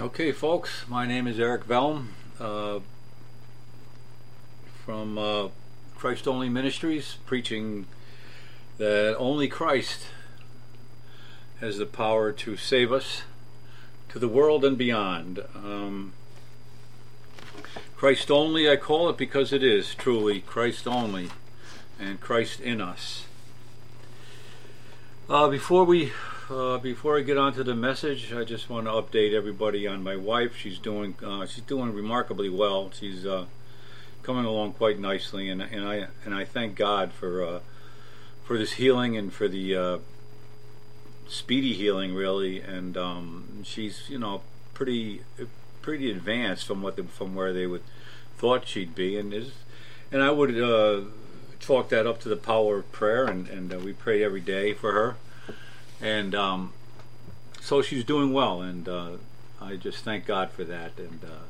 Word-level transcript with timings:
Okay, 0.00 0.32
folks, 0.32 0.88
my 0.88 1.06
name 1.06 1.26
is 1.26 1.38
Eric 1.38 1.66
Velm 1.66 2.06
uh, 2.40 2.80
from 4.86 5.18
uh, 5.18 5.48
Christ 5.94 6.26
Only 6.26 6.48
Ministries, 6.48 7.18
preaching 7.26 7.86
that 8.78 9.14
only 9.18 9.48
Christ 9.48 10.06
has 11.60 11.76
the 11.76 11.84
power 11.84 12.32
to 12.32 12.56
save 12.56 12.90
us 12.90 13.24
to 14.08 14.18
the 14.18 14.28
world 14.28 14.64
and 14.64 14.78
beyond. 14.78 15.40
Um, 15.54 16.14
Christ 17.94 18.30
only, 18.30 18.70
I 18.70 18.76
call 18.76 19.10
it 19.10 19.18
because 19.18 19.52
it 19.52 19.62
is 19.62 19.94
truly 19.94 20.40
Christ 20.40 20.88
only 20.88 21.28
and 22.00 22.18
Christ 22.18 22.60
in 22.60 22.80
us. 22.80 23.26
Uh, 25.28 25.48
before 25.50 25.84
we 25.84 26.12
uh, 26.52 26.78
before 26.78 27.18
I 27.18 27.22
get 27.22 27.38
on 27.38 27.54
to 27.54 27.64
the 27.64 27.74
message, 27.74 28.32
I 28.32 28.44
just 28.44 28.68
want 28.68 28.86
to 28.86 28.92
update 28.92 29.32
everybody 29.32 29.86
on 29.86 30.02
my 30.02 30.16
wife. 30.16 30.56
She's 30.56 30.78
doing 30.78 31.14
uh, 31.24 31.46
she's 31.46 31.64
doing 31.64 31.92
remarkably 31.92 32.48
well. 32.48 32.90
She's 32.92 33.26
uh, 33.26 33.46
coming 34.22 34.44
along 34.44 34.74
quite 34.74 34.98
nicely, 34.98 35.48
and 35.48 35.62
and 35.62 35.86
I 35.86 36.08
and 36.24 36.34
I 36.34 36.44
thank 36.44 36.76
God 36.76 37.12
for 37.12 37.44
uh, 37.44 37.60
for 38.44 38.58
this 38.58 38.72
healing 38.72 39.16
and 39.16 39.32
for 39.32 39.48
the 39.48 39.76
uh, 39.76 39.98
speedy 41.28 41.72
healing, 41.72 42.14
really. 42.14 42.60
And 42.60 42.96
um, 42.96 43.62
she's 43.64 44.08
you 44.08 44.18
know 44.18 44.42
pretty 44.74 45.22
pretty 45.80 46.10
advanced 46.10 46.66
from 46.66 46.82
what 46.82 46.96
the, 46.96 47.04
from 47.04 47.34
where 47.34 47.52
they 47.52 47.66
would 47.66 47.82
thought 48.36 48.68
she'd 48.68 48.94
be, 48.94 49.16
and 49.16 49.32
is 49.32 49.52
and 50.10 50.22
I 50.22 50.30
would 50.30 50.60
uh, 50.60 51.02
chalk 51.58 51.88
that 51.88 52.06
up 52.06 52.20
to 52.20 52.28
the 52.28 52.36
power 52.36 52.78
of 52.78 52.92
prayer, 52.92 53.24
and 53.24 53.48
and 53.48 53.72
uh, 53.72 53.78
we 53.78 53.92
pray 53.92 54.22
every 54.22 54.40
day 54.40 54.74
for 54.74 54.92
her, 54.92 55.16
and 56.02 56.34
um, 56.34 56.72
so 57.60 57.80
she's 57.80 58.04
doing 58.04 58.32
well, 58.32 58.60
and 58.60 58.88
uh, 58.88 59.10
I 59.60 59.76
just 59.76 60.04
thank 60.04 60.26
God 60.26 60.50
for 60.50 60.64
that, 60.64 60.92
and. 60.98 61.24
Uh, 61.24 61.44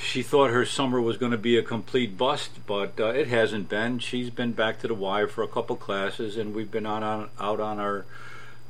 she 0.00 0.22
thought 0.22 0.50
her 0.50 0.64
summer 0.64 1.00
was 1.00 1.16
going 1.16 1.32
to 1.32 1.38
be 1.38 1.58
a 1.58 1.62
complete 1.62 2.16
bust, 2.16 2.50
but 2.66 2.98
uh, 3.00 3.06
it 3.08 3.28
hasn't 3.28 3.68
been. 3.68 3.98
She's 3.98 4.30
been 4.30 4.52
back 4.52 4.78
to 4.80 4.88
the 4.88 4.94
Y 4.94 5.26
for 5.26 5.42
a 5.42 5.48
couple 5.48 5.76
classes, 5.76 6.36
and 6.36 6.54
we've 6.54 6.70
been 6.70 6.86
on, 6.86 7.02
on 7.02 7.30
out 7.40 7.60
on 7.60 7.80
our 7.80 8.04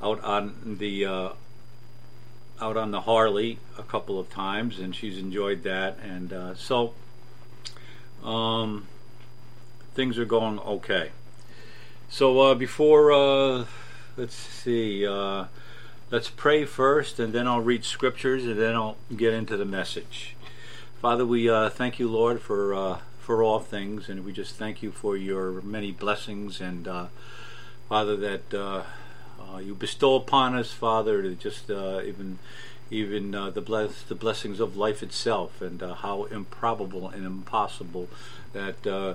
out 0.02 0.22
on 0.25 0.77
the 0.78 1.05
uh, 1.05 1.28
out 2.61 2.77
on 2.77 2.91
the 2.91 3.02
Harley 3.02 3.58
a 3.77 3.83
couple 3.83 4.19
of 4.19 4.30
times, 4.30 4.78
and 4.78 4.95
she's 4.95 5.19
enjoyed 5.19 5.62
that. 5.64 5.98
And 6.02 6.33
uh, 6.33 6.55
so, 6.55 6.95
um, 8.24 8.86
things 9.95 10.19
are 10.19 10.24
going 10.24 10.58
okay. 10.61 11.11
So 12.08 12.41
uh, 12.41 12.55
before 12.55 13.67
let's 14.19 14.34
see, 14.34 15.06
uh, 15.06 15.44
let's 16.11 16.28
pray 16.28 16.64
first, 16.64 17.20
and 17.20 17.33
then 17.33 17.47
I'll 17.47 17.61
read 17.61 17.84
scriptures, 17.84 18.44
and 18.44 18.58
then 18.58 18.74
I'll 18.74 18.97
get 19.16 19.33
into 19.33 19.56
the 19.56 19.64
message. 19.64 20.34
Father, 21.00 21.24
we 21.24 21.48
uh, 21.48 21.70
thank 21.70 22.00
you, 22.00 22.08
Lord, 22.08 22.41
for 22.41 22.74
uh, 22.74 22.98
for 23.20 23.42
all 23.44 23.61
things, 23.61 24.08
and 24.08 24.24
we 24.24 24.33
just 24.33 24.56
thank 24.56 24.83
you 24.83 24.91
for 24.91 25.16
your 25.16 25.62
many 25.62 25.92
blessings, 25.92 26.61
and 26.61 26.89
Father 27.89 28.16
that 28.16 28.52
uh, 28.52 28.83
you 29.58 29.74
bestow 29.74 30.16
upon 30.16 30.56
us, 30.56 30.72
Father, 30.72 31.30
just 31.33 31.70
uh, 31.70 32.00
even 32.05 32.39
even 32.91 33.34
uh, 33.34 33.50
the 33.50 33.61
bless 33.61 34.02
the 34.02 34.14
blessings 34.14 34.58
of 34.58 34.77
life 34.77 35.02
itself, 35.02 35.61
and 35.61 35.83
uh, 35.83 35.94
how 35.94 36.24
improbable 36.24 37.08
and 37.08 37.24
impossible 37.24 38.08
that 38.52 38.84
uh, 38.84 39.14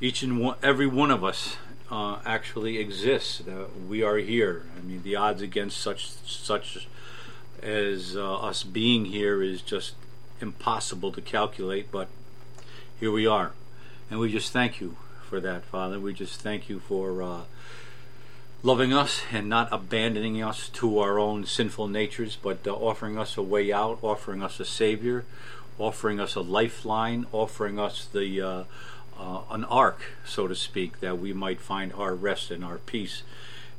each 0.00 0.22
and 0.22 0.38
one, 0.38 0.56
every 0.62 0.86
one 0.86 1.10
of 1.10 1.24
us 1.24 1.56
uh, 1.90 2.18
actually 2.24 2.78
exists. 2.78 3.38
That 3.38 3.68
we 3.88 4.02
are 4.02 4.16
here. 4.16 4.64
I 4.76 4.82
mean, 4.82 5.02
the 5.02 5.16
odds 5.16 5.42
against 5.42 5.78
such 5.78 6.10
such 6.26 6.88
as 7.62 8.16
us 8.16 8.62
being 8.62 9.06
here 9.06 9.42
is 9.42 9.62
just 9.62 9.94
impossible 10.40 11.12
to 11.12 11.20
calculate. 11.20 11.90
But 11.90 12.08
here 12.98 13.10
we 13.10 13.26
are, 13.26 13.52
and 14.10 14.20
we 14.20 14.30
just 14.30 14.52
thank 14.52 14.80
you 14.80 14.96
for 15.28 15.40
that, 15.40 15.64
Father. 15.64 15.98
We 15.98 16.12
just 16.12 16.40
thank 16.40 16.68
you 16.68 16.80
for 16.80 17.44
loving 18.66 18.92
us 18.92 19.22
and 19.30 19.48
not 19.48 19.68
abandoning 19.70 20.42
us 20.42 20.68
to 20.68 20.98
our 20.98 21.20
own 21.20 21.46
sinful 21.46 21.86
natures, 21.86 22.36
but 22.40 22.66
uh, 22.66 22.72
offering 22.72 23.16
us 23.16 23.36
a 23.36 23.42
way 23.42 23.72
out, 23.72 23.96
offering 24.02 24.42
us 24.42 24.58
a 24.58 24.64
Savior, 24.64 25.24
offering 25.78 26.18
us 26.18 26.34
a 26.34 26.40
lifeline, 26.40 27.26
offering 27.30 27.78
us 27.78 28.06
the 28.06 28.66
uh, 29.18 29.40
an 29.50 29.64
ark, 29.64 30.00
so 30.24 30.46
to 30.46 30.54
speak, 30.54 31.00
that 31.00 31.18
we 31.18 31.32
might 31.32 31.60
find 31.60 31.92
our 31.92 32.14
rest 32.14 32.50
and 32.50 32.64
our 32.64 32.78
peace 32.78 33.22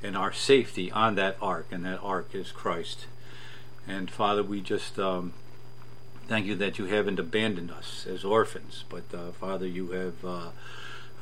and 0.03 0.15
our 0.15 0.31
safety 0.31 0.91
on 0.91 1.15
that 1.15 1.37
ark, 1.41 1.67
and 1.71 1.85
that 1.85 1.99
ark 2.01 2.29
is 2.33 2.51
Christ. 2.51 3.05
And 3.87 4.11
Father, 4.11 4.43
we 4.43 4.61
just 4.61 4.99
um, 4.99 5.33
thank 6.27 6.45
you 6.45 6.55
that 6.55 6.77
you 6.77 6.85
haven't 6.85 7.19
abandoned 7.19 7.71
us 7.71 8.05
as 8.05 8.23
orphans, 8.23 8.83
but 8.89 9.03
uh, 9.13 9.31
Father, 9.31 9.65
you 9.65 9.91
have 9.91 10.25
uh, 10.25 10.49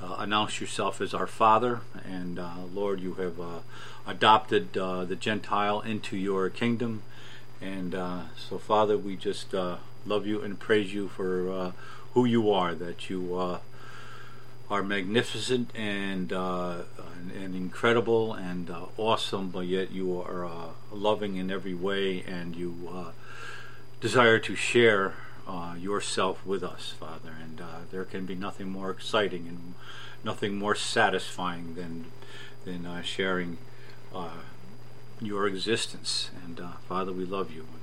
uh, 0.01 0.15
announce 0.17 0.59
yourself 0.59 0.99
as 0.99 1.13
our 1.13 1.27
Father, 1.27 1.81
and 2.03 2.37
uh, 2.39 2.63
Lord, 2.73 2.99
you 2.99 3.13
have 3.13 3.39
uh, 3.39 3.59
adopted 4.05 4.73
the 4.73 5.17
Gentile 5.19 5.81
into 5.81 6.17
your 6.17 6.49
kingdom. 6.49 7.03
And 7.61 7.93
so, 8.37 8.57
Father, 8.57 8.97
we 8.97 9.15
just 9.15 9.53
love 9.53 10.27
you 10.27 10.41
and 10.41 10.59
praise 10.59 10.93
you 10.93 11.07
for 11.07 11.73
who 12.13 12.25
you 12.25 12.51
are, 12.51 12.75
that 12.75 13.09
you 13.09 13.59
are 14.69 14.81
magnificent 14.83 15.69
and, 15.75 16.31
and, 16.31 17.31
and 17.31 17.55
incredible 17.55 18.33
and 18.33 18.69
awesome, 18.97 19.49
but 19.49 19.61
yet 19.61 19.91
you 19.91 20.19
are 20.19 20.49
loving 20.91 21.35
in 21.35 21.51
every 21.51 21.73
way, 21.73 22.23
and 22.23 22.55
you 22.55 22.73
desire 24.01 24.39
to 24.39 24.55
share 24.55 25.13
uh, 25.47 25.75
yourself 25.77 26.45
with 26.45 26.63
us, 26.63 26.93
Father. 26.99 27.33
And 27.41 27.61
uh, 27.61 27.65
there 27.91 28.03
can 28.03 28.25
be 28.25 28.35
nothing 28.35 28.69
more 28.69 28.89
exciting 28.89 29.47
and 29.47 29.73
nothing 30.23 30.57
more 30.57 30.75
satisfying 30.75 31.75
than 31.75 32.05
than 32.65 32.85
uh, 32.85 33.01
sharing 33.01 33.57
uh, 34.13 34.41
your 35.21 35.47
existence. 35.47 36.31
And 36.43 36.59
uh, 36.59 36.71
Father, 36.87 37.11
we 37.11 37.25
love 37.25 37.51
you 37.51 37.61
uh, 37.61 37.74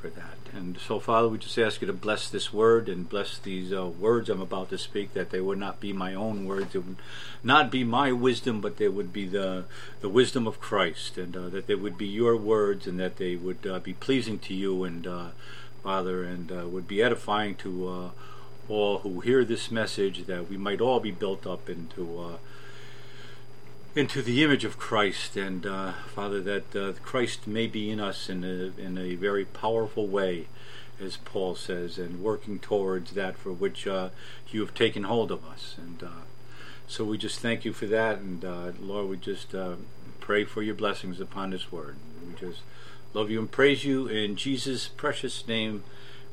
for 0.00 0.08
that. 0.08 0.36
And 0.52 0.78
so, 0.78 1.00
Father, 1.00 1.28
we 1.28 1.38
just 1.38 1.58
ask 1.58 1.80
you 1.80 1.86
to 1.86 1.92
bless 1.92 2.30
this 2.30 2.52
word 2.52 2.88
and 2.88 3.08
bless 3.08 3.38
these 3.38 3.72
words 3.72 4.30
I'm 4.30 4.40
about 4.40 4.70
to 4.70 4.78
speak. 4.78 5.14
That 5.14 5.30
they 5.30 5.40
would 5.40 5.58
not 5.58 5.80
be 5.80 5.92
my 5.92 6.14
own 6.14 6.46
words. 6.46 6.74
It 6.74 6.84
would 6.86 6.96
not 7.42 7.70
be 7.70 7.84
my 7.84 8.12
wisdom, 8.12 8.60
but 8.60 8.76
they 8.76 8.88
would 8.88 9.12
be 9.12 9.26
the 9.26 9.64
the 10.00 10.08
wisdom 10.08 10.46
of 10.46 10.60
Christ, 10.60 11.18
and 11.18 11.34
that 11.34 11.66
they 11.66 11.74
would 11.74 11.98
be 11.98 12.06
your 12.06 12.36
words, 12.36 12.86
and 12.86 12.98
that 13.00 13.16
they 13.16 13.36
would 13.36 13.62
be 13.82 13.94
pleasing 13.94 14.38
to 14.40 14.54
you 14.54 14.84
and 14.84 15.06
Father, 15.86 16.24
and 16.24 16.50
uh, 16.50 16.66
would 16.66 16.88
be 16.88 17.00
edifying 17.00 17.54
to 17.54 17.88
uh, 17.88 18.10
all 18.68 18.98
who 18.98 19.20
hear 19.20 19.44
this 19.44 19.70
message, 19.70 20.26
that 20.26 20.50
we 20.50 20.56
might 20.56 20.80
all 20.80 20.98
be 20.98 21.12
built 21.12 21.46
up 21.46 21.70
into 21.70 22.18
uh, 22.18 22.36
into 23.96 24.22
the 24.22 24.44
image 24.44 24.64
of 24.64 24.78
Christ, 24.78 25.36
and 25.36 25.66
uh, 25.66 25.92
Father, 26.14 26.40
that 26.42 26.76
uh, 26.76 26.92
Christ 27.02 27.46
may 27.46 27.66
be 27.66 27.90
in 27.90 27.98
us 27.98 28.28
in 28.28 28.44
a 28.44 28.80
in 28.80 28.98
a 28.98 29.14
very 29.16 29.44
powerful 29.44 30.06
way, 30.06 30.46
as 31.00 31.16
Paul 31.16 31.54
says, 31.56 31.98
and 31.98 32.22
working 32.22 32.58
towards 32.58 33.12
that 33.12 33.36
for 33.36 33.52
which 33.52 33.86
uh, 33.86 34.10
you 34.50 34.60
have 34.60 34.74
taken 34.74 35.04
hold 35.04 35.30
of 35.32 35.44
us, 35.44 35.74
and. 35.78 36.02
so 36.88 37.02
we 37.02 37.18
just 37.18 37.40
thank 37.40 37.64
you 37.64 37.72
for 37.72 37.86
that, 37.86 38.18
and 38.18 38.44
Lord, 38.80 39.08
we 39.08 39.16
just 39.16 39.52
pray 40.20 40.44
for 40.44 40.62
your 40.62 40.76
blessings 40.76 41.18
upon 41.18 41.50
this 41.50 41.72
word. 41.72 41.96
We 42.24 42.34
just 42.38 42.60
Love 43.16 43.30
you 43.30 43.38
and 43.38 43.50
praise 43.50 43.82
you. 43.82 44.06
In 44.08 44.36
Jesus' 44.36 44.88
precious 44.88 45.48
name 45.48 45.84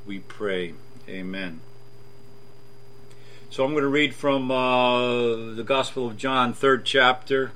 we 0.05 0.19
pray. 0.19 0.73
Amen. 1.07 1.61
So 3.53 3.63
I'm 3.63 3.73
going 3.73 3.83
to 3.83 3.87
read 3.87 4.15
from 4.15 4.49
uh, 4.49 5.53
the 5.53 5.63
Gospel 5.63 6.07
of 6.07 6.17
John, 6.17 6.53
third 6.53 6.85
chapter. 6.85 7.51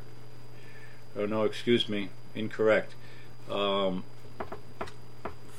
Oh, 1.17 1.25
no, 1.25 1.41
excuse 1.41 1.89
me. 1.89 2.09
Incorrect. 2.35 2.93
Um, 3.49 4.03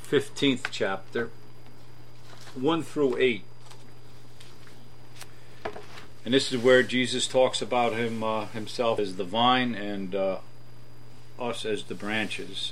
15th 0.09 0.67
chapter, 0.71 1.29
1 2.55 2.83
through 2.83 3.17
8. 3.17 3.43
And 6.23 6.33
this 6.33 6.53
is 6.53 6.57
where 6.57 6.83
Jesus 6.83 7.27
talks 7.27 7.61
about 7.61 7.91
him 7.91 8.23
uh, 8.23 8.45
himself 8.45 8.97
as 8.97 9.17
the 9.17 9.25
vine 9.25 9.75
and 9.75 10.15
uh, 10.15 10.37
us 11.37 11.65
as 11.65 11.83
the 11.83 11.95
branches. 11.95 12.71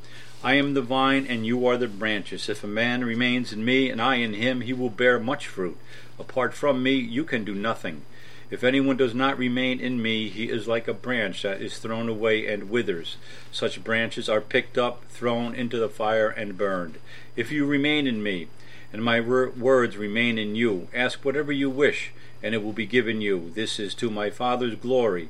I 0.43 0.55
am 0.55 0.73
the 0.73 0.81
vine, 0.81 1.27
and 1.27 1.45
you 1.45 1.67
are 1.67 1.77
the 1.77 1.87
branches. 1.87 2.49
If 2.49 2.63
a 2.63 2.67
man 2.67 3.03
remains 3.05 3.53
in 3.53 3.63
me, 3.63 3.91
and 3.91 4.01
I 4.01 4.15
in 4.15 4.33
him, 4.33 4.61
he 4.61 4.73
will 4.73 4.89
bear 4.89 5.19
much 5.19 5.45
fruit. 5.45 5.77
Apart 6.17 6.55
from 6.55 6.81
me, 6.81 6.95
you 6.95 7.23
can 7.23 7.43
do 7.43 7.53
nothing. 7.53 8.01
If 8.49 8.63
anyone 8.63 8.97
does 8.97 9.13
not 9.13 9.37
remain 9.37 9.79
in 9.79 10.01
me, 10.01 10.29
he 10.29 10.49
is 10.49 10.67
like 10.67 10.87
a 10.87 10.95
branch 10.95 11.43
that 11.43 11.61
is 11.61 11.77
thrown 11.77 12.09
away 12.09 12.51
and 12.51 12.71
withers. 12.71 13.17
Such 13.51 13.83
branches 13.83 14.27
are 14.27 14.41
picked 14.41 14.79
up, 14.79 15.05
thrown 15.09 15.53
into 15.53 15.77
the 15.77 15.89
fire, 15.89 16.29
and 16.29 16.57
burned. 16.57 16.97
If 17.35 17.51
you 17.51 17.67
remain 17.67 18.07
in 18.07 18.23
me, 18.23 18.47
and 18.91 19.03
my 19.03 19.19
words 19.21 19.95
remain 19.95 20.39
in 20.39 20.55
you, 20.55 20.87
ask 20.91 21.23
whatever 21.23 21.51
you 21.51 21.69
wish, 21.69 22.13
and 22.41 22.55
it 22.55 22.63
will 22.63 22.73
be 22.73 22.87
given 22.87 23.21
you. 23.21 23.51
This 23.53 23.79
is 23.79 23.93
to 23.95 24.09
my 24.09 24.31
Father's 24.31 24.75
glory, 24.75 25.29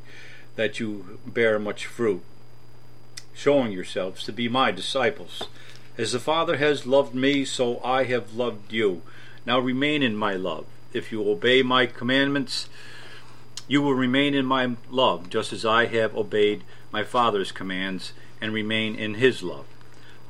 that 0.56 0.80
you 0.80 1.20
bear 1.28 1.60
much 1.60 1.86
fruit, 1.86 2.24
showing 3.34 3.72
yourselves 3.72 4.24
to 4.24 4.32
be 4.32 4.48
my 4.48 4.72
disciples. 4.72 5.44
As 5.98 6.12
the 6.12 6.20
Father 6.20 6.58
has 6.58 6.86
loved 6.86 7.14
me, 7.14 7.46
so 7.46 7.80
I 7.84 8.06
have 8.06 8.34
loved 8.34 8.72
you. 8.72 9.02
Now 9.46 9.60
remain 9.60 10.04
in 10.04 10.16
my 10.16 10.34
love. 10.34 10.66
If 10.94 11.12
you 11.12 11.28
obey 11.30 11.64
my 11.64 11.86
commandments, 11.86 12.68
you 13.68 13.82
will 13.82 13.94
remain 13.94 14.34
in 14.34 14.46
my 14.46 14.76
love, 14.90 15.30
just 15.30 15.54
as 15.54 15.66
I 15.66 15.86
have 15.86 16.16
obeyed 16.16 16.64
my 16.92 17.04
Father's 17.04 17.52
commands 17.52 18.14
and 18.42 18.54
remain 18.54 18.96
in 18.96 19.16
his 19.16 19.44
love. 19.44 19.66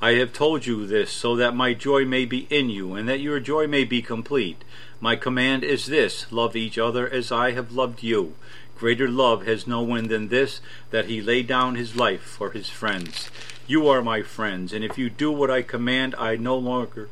I 0.02 0.14
have 0.14 0.34
told 0.34 0.66
you 0.66 0.88
this 0.88 1.12
so 1.12 1.36
that 1.36 1.56
my 1.56 1.74
joy 1.74 2.06
may 2.06 2.26
be 2.26 2.48
in 2.50 2.70
you, 2.70 2.96
and 2.96 3.08
that 3.08 3.20
your 3.20 3.40
joy 3.40 3.68
may 3.68 3.84
be 3.84 4.02
complete. 4.02 4.64
My 5.00 5.16
command 5.16 5.64
is 5.64 5.86
this 5.86 6.32
love 6.32 6.56
each 6.56 6.78
other 6.78 7.10
as 7.10 7.32
I 7.32 7.52
have 7.52 7.72
loved 7.72 8.04
you. 8.04 8.36
Greater 8.82 9.08
love 9.08 9.46
has 9.46 9.68
no 9.68 9.84
one 9.84 10.08
than 10.08 10.30
this, 10.30 10.60
that 10.90 11.06
he 11.06 11.22
lay 11.22 11.44
down 11.44 11.76
his 11.76 11.96
life 11.96 12.24
for 12.24 12.50
his 12.50 12.68
friends. 12.68 13.30
You 13.68 13.88
are 13.88 14.02
my 14.02 14.24
friends, 14.24 14.74
and 14.74 14.84
if 14.84 14.98
you 14.98 15.08
do 15.08 15.32
what 15.32 15.52
I 15.52 15.62
command, 15.62 16.16
I 16.18 16.36
no 16.36 16.58
longer 16.58 17.08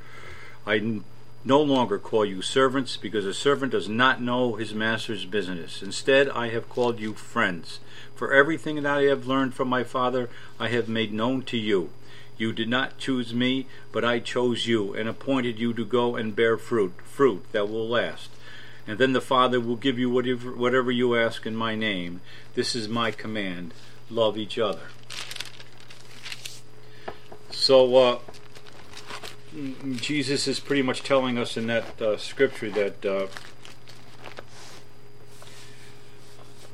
I 0.65 1.01
no 1.45 1.61
longer 1.61 1.99
call 1.99 2.25
you 2.25 2.41
servants, 2.41 2.97
because 2.97 3.23
a 3.23 3.35
servant 3.35 3.73
does 3.73 3.87
not 3.87 4.19
know 4.19 4.55
his 4.55 4.73
master's 4.73 5.25
business. 5.25 5.83
Instead, 5.83 6.27
I 6.29 6.49
have 6.49 6.69
called 6.69 6.99
you 6.99 7.13
friends. 7.13 7.79
For 8.15 8.33
everything 8.33 8.77
that 8.77 8.87
I 8.87 9.03
have 9.03 9.27
learned 9.27 9.53
from 9.53 9.67
my 9.67 9.83
Father, 9.83 10.27
I 10.59 10.69
have 10.69 10.89
made 10.89 11.13
known 11.13 11.43
to 11.43 11.57
you. 11.57 11.91
You 12.35 12.51
did 12.51 12.67
not 12.67 12.97
choose 12.97 13.31
me, 13.31 13.67
but 13.91 14.03
I 14.03 14.17
chose 14.17 14.65
you, 14.65 14.95
and 14.95 15.07
appointed 15.07 15.59
you 15.59 15.75
to 15.75 15.85
go 15.85 16.15
and 16.15 16.35
bear 16.35 16.57
fruit, 16.57 16.93
fruit 17.03 17.45
that 17.51 17.69
will 17.69 17.87
last. 17.87 18.31
And 18.89 18.97
then 18.97 19.13
the 19.13 19.21
Father 19.21 19.59
will 19.59 19.75
give 19.75 19.99
you 19.99 20.09
whatever, 20.09 20.51
whatever 20.51 20.89
you 20.89 21.15
ask 21.15 21.45
in 21.45 21.55
my 21.55 21.75
name. 21.75 22.21
This 22.55 22.75
is 22.75 22.89
my 22.89 23.11
command 23.11 23.71
love 24.09 24.35
each 24.35 24.57
other. 24.57 24.87
So, 27.51 27.95
uh, 27.95 28.19
Jesus 29.95 30.47
is 30.47 30.59
pretty 30.59 30.81
much 30.81 31.03
telling 31.03 31.37
us 31.37 31.55
in 31.55 31.67
that 31.67 32.01
uh, 32.01 32.17
scripture 32.17 32.71
that 32.71 33.05
uh, 33.05 33.27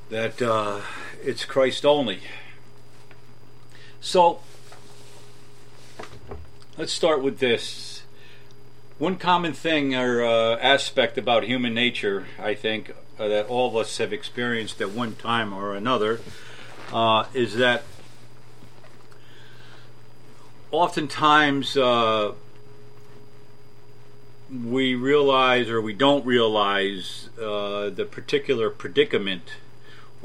that 0.09 0.41
uh, 0.41 0.79
it's 1.21 1.43
Christ 1.43 1.85
only. 1.85 2.21
So 3.99 4.39
let's 6.77 6.93
start 6.93 7.21
with 7.21 7.39
this. 7.39 7.94
One 8.97 9.17
common 9.17 9.51
thing 9.51 9.93
or 9.93 10.23
uh, 10.23 10.55
aspect 10.55 11.17
about 11.17 11.43
human 11.43 11.73
nature, 11.73 12.27
I 12.39 12.53
think, 12.53 12.91
uh, 13.19 13.27
that 13.27 13.47
all 13.47 13.67
of 13.67 13.75
us 13.75 13.97
have 13.97 14.13
experienced 14.13 14.79
at 14.79 14.91
one 14.91 15.15
time 15.15 15.53
or 15.53 15.75
another, 15.75 16.21
uh, 16.93 17.25
is 17.33 17.55
that 17.55 17.83
oftentimes 20.71 21.75
we 24.49 24.95
realize 24.95 25.69
or 25.69 25.81
we 25.81 25.91
don't 25.91 26.25
realize 26.25 27.29
uh, 27.37 27.89
the 27.89 28.07
particular 28.09 28.69
predicament 28.69 29.43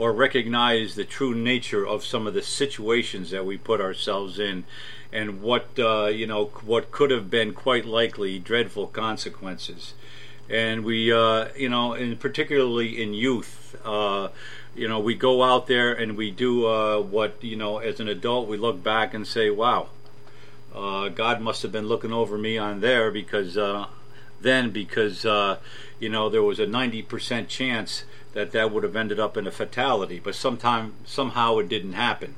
or 0.00 0.14
recognize 0.14 0.94
the 0.94 1.04
true 1.04 1.34
nature 1.34 1.86
of 1.86 2.02
some 2.02 2.26
of 2.26 2.32
the 2.32 2.40
situations 2.40 3.30
that 3.30 3.44
we 3.44 3.58
put 3.58 3.82
ourselves 3.82 4.38
in 4.38 4.64
and 5.12 5.42
what 5.42 5.66
uh, 5.78 6.06
you 6.06 6.26
know 6.26 6.46
what 6.64 6.90
could 6.90 7.10
have 7.10 7.28
been 7.28 7.52
quite 7.52 7.84
likely 7.84 8.38
dreadful 8.38 8.86
consequences. 8.86 9.92
And 10.48 10.86
we 10.86 11.12
uh, 11.12 11.48
you 11.54 11.68
know 11.68 11.92
and 11.92 12.18
particularly 12.18 13.02
in 13.02 13.12
youth 13.12 13.76
uh, 13.84 14.28
you 14.74 14.88
know 14.88 14.98
we 14.98 15.14
go 15.14 15.42
out 15.42 15.66
there 15.66 15.92
and 15.92 16.16
we 16.16 16.30
do 16.30 16.66
uh, 16.66 16.98
what 17.02 17.36
you 17.44 17.56
know 17.56 17.76
as 17.76 18.00
an 18.00 18.08
adult 18.08 18.48
we 18.48 18.56
look 18.56 18.82
back 18.82 19.12
and 19.12 19.26
say 19.26 19.50
wow 19.50 19.88
uh, 20.74 21.10
God 21.10 21.42
must 21.42 21.60
have 21.60 21.72
been 21.72 21.88
looking 21.88 22.12
over 22.12 22.38
me 22.38 22.56
on 22.56 22.80
there 22.80 23.10
because 23.10 23.58
then 24.40 24.70
because 24.70 25.26
uh, 25.26 25.58
you 25.98 26.08
know 26.08 26.30
there 26.30 26.42
was 26.42 26.58
a 26.58 26.66
90% 26.66 27.48
chance 27.48 28.04
that 28.32 28.52
that 28.52 28.72
would 28.72 28.82
have 28.82 28.96
ended 28.96 29.18
up 29.18 29.36
in 29.36 29.46
a 29.46 29.50
fatality 29.50 30.20
but 30.22 30.34
sometime 30.34 30.94
somehow 31.04 31.58
it 31.58 31.68
didn't 31.68 31.94
happen 31.94 32.34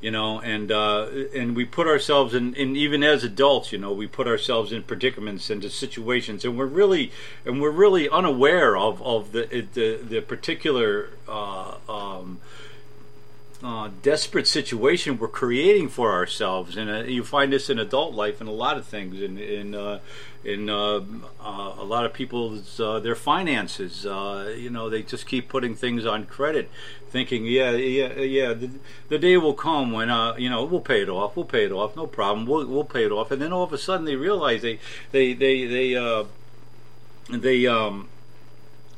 you 0.00 0.10
know? 0.10 0.40
And 0.40 0.70
uh, 0.70 1.08
and 1.34 1.56
we 1.56 1.64
put 1.64 1.86
ourselves 1.86 2.34
in, 2.34 2.54
in 2.54 2.76
even 2.76 3.02
as 3.02 3.24
adults 3.24 3.72
you 3.72 3.78
know 3.78 3.92
we 3.92 4.06
put 4.06 4.26
ourselves 4.26 4.72
in 4.72 4.82
predicaments 4.82 5.50
into 5.50 5.70
situations 5.70 6.44
and 6.44 6.56
we're 6.58 6.66
really 6.66 7.12
and 7.44 7.60
we're 7.60 7.70
really 7.70 8.08
unaware 8.08 8.76
of 8.76 9.02
of 9.02 9.32
the 9.32 9.66
the, 9.74 9.96
the 10.02 10.20
particular 10.20 11.10
uh, 11.28 11.76
um, 11.88 12.40
uh, 13.62 13.90
desperate 14.02 14.46
situation 14.46 15.18
we're 15.18 15.28
creating 15.28 15.88
for 15.88 16.12
ourselves, 16.12 16.76
and 16.76 16.90
uh, 16.90 17.02
you 17.04 17.24
find 17.24 17.52
this 17.52 17.70
in 17.70 17.78
adult 17.78 18.14
life 18.14 18.40
and 18.40 18.48
a 18.48 18.52
lot 18.52 18.76
of 18.76 18.86
things, 18.86 19.20
in 19.20 19.38
in 19.38 19.74
uh, 19.74 20.00
in 20.44 20.68
uh, 20.68 21.00
uh, 21.40 21.74
a 21.78 21.84
lot 21.84 22.04
of 22.04 22.12
people's 22.12 22.78
uh, 22.78 23.00
their 23.00 23.14
finances. 23.14 24.04
you 24.04 24.70
know, 24.70 24.90
they 24.90 25.02
just 25.02 25.26
keep 25.26 25.48
putting 25.48 25.74
things 25.74 26.04
on 26.04 26.26
credit, 26.26 26.70
thinking, 27.10 27.46
yeah, 27.46 27.70
yeah, 27.72 28.12
yeah, 28.20 28.52
the, 28.52 28.70
the 29.08 29.18
day 29.18 29.36
will 29.36 29.54
come 29.54 29.90
when 29.92 30.08
you 30.38 30.50
know 30.50 30.64
we'll 30.64 30.80
pay 30.80 31.02
it 31.02 31.08
off, 31.08 31.34
we'll 31.34 31.44
pay 31.46 31.64
it 31.64 31.72
off, 31.72 31.96
no 31.96 32.06
problem, 32.06 32.46
we'll 32.46 32.66
we'll 32.66 32.84
pay 32.84 33.04
it 33.04 33.12
off, 33.12 33.30
and 33.30 33.40
then 33.40 33.52
all 33.52 33.64
of 33.64 33.72
a 33.72 33.78
sudden 33.78 34.04
they 34.04 34.16
realize 34.16 34.62
they 34.62 34.78
they 35.12 35.32
they 35.32 35.66
they 35.66 36.24
they 37.30 37.66
um, 37.66 38.08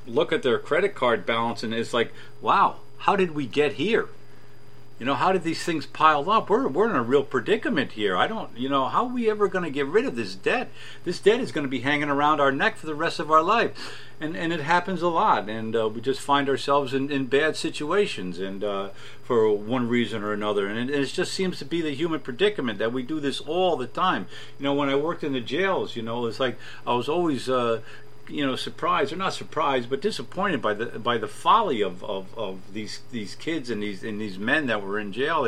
look 0.06 0.32
at 0.32 0.42
their 0.42 0.58
credit 0.58 0.94
card 0.94 1.24
balance 1.24 1.62
and 1.62 1.72
it's 1.72 1.94
like, 1.94 2.12
wow, 2.40 2.76
how 2.98 3.16
did 3.16 3.34
we 3.34 3.46
get 3.46 3.74
here? 3.74 4.08
You 4.98 5.06
know, 5.06 5.14
how 5.14 5.30
did 5.30 5.44
these 5.44 5.62
things 5.62 5.86
pile 5.86 6.28
up? 6.28 6.50
We're, 6.50 6.66
we're 6.66 6.90
in 6.90 6.96
a 6.96 7.02
real 7.02 7.22
predicament 7.22 7.92
here. 7.92 8.16
I 8.16 8.26
don't, 8.26 8.56
you 8.56 8.68
know, 8.68 8.88
how 8.88 9.04
are 9.04 9.12
we 9.12 9.30
ever 9.30 9.46
going 9.46 9.64
to 9.64 9.70
get 9.70 9.86
rid 9.86 10.04
of 10.04 10.16
this 10.16 10.34
debt? 10.34 10.70
This 11.04 11.20
debt 11.20 11.40
is 11.40 11.52
going 11.52 11.64
to 11.64 11.70
be 11.70 11.80
hanging 11.80 12.08
around 12.08 12.40
our 12.40 12.50
neck 12.50 12.76
for 12.76 12.86
the 12.86 12.96
rest 12.96 13.20
of 13.20 13.30
our 13.30 13.42
life. 13.42 13.96
And, 14.20 14.36
and 14.36 14.52
it 14.52 14.58
happens 14.58 15.00
a 15.00 15.08
lot. 15.08 15.48
And 15.48 15.76
uh, 15.76 15.88
we 15.88 16.00
just 16.00 16.20
find 16.20 16.48
ourselves 16.48 16.92
in, 16.92 17.12
in 17.12 17.26
bad 17.26 17.54
situations 17.54 18.40
and 18.40 18.64
uh, 18.64 18.88
for 19.22 19.52
one 19.52 19.88
reason 19.88 20.24
or 20.24 20.32
another. 20.32 20.66
And 20.66 20.90
it, 20.90 20.92
it, 20.92 21.06
just 21.06 21.32
seems 21.32 21.60
to 21.60 21.64
be 21.64 21.80
the 21.80 21.94
human 21.94 22.18
predicament 22.18 22.80
that 22.80 22.92
we 22.92 23.04
do 23.04 23.20
this 23.20 23.40
all 23.40 23.76
the 23.76 23.86
time. 23.86 24.26
You 24.58 24.64
know, 24.64 24.74
when 24.74 24.88
I 24.88 24.96
worked 24.96 25.22
in 25.22 25.32
the 25.32 25.40
jails, 25.40 25.94
you 25.94 26.02
know, 26.02 26.26
it's 26.26 26.40
like 26.40 26.58
I 26.84 26.94
was 26.94 27.08
always 27.08 27.48
uh, 27.48 27.82
you 28.28 28.46
know 28.46 28.56
surprised 28.56 29.12
or 29.12 29.16
not 29.16 29.32
surprised 29.32 29.88
but 29.88 30.00
disappointed 30.00 30.60
by 30.60 30.74
the 30.74 30.86
by 30.98 31.16
the 31.18 31.28
folly 31.28 31.82
of, 31.82 32.04
of, 32.04 32.26
of 32.36 32.72
these 32.72 33.00
these 33.10 33.34
kids 33.34 33.70
and 33.70 33.82
these 33.82 34.04
and 34.04 34.20
these 34.20 34.38
men 34.38 34.66
that 34.66 34.82
were 34.82 34.98
in 34.98 35.12
jail. 35.12 35.38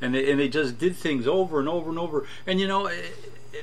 And 0.00 0.14
they, 0.14 0.30
and 0.30 0.40
they 0.40 0.48
just 0.48 0.78
did 0.78 0.96
things 0.96 1.26
over 1.26 1.58
and 1.58 1.68
over 1.68 1.90
and 1.90 1.98
over. 1.98 2.26
And 2.46 2.60
you 2.60 2.68
know 2.68 2.90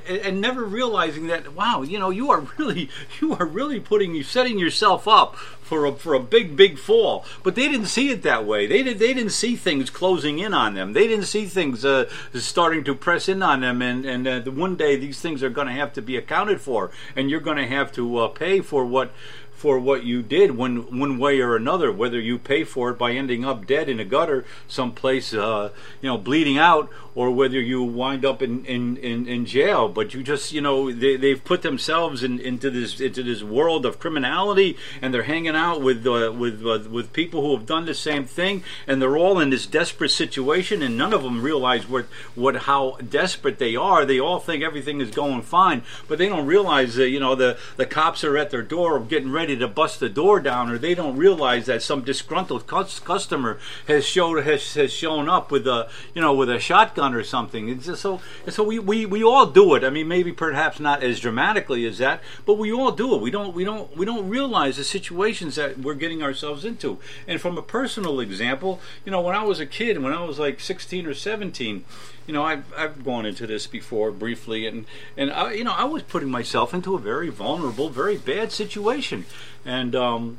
and 0.06 0.40
never 0.40 0.64
realizing 0.64 1.26
that 1.26 1.54
wow 1.54 1.82
you 1.82 1.98
know 1.98 2.10
you 2.10 2.30
are 2.30 2.40
really 2.58 2.88
you 3.20 3.34
are 3.34 3.46
really 3.46 3.80
putting 3.80 4.14
you 4.14 4.22
setting 4.22 4.58
yourself 4.58 5.06
up 5.06 5.36
for 5.72 5.86
a 5.86 5.92
for 5.94 6.12
a 6.12 6.20
big 6.20 6.54
big 6.54 6.78
fall. 6.78 7.24
But 7.42 7.54
they 7.54 7.66
didn't 7.66 7.86
see 7.86 8.10
it 8.10 8.22
that 8.24 8.44
way. 8.44 8.66
They 8.66 8.82
did 8.82 8.98
they 8.98 9.14
didn't 9.14 9.32
see 9.32 9.56
things 9.56 9.88
closing 9.88 10.38
in 10.38 10.52
on 10.52 10.74
them. 10.74 10.92
They 10.92 11.08
didn't 11.08 11.24
see 11.24 11.46
things 11.46 11.82
uh, 11.82 12.10
starting 12.34 12.84
to 12.84 12.94
press 12.94 13.26
in 13.26 13.42
on 13.42 13.60
them 13.60 13.80
and 13.80 14.04
and 14.04 14.28
uh, 14.28 14.50
one 14.50 14.76
day 14.76 14.96
these 14.96 15.20
things 15.20 15.42
are 15.42 15.48
going 15.48 15.68
to 15.68 15.72
have 15.72 15.94
to 15.94 16.02
be 16.02 16.18
accounted 16.18 16.60
for 16.60 16.90
and 17.16 17.30
you're 17.30 17.40
going 17.40 17.56
to 17.56 17.66
have 17.66 17.90
to 17.92 18.18
uh, 18.18 18.28
pay 18.28 18.60
for 18.60 18.84
what 18.84 19.12
for 19.62 19.78
what 19.78 20.02
you 20.02 20.22
did 20.22 20.56
one 20.56 20.98
one 20.98 21.18
way 21.18 21.38
or 21.38 21.54
another, 21.54 21.92
whether 21.92 22.18
you 22.18 22.36
pay 22.36 22.64
for 22.64 22.90
it 22.90 22.98
by 22.98 23.12
ending 23.12 23.44
up 23.44 23.64
dead 23.64 23.88
in 23.88 24.00
a 24.00 24.04
gutter 24.04 24.44
someplace, 24.66 25.32
uh, 25.32 25.70
you 26.00 26.08
know, 26.08 26.18
bleeding 26.18 26.58
out, 26.58 26.90
or 27.14 27.30
whether 27.30 27.60
you 27.60 27.82
wind 27.82 28.24
up 28.24 28.42
in, 28.42 28.64
in, 28.64 28.96
in, 28.96 29.28
in 29.28 29.44
jail. 29.44 29.88
But 29.88 30.14
you 30.14 30.22
just, 30.22 30.52
you 30.52 30.60
know, 30.60 30.90
they, 30.90 31.16
they've 31.16 31.42
put 31.42 31.62
themselves 31.62 32.22
in, 32.22 32.40
into 32.40 32.70
this 32.70 33.00
into 33.00 33.22
this 33.22 33.42
world 33.42 33.84
of 33.84 33.98
criminality, 33.98 34.76
and 35.00 35.12
they're 35.12 35.24
hanging 35.24 35.54
out 35.54 35.80
with 35.80 36.06
uh, 36.06 36.32
with 36.32 36.64
uh, 36.66 36.88
with 36.90 37.12
people 37.12 37.42
who 37.42 37.56
have 37.56 37.66
done 37.66 37.84
the 37.84 37.94
same 37.94 38.24
thing, 38.24 38.64
and 38.86 39.00
they're 39.00 39.16
all 39.16 39.38
in 39.38 39.50
this 39.50 39.66
desperate 39.66 40.10
situation, 40.10 40.82
and 40.82 40.96
none 40.96 41.12
of 41.12 41.22
them 41.22 41.42
realize 41.42 41.88
what 41.88 42.06
what 42.34 42.56
how 42.56 42.96
desperate 43.08 43.58
they 43.58 43.76
are. 43.76 44.04
They 44.04 44.18
all 44.18 44.40
think 44.40 44.64
everything 44.64 45.00
is 45.00 45.10
going 45.10 45.42
fine, 45.42 45.82
but 46.08 46.18
they 46.18 46.28
don't 46.28 46.46
realize 46.46 46.96
that 46.96 47.10
you 47.10 47.20
know 47.20 47.34
the 47.34 47.58
the 47.76 47.86
cops 47.86 48.24
are 48.24 48.36
at 48.36 48.50
their 48.50 48.62
door 48.62 48.98
getting 48.98 49.30
ready 49.30 49.51
to 49.56 49.68
bust 49.68 50.00
the 50.00 50.08
door 50.08 50.40
down, 50.40 50.70
or 50.70 50.78
they 50.78 50.94
don't 50.94 51.16
realize 51.16 51.66
that 51.66 51.82
some 51.82 52.02
disgruntled 52.02 52.66
customer 52.66 53.58
has 53.86 54.04
showed 54.04 54.44
has, 54.44 54.74
has 54.74 54.92
shown 54.92 55.28
up 55.28 55.50
with 55.50 55.66
a 55.66 55.88
you 56.14 56.20
know 56.20 56.34
with 56.34 56.50
a 56.50 56.58
shotgun 56.58 57.14
or 57.14 57.22
something. 57.22 57.68
It's 57.68 57.86
just 57.86 58.02
so 58.02 58.20
so 58.48 58.62
we, 58.62 58.78
we, 58.78 59.06
we 59.06 59.22
all 59.22 59.46
do 59.46 59.74
it. 59.74 59.84
I 59.84 59.90
mean, 59.90 60.08
maybe 60.08 60.32
perhaps 60.32 60.80
not 60.80 61.02
as 61.02 61.20
dramatically 61.20 61.86
as 61.86 61.98
that, 61.98 62.22
but 62.44 62.54
we 62.54 62.72
all 62.72 62.92
do 62.92 63.14
it. 63.14 63.20
We 63.20 63.30
don't 63.30 63.54
we 63.54 63.64
don't 63.64 63.96
we 63.96 64.04
don't 64.04 64.28
realize 64.28 64.76
the 64.76 64.84
situations 64.84 65.56
that 65.56 65.78
we're 65.78 65.94
getting 65.94 66.22
ourselves 66.22 66.64
into. 66.64 66.98
And 67.26 67.40
from 67.40 67.58
a 67.58 67.62
personal 67.62 68.20
example, 68.20 68.80
you 69.04 69.12
know, 69.12 69.20
when 69.20 69.34
I 69.34 69.44
was 69.44 69.60
a 69.60 69.66
kid, 69.66 70.02
when 70.02 70.12
I 70.12 70.24
was 70.24 70.38
like 70.38 70.60
16 70.60 71.06
or 71.06 71.14
17 71.14 71.84
you 72.26 72.32
know, 72.32 72.44
I've, 72.44 72.64
I've 72.76 73.04
gone 73.04 73.26
into 73.26 73.46
this 73.46 73.66
before 73.66 74.10
briefly, 74.10 74.66
and 74.66 74.86
and 75.16 75.30
I, 75.32 75.52
you 75.52 75.64
know, 75.64 75.72
I 75.72 75.84
was 75.84 76.02
putting 76.02 76.30
myself 76.30 76.72
into 76.72 76.94
a 76.94 76.98
very 76.98 77.28
vulnerable, 77.28 77.88
very 77.88 78.16
bad 78.16 78.52
situation, 78.52 79.24
and 79.64 79.94
um, 79.94 80.38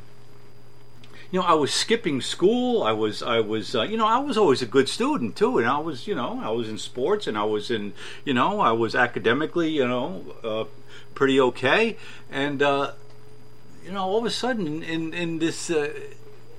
you 1.34 1.40
know, 1.40 1.46
I 1.46 1.54
was 1.56 1.74
skipping 1.74 2.22
school. 2.22 2.84
I 2.84 2.92
was, 2.92 3.24
I 3.24 3.40
was, 3.40 3.75
uh, 3.75 3.82
you 3.82 3.98
know, 3.98 4.06
I 4.06 4.20
was 4.20 4.38
always 4.38 4.62
a 4.62 4.68
good 4.68 4.88
student 4.88 5.36
too, 5.36 5.58
and 5.58 5.68
I 5.68 5.80
was, 5.80 6.06
you 6.06 6.13
know, 6.13 6.40
I 6.44 6.50
was 6.50 6.70
in 6.70 6.78
sports, 6.78 7.25
and 7.25 7.36
I 7.36 7.44
was 7.44 7.72
in, 7.72 7.94
you 8.24 8.36
know, 8.36 8.60
I 8.60 8.72
was 8.72 8.94
academically, 8.94 9.72
you 9.72 9.88
know, 9.88 10.24
uh, 10.44 10.66
pretty 11.16 11.42
okay, 11.42 11.98
and 12.32 12.62
uh, 12.62 12.92
you 13.84 13.92
know, 13.92 14.04
all 14.04 14.20
of 14.20 14.25
a 14.25 14.30
sudden, 14.30 14.84
in 14.84 15.13
in 15.13 15.40
this, 15.40 15.70
uh, 15.70 15.92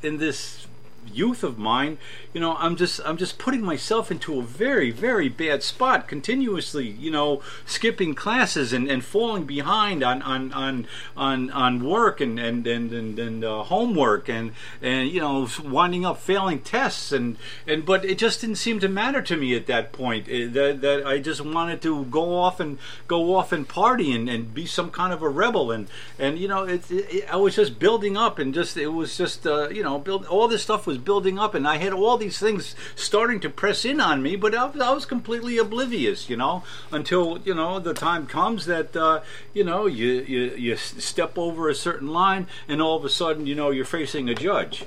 in 0.02 0.18
this 0.18 0.66
youth 1.12 1.42
of 1.44 1.58
mine, 1.58 1.98
you 2.32 2.40
know, 2.40 2.56
I'm 2.56 2.76
just 2.76 3.00
I'm 3.04 3.16
just 3.16 3.38
putting 3.38 3.62
myself 3.62 4.10
into 4.10 4.38
a 4.38 4.42
very 4.42 4.90
very 4.90 5.28
bad 5.28 5.62
spot 5.62 6.08
continuously, 6.08 6.88
you 6.88 7.10
know, 7.10 7.42
skipping 7.66 8.14
classes 8.14 8.72
and, 8.72 8.88
and 8.90 9.04
falling 9.04 9.44
behind 9.44 10.02
on 10.02 10.22
on 10.22 10.52
on 10.52 10.86
on, 11.16 11.50
on 11.50 11.84
work 11.84 12.20
and 12.20 12.38
and 12.38 12.66
and 12.66 12.92
and, 12.92 13.18
and 13.18 13.44
uh, 13.44 13.62
homework 13.64 14.28
and 14.28 14.52
and 14.82 15.10
you 15.10 15.20
know 15.20 15.48
winding 15.64 16.04
up 16.04 16.18
failing 16.18 16.60
tests 16.60 17.12
and 17.12 17.36
and 17.66 17.84
but 17.84 18.04
it 18.04 18.18
just 18.18 18.40
didn't 18.40 18.56
seem 18.56 18.80
to 18.80 18.88
matter 18.88 19.22
to 19.22 19.36
me 19.36 19.54
at 19.54 19.66
that 19.66 19.92
point. 19.92 20.26
That 20.26 20.78
that 20.80 21.06
I 21.06 21.18
just 21.18 21.40
wanted 21.40 21.82
to 21.82 22.04
go 22.06 22.36
off 22.36 22.60
and 22.60 22.78
go 23.06 23.36
off 23.36 23.52
and 23.52 23.68
party 23.68 24.12
and, 24.12 24.28
and 24.28 24.52
be 24.52 24.66
some 24.66 24.90
kind 24.90 25.12
of 25.12 25.22
a 25.22 25.28
rebel 25.28 25.70
and 25.70 25.88
and 26.18 26.38
you 26.38 26.48
know 26.48 26.64
it, 26.64 26.90
it 26.90 27.32
I 27.32 27.36
was 27.36 27.56
just 27.56 27.78
building 27.78 28.16
up 28.16 28.38
and 28.38 28.54
just 28.54 28.76
it 28.76 28.88
was 28.88 29.16
just 29.16 29.46
uh, 29.46 29.68
you 29.68 29.82
know 29.82 29.98
build 29.98 30.24
all 30.26 30.48
this 30.48 30.62
stuff 30.62 30.86
was 30.86 30.93
building 30.98 31.38
up 31.38 31.54
and 31.54 31.66
I 31.66 31.78
had 31.78 31.92
all 31.92 32.16
these 32.16 32.38
things 32.38 32.74
starting 32.96 33.40
to 33.40 33.50
press 33.50 33.84
in 33.84 34.00
on 34.00 34.22
me, 34.22 34.36
but 34.36 34.54
I, 34.54 34.66
I 34.66 34.92
was 34.92 35.06
completely 35.06 35.58
oblivious, 35.58 36.28
you 36.28 36.36
know, 36.36 36.64
until 36.90 37.38
you 37.44 37.54
know 37.54 37.78
the 37.78 37.94
time 37.94 38.26
comes 38.26 38.66
that 38.66 38.96
uh, 38.96 39.20
you 39.52 39.64
know 39.64 39.86
you, 39.86 40.22
you 40.22 40.54
you 40.56 40.76
step 40.76 41.38
over 41.38 41.68
a 41.68 41.74
certain 41.74 42.08
line, 42.08 42.46
and 42.68 42.80
all 42.80 42.96
of 42.96 43.04
a 43.04 43.10
sudden 43.10 43.46
you 43.46 43.54
know 43.54 43.70
you're 43.70 43.84
facing 43.84 44.28
a 44.28 44.34
judge, 44.34 44.84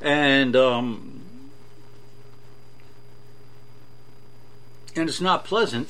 and 0.00 0.56
um, 0.56 1.22
and 4.94 5.08
it's 5.08 5.20
not 5.20 5.44
pleasant 5.44 5.88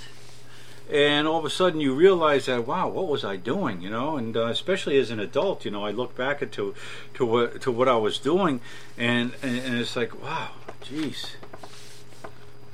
and 0.92 1.26
all 1.26 1.38
of 1.38 1.44
a 1.44 1.50
sudden 1.50 1.80
you 1.80 1.94
realize 1.94 2.46
that 2.46 2.66
wow 2.66 2.88
what 2.88 3.08
was 3.08 3.24
i 3.24 3.36
doing 3.36 3.80
you 3.80 3.90
know? 3.90 4.16
And 4.16 4.36
uh, 4.36 4.46
especially 4.46 4.98
as 4.98 5.10
an 5.10 5.18
adult 5.18 5.64
you 5.64 5.70
know 5.70 5.84
i 5.84 5.90
look 5.90 6.14
back 6.14 6.42
into 6.42 6.74
to 7.14 7.26
what 7.26 7.60
to 7.62 7.72
what 7.72 7.88
i 7.88 7.96
was 7.96 8.18
doing 8.18 8.60
and 8.98 9.32
and, 9.42 9.58
and 9.58 9.78
it's 9.78 9.96
like 9.96 10.22
wow 10.22 10.50
jeez 10.84 11.36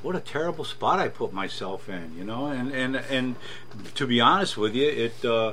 what 0.03 0.17
a 0.17 0.21
terrible 0.21 0.65
spot 0.65 0.99
i 0.99 1.09
put 1.09 1.33
myself 1.33 1.89
in 1.89 2.15
you 2.17 2.25
know? 2.25 2.47
And 2.47 2.73
and 2.73 2.97
and 2.97 3.37
to 3.95 4.07
be 4.07 4.21
honest 4.21 4.57
with 4.57 4.75
you 4.75 4.89
it 4.89 5.25
uh, 5.25 5.53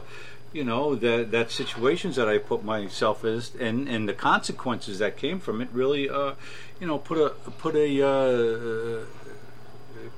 you 0.55 0.63
know 0.63 0.95
that 0.95 1.31
that 1.31 1.51
situations 1.51 2.15
that 2.15 2.29
I 2.29 2.37
put 2.37 2.63
myself 2.63 3.25
in 3.25 3.43
and 3.59 3.89
and 3.89 4.07
the 4.07 4.13
consequences 4.13 4.99
that 4.99 5.17
came 5.17 5.41
from 5.41 5.61
it 5.61 5.67
really 5.73 6.09
uh, 6.09 6.35
you 6.79 6.87
know 6.87 6.97
put 6.97 7.17
a 7.17 7.29
put 7.59 7.75
a 7.75 8.01
uh, 8.01 9.05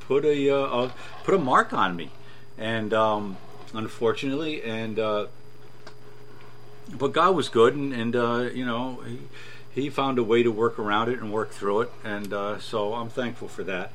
put 0.02 0.24
a, 0.26 0.56
uh, 0.56 0.92
put 1.24 1.34
a 1.34 1.40
mark 1.40 1.74
on 1.74 1.96
me 1.96 2.12
and 2.58 2.94
um, 2.94 3.38
unfortunately, 3.74 4.64
and 4.64 5.00
uh, 5.00 5.28
but 6.98 7.14
God 7.14 7.36
was 7.36 7.50
good, 7.50 7.76
and, 7.76 7.94
and 7.94 8.16
uh, 8.16 8.50
you 8.54 8.66
know 8.66 9.02
he, 9.06 9.20
he 9.82 9.90
found 9.90 10.18
a 10.18 10.24
way 10.24 10.44
to 10.44 10.52
work 10.52 10.80
around 10.80 11.10
it 11.10 11.20
and 11.20 11.32
work 11.32 11.52
through 11.52 11.82
it, 11.82 11.92
and 12.04 12.34
uh, 12.34 12.60
so 12.60 12.94
I'm 12.94 13.10
thankful 13.10 13.48
for 13.48 13.64
that. 13.64 13.92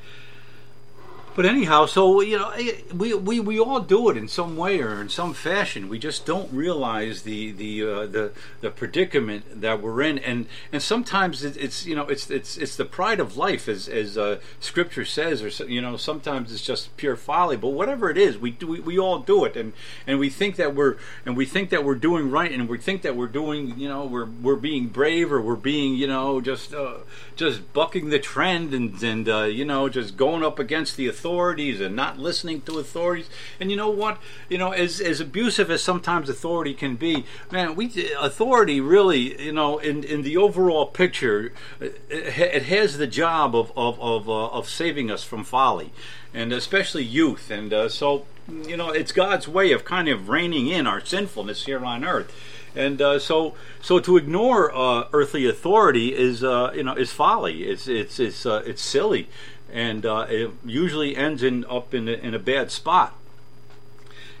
But 1.35 1.47
anyhow, 1.47 1.87
so 1.87 2.21
you 2.21 2.37
know, 2.37 2.49
eh, 2.49 2.81
we, 2.93 3.15
we, 3.15 3.39
we 3.39 3.59
all 3.59 3.79
do 3.79 4.09
it 4.09 4.17
in 4.17 4.27
some 4.27 4.55
way 4.55 4.79
or 4.81 5.01
in 5.01 5.09
some 5.09 5.33
fashion. 5.33 5.89
We 5.89 5.97
just 5.97 6.27
don't 6.27 6.51
realize 6.53 7.23
the 7.23 7.51
the 7.51 7.81
uh, 7.81 8.05
the 8.05 8.31
the 8.61 8.69
predicament 8.69 9.61
that 9.61 9.81
we're 9.81 10.03
in, 10.03 10.19
and 10.19 10.45
and 10.71 10.81
sometimes 10.81 11.43
it's 11.43 11.87
you 11.87 11.95
know 11.95 12.03
it's 12.03 12.29
it's 12.29 12.55
it's 12.57 12.75
the 12.75 12.85
pride 12.85 13.19
of 13.19 13.35
life, 13.35 13.67
as 13.67 13.89
as 13.89 14.15
uh, 14.15 14.39
Scripture 14.59 15.05
says, 15.05 15.41
or 15.41 15.65
you 15.65 15.81
know 15.81 15.97
sometimes 15.97 16.51
it's 16.51 16.61
just 16.61 16.95
pure 16.97 17.15
folly. 17.15 17.57
But 17.57 17.69
whatever 17.69 18.11
it 18.11 18.17
is, 18.17 18.37
we 18.37 18.51
do 18.51 18.67
we, 18.67 18.79
we 18.79 18.99
all 18.99 19.17
do 19.17 19.43
it, 19.43 19.57
and 19.57 19.73
and 20.05 20.19
we 20.19 20.29
think 20.29 20.55
that 20.57 20.75
we're 20.75 20.97
and 21.25 21.35
we 21.35 21.47
think 21.47 21.71
that 21.71 21.83
we're 21.83 21.95
doing 21.95 22.29
right, 22.29 22.51
and 22.51 22.69
we 22.69 22.77
think 22.77 23.01
that 23.01 23.15
we're 23.15 23.25
doing 23.25 23.79
you 23.79 23.89
know 23.89 24.05
we're 24.05 24.25
we're 24.25 24.55
being 24.55 24.85
brave 24.85 25.33
or 25.33 25.41
we're 25.41 25.55
being 25.55 25.95
you 25.95 26.05
know 26.05 26.41
just 26.41 26.75
uh, 26.75 26.97
just 27.35 27.73
bucking 27.73 28.09
the 28.09 28.19
trend 28.19 28.71
and 28.71 29.01
and 29.01 29.27
uh, 29.27 29.43
you 29.45 29.65
know 29.65 29.89
just 29.89 30.15
going 30.15 30.43
up 30.43 30.59
against 30.59 30.95
the 30.95 31.07
authority 31.07 31.22
authorities 31.23 31.79
and 31.79 31.95
not 31.95 32.19
listening 32.19 32.59
to 32.61 32.79
authorities. 32.79 33.29
And 33.57 33.71
you 33.71 33.77
know 33.77 33.89
what? 33.89 34.19
You 34.49 34.57
know, 34.57 34.71
as 34.71 34.99
as 34.99 35.21
abusive 35.21 35.71
as 35.71 35.81
sometimes 35.81 36.27
authority 36.27 36.73
can 36.73 36.97
be, 36.97 37.23
man, 37.49 37.75
we 37.75 38.11
authority 38.19 38.81
really, 38.81 39.41
you 39.41 39.53
know, 39.53 39.77
in 39.77 40.03
in 40.03 40.23
the 40.23 40.35
overall 40.35 40.85
picture, 40.85 41.53
it, 41.79 42.01
it 42.09 42.63
has 42.63 42.97
the 42.97 43.07
job 43.07 43.55
of 43.55 43.71
of 43.77 43.97
of, 44.01 44.27
uh, 44.27 44.47
of 44.47 44.67
saving 44.67 45.09
us 45.09 45.23
from 45.23 45.45
folly, 45.45 45.93
and 46.33 46.51
especially 46.51 47.05
youth. 47.05 47.49
And 47.49 47.71
uh, 47.71 47.87
so, 47.87 48.25
you 48.67 48.75
know, 48.75 48.89
it's 48.89 49.13
God's 49.13 49.47
way 49.47 49.71
of 49.71 49.85
kind 49.85 50.09
of 50.09 50.27
reining 50.27 50.67
in 50.67 50.85
our 50.85 50.99
sinfulness 50.99 51.65
here 51.65 51.85
on 51.85 52.03
earth 52.03 52.33
and 52.75 53.01
uh, 53.01 53.19
so 53.19 53.53
so 53.81 53.99
to 53.99 54.17
ignore 54.17 54.75
uh, 54.75 55.07
earthly 55.13 55.47
authority 55.47 56.15
is 56.15 56.43
uh, 56.43 56.71
you 56.75 56.83
know 56.83 56.93
is 56.93 57.11
folly. 57.11 57.63
It's 57.63 57.87
it's 57.87 58.19
it's 58.19 58.45
uh, 58.45 58.63
it's 58.65 58.81
silly, 58.81 59.29
and 59.73 60.05
uh, 60.05 60.27
it 60.29 60.51
usually 60.63 61.17
ends 61.17 61.41
in 61.41 61.65
up 61.65 61.93
in 61.93 62.07
a, 62.07 62.13
in 62.13 62.33
a 62.35 62.39
bad 62.39 62.71
spot. 62.71 63.15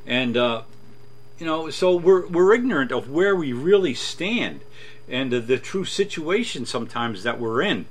And 0.05 0.37
uh, 0.37 0.61
you 1.39 1.45
know, 1.45 1.69
so 1.71 1.95
we're 1.95 2.27
we're 2.27 2.53
ignorant 2.53 2.91
of 2.91 3.09
where 3.09 3.35
we 3.35 3.51
really 3.51 3.95
stand 3.95 4.61
and 5.09 5.31
the, 5.31 5.39
the 5.39 5.57
true 5.57 5.83
situation 5.83 6.65
sometimes 6.65 7.23
that 7.23 7.39
we're 7.39 7.61
in. 7.61 7.87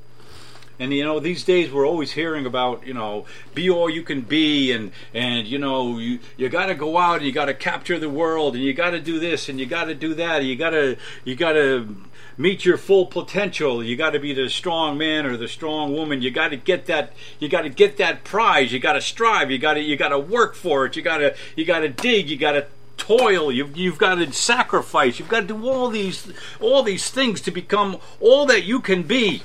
And 0.78 0.92
you 0.92 1.04
know, 1.04 1.20
these 1.20 1.44
days 1.44 1.70
we're 1.70 1.86
always 1.86 2.12
hearing 2.12 2.46
about 2.46 2.86
you 2.86 2.94
know, 2.94 3.26
be 3.54 3.68
all 3.68 3.90
you 3.90 4.02
can 4.02 4.22
be, 4.22 4.72
and 4.72 4.92
and 5.12 5.46
you 5.46 5.58
know, 5.58 5.98
you 5.98 6.20
you 6.36 6.48
got 6.48 6.66
to 6.66 6.74
go 6.74 6.96
out 6.96 7.16
and 7.16 7.26
you 7.26 7.32
got 7.32 7.46
to 7.46 7.54
capture 7.54 7.98
the 7.98 8.08
world, 8.08 8.54
and 8.54 8.64
you 8.64 8.72
got 8.72 8.90
to 8.90 9.00
do 9.00 9.18
this 9.18 9.48
and 9.48 9.58
you 9.58 9.66
got 9.66 9.84
to 9.84 9.94
do 9.94 10.14
that, 10.14 10.40
and 10.40 10.48
you 10.48 10.56
got 10.56 10.70
to 10.70 10.96
you 11.24 11.34
got 11.34 11.52
to 11.52 11.94
meet 12.36 12.64
your 12.64 12.76
full 12.76 13.06
potential. 13.06 13.82
You 13.82 13.96
got 13.96 14.10
to 14.10 14.20
be 14.20 14.32
the 14.32 14.48
strong 14.48 14.98
man 14.98 15.26
or 15.26 15.36
the 15.36 15.48
strong 15.48 15.92
woman. 15.94 16.22
You 16.22 16.30
got 16.30 16.48
to 16.48 16.56
get 16.56 16.86
that. 16.86 17.12
You 17.38 17.48
got 17.48 17.62
to 17.62 17.68
get 17.68 17.96
that 17.98 18.24
prize. 18.24 18.72
You 18.72 18.78
got 18.78 18.94
to 18.94 19.00
strive. 19.00 19.50
You 19.50 19.58
got 19.58 19.74
to 19.74 19.80
you 19.80 19.96
got 19.96 20.08
to 20.08 20.18
work 20.18 20.54
for 20.54 20.86
it. 20.86 20.96
You 20.96 21.02
got 21.02 21.18
to 21.18 21.34
you 21.56 21.64
got 21.64 21.80
to 21.80 21.88
dig. 21.88 22.28
You 22.28 22.36
got 22.36 22.52
to 22.52 22.66
toil 22.96 23.50
you've, 23.50 23.76
you've 23.76 23.98
got 23.98 24.16
to 24.16 24.32
sacrifice 24.32 25.18
you've 25.18 25.28
got 25.28 25.40
to 25.40 25.46
do 25.46 25.68
all 25.68 25.88
these 25.88 26.32
all 26.60 26.84
these 26.84 27.10
things 27.10 27.40
to 27.40 27.50
become 27.50 27.98
all 28.20 28.46
that 28.46 28.62
you 28.62 28.78
can 28.78 29.02
be 29.02 29.42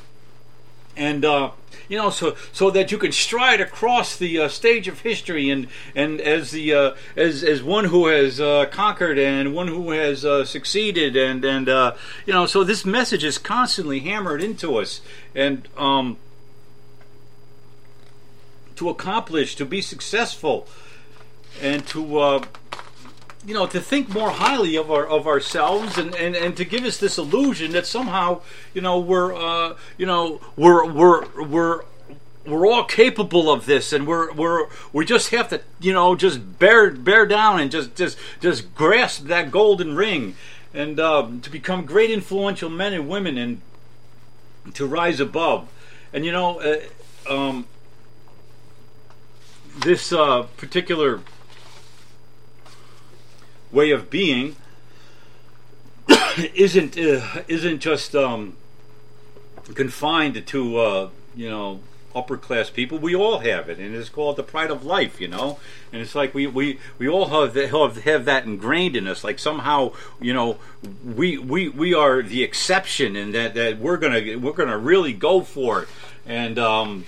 and 0.98 1.24
uh, 1.24 1.52
you 1.88 1.98
know, 1.98 2.10
so 2.10 2.36
so 2.52 2.70
that 2.72 2.92
you 2.92 2.98
can 2.98 3.12
stride 3.12 3.62
across 3.62 4.18
the 4.18 4.40
uh, 4.40 4.48
stage 4.48 4.88
of 4.88 5.02
history 5.02 5.50
and 5.50 5.68
and 5.96 6.20
as 6.20 6.52
the 6.52 6.74
uh, 6.74 6.96
as 7.16 7.44
as 7.44 7.64
one 7.64 7.86
who 7.86 8.08
has 8.08 8.42
uh, 8.42 8.66
conquered 8.72 9.18
and 9.18 9.56
one 9.56 9.68
who 9.68 9.92
has 9.92 10.26
uh, 10.26 10.44
succeeded 10.44 11.16
and 11.16 11.46
and 11.46 11.70
uh, 11.70 11.96
you 12.26 12.34
know, 12.34 12.46
so 12.46 12.64
this 12.64 12.86
message 12.86 13.24
is 13.24 13.38
constantly 13.38 14.00
hammered 14.00 14.44
into 14.44 14.78
us. 14.78 15.02
And 15.34 15.68
um, 15.78 16.18
to 18.76 18.90
accomplish, 18.90 19.56
to 19.56 19.66
be 19.66 19.82
successful, 19.82 20.68
and 21.62 21.86
to 21.88 22.44
you 23.48 23.54
know 23.54 23.66
to 23.66 23.80
think 23.80 24.10
more 24.10 24.30
highly 24.30 24.76
of 24.76 24.92
our 24.92 25.08
of 25.08 25.26
ourselves 25.26 25.98
and, 25.98 26.14
and, 26.16 26.36
and 26.36 26.58
to 26.58 26.66
give 26.66 26.84
us 26.84 26.98
this 26.98 27.18
illusion 27.18 27.72
that 27.72 27.88
somehow 27.88 28.42
you 28.74 28.82
know 28.82 29.00
we're 29.00 29.34
uh, 29.34 29.76
you 29.98 30.06
know 30.06 30.42
we're 30.58 30.86
we're 30.86 31.26
we're 31.46 31.82
we're 32.46 32.68
all 32.68 32.84
capable 32.84 33.50
of 33.50 33.66
this 33.66 33.94
and 33.94 34.06
we're 34.06 34.34
we're 34.34 34.68
we 34.92 35.06
just 35.06 35.30
have 35.30 35.48
to 35.48 35.62
you 35.80 35.94
know 35.94 36.14
just 36.14 36.60
bear 36.60 36.92
bear 36.92 37.26
down 37.26 37.62
and 37.62 37.72
just 37.72 37.96
just 37.96 38.18
just 38.42 38.76
grasp 38.76 39.24
that 39.28 39.50
golden 39.50 39.96
ring 39.96 40.36
and 40.74 41.00
um, 41.00 41.40
to 41.40 41.50
become 41.50 41.86
great 41.86 42.12
influential 42.12 42.70
men 42.70 42.94
and 42.94 43.08
women 43.08 43.38
and 43.38 43.62
to 44.74 44.86
rise 44.86 45.22
above. 45.22 45.70
And 46.12 46.26
you 46.26 46.34
know 46.34 46.60
uh, 46.60 47.34
um, 47.34 47.66
this 49.80 50.12
uh, 50.12 50.44
particular 50.58 51.22
way 53.72 53.92
of 53.92 54.10
being 54.10 54.56
isn't 56.54 56.98
uh, 56.98 57.44
isn't 57.48 57.80
just 57.80 58.16
um, 58.16 58.56
confined 59.74 60.46
to 60.48 60.78
uh, 60.78 61.10
you 61.36 61.50
know 61.50 61.80
upper 62.18 62.38
class 62.38 62.70
people. 62.70 62.98
We 62.98 63.16
all 63.16 63.40
have 63.40 63.70
it, 63.70 63.78
and 63.78 63.96
it's 63.96 64.10
called 64.10 64.38
the 64.38 64.44
pride 64.44 64.72
of 64.72 64.84
life, 64.84 65.22
you 65.22 65.28
know. 65.28 65.60
And 65.94 66.02
it's 66.02 66.16
like 66.16 66.34
we 66.34 66.48
we, 66.48 66.80
we 66.98 67.08
all 67.08 67.28
have, 67.28 67.56
have 67.56 68.04
have 68.04 68.26
that 68.26 68.46
ingrained 68.46 68.96
in 68.96 69.08
us. 69.08 69.24
Like 69.24 69.40
somehow, 69.40 69.94
you 70.20 70.34
know, 70.34 70.58
we 71.06 71.38
we, 71.38 71.70
we 71.70 71.94
are 71.94 72.22
the 72.22 72.44
exception, 72.44 73.16
and 73.16 73.34
that, 73.34 73.54
that 73.54 73.78
we're 73.80 73.98
gonna 73.98 74.38
we're 74.38 74.54
gonna 74.54 74.78
really 74.78 75.14
go 75.14 75.42
for 75.42 75.84
it. 75.84 75.90
And 76.26 76.58
um, 76.60 77.06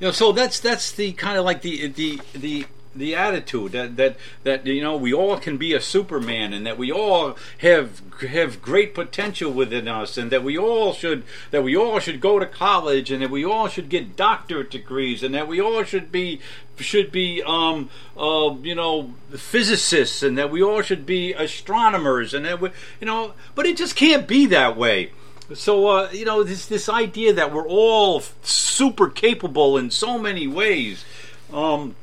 you 0.00 0.08
know, 0.08 0.12
so 0.12 0.32
that's 0.32 0.58
that's 0.58 0.90
the 0.92 1.12
kind 1.12 1.38
of 1.38 1.44
like 1.44 1.62
the 1.62 1.88
the 1.88 2.20
the 2.32 2.66
the 2.94 3.14
attitude 3.14 3.72
that 3.72 3.96
that 3.96 4.16
that 4.42 4.66
you 4.66 4.82
know 4.82 4.96
we 4.96 5.12
all 5.12 5.38
can 5.38 5.56
be 5.56 5.72
a 5.74 5.80
superman 5.80 6.52
and 6.52 6.66
that 6.66 6.76
we 6.76 6.90
all 6.90 7.36
have 7.58 8.02
have 8.28 8.60
great 8.60 8.94
potential 8.94 9.52
within 9.52 9.86
us 9.86 10.18
and 10.18 10.32
that 10.32 10.42
we 10.42 10.58
all 10.58 10.92
should 10.92 11.22
that 11.52 11.62
we 11.62 11.76
all 11.76 12.00
should 12.00 12.20
go 12.20 12.38
to 12.38 12.46
college 12.46 13.10
and 13.10 13.22
that 13.22 13.30
we 13.30 13.44
all 13.44 13.68
should 13.68 13.88
get 13.88 14.16
doctorate 14.16 14.70
degrees 14.70 15.22
and 15.22 15.34
that 15.34 15.46
we 15.46 15.60
all 15.60 15.84
should 15.84 16.10
be 16.10 16.40
should 16.76 17.12
be 17.12 17.42
um 17.46 17.90
uh 18.16 18.54
you 18.62 18.74
know 18.74 19.12
physicists 19.36 20.22
and 20.22 20.36
that 20.36 20.50
we 20.50 20.62
all 20.62 20.82
should 20.82 21.06
be 21.06 21.32
astronomers 21.34 22.34
and 22.34 22.44
that 22.44 22.60
we 22.60 22.70
you 23.00 23.06
know 23.06 23.34
but 23.54 23.66
it 23.66 23.76
just 23.76 23.94
can't 23.94 24.26
be 24.26 24.46
that 24.46 24.76
way. 24.76 25.12
So 25.52 25.88
uh, 25.88 26.10
you 26.12 26.24
know 26.24 26.42
this 26.42 26.66
this 26.66 26.88
idea 26.88 27.32
that 27.34 27.52
we're 27.52 27.68
all 27.68 28.22
super 28.42 29.08
capable 29.08 29.76
in 29.76 29.90
so 29.90 30.18
many 30.18 30.46
ways 30.46 31.04
um 31.52 31.96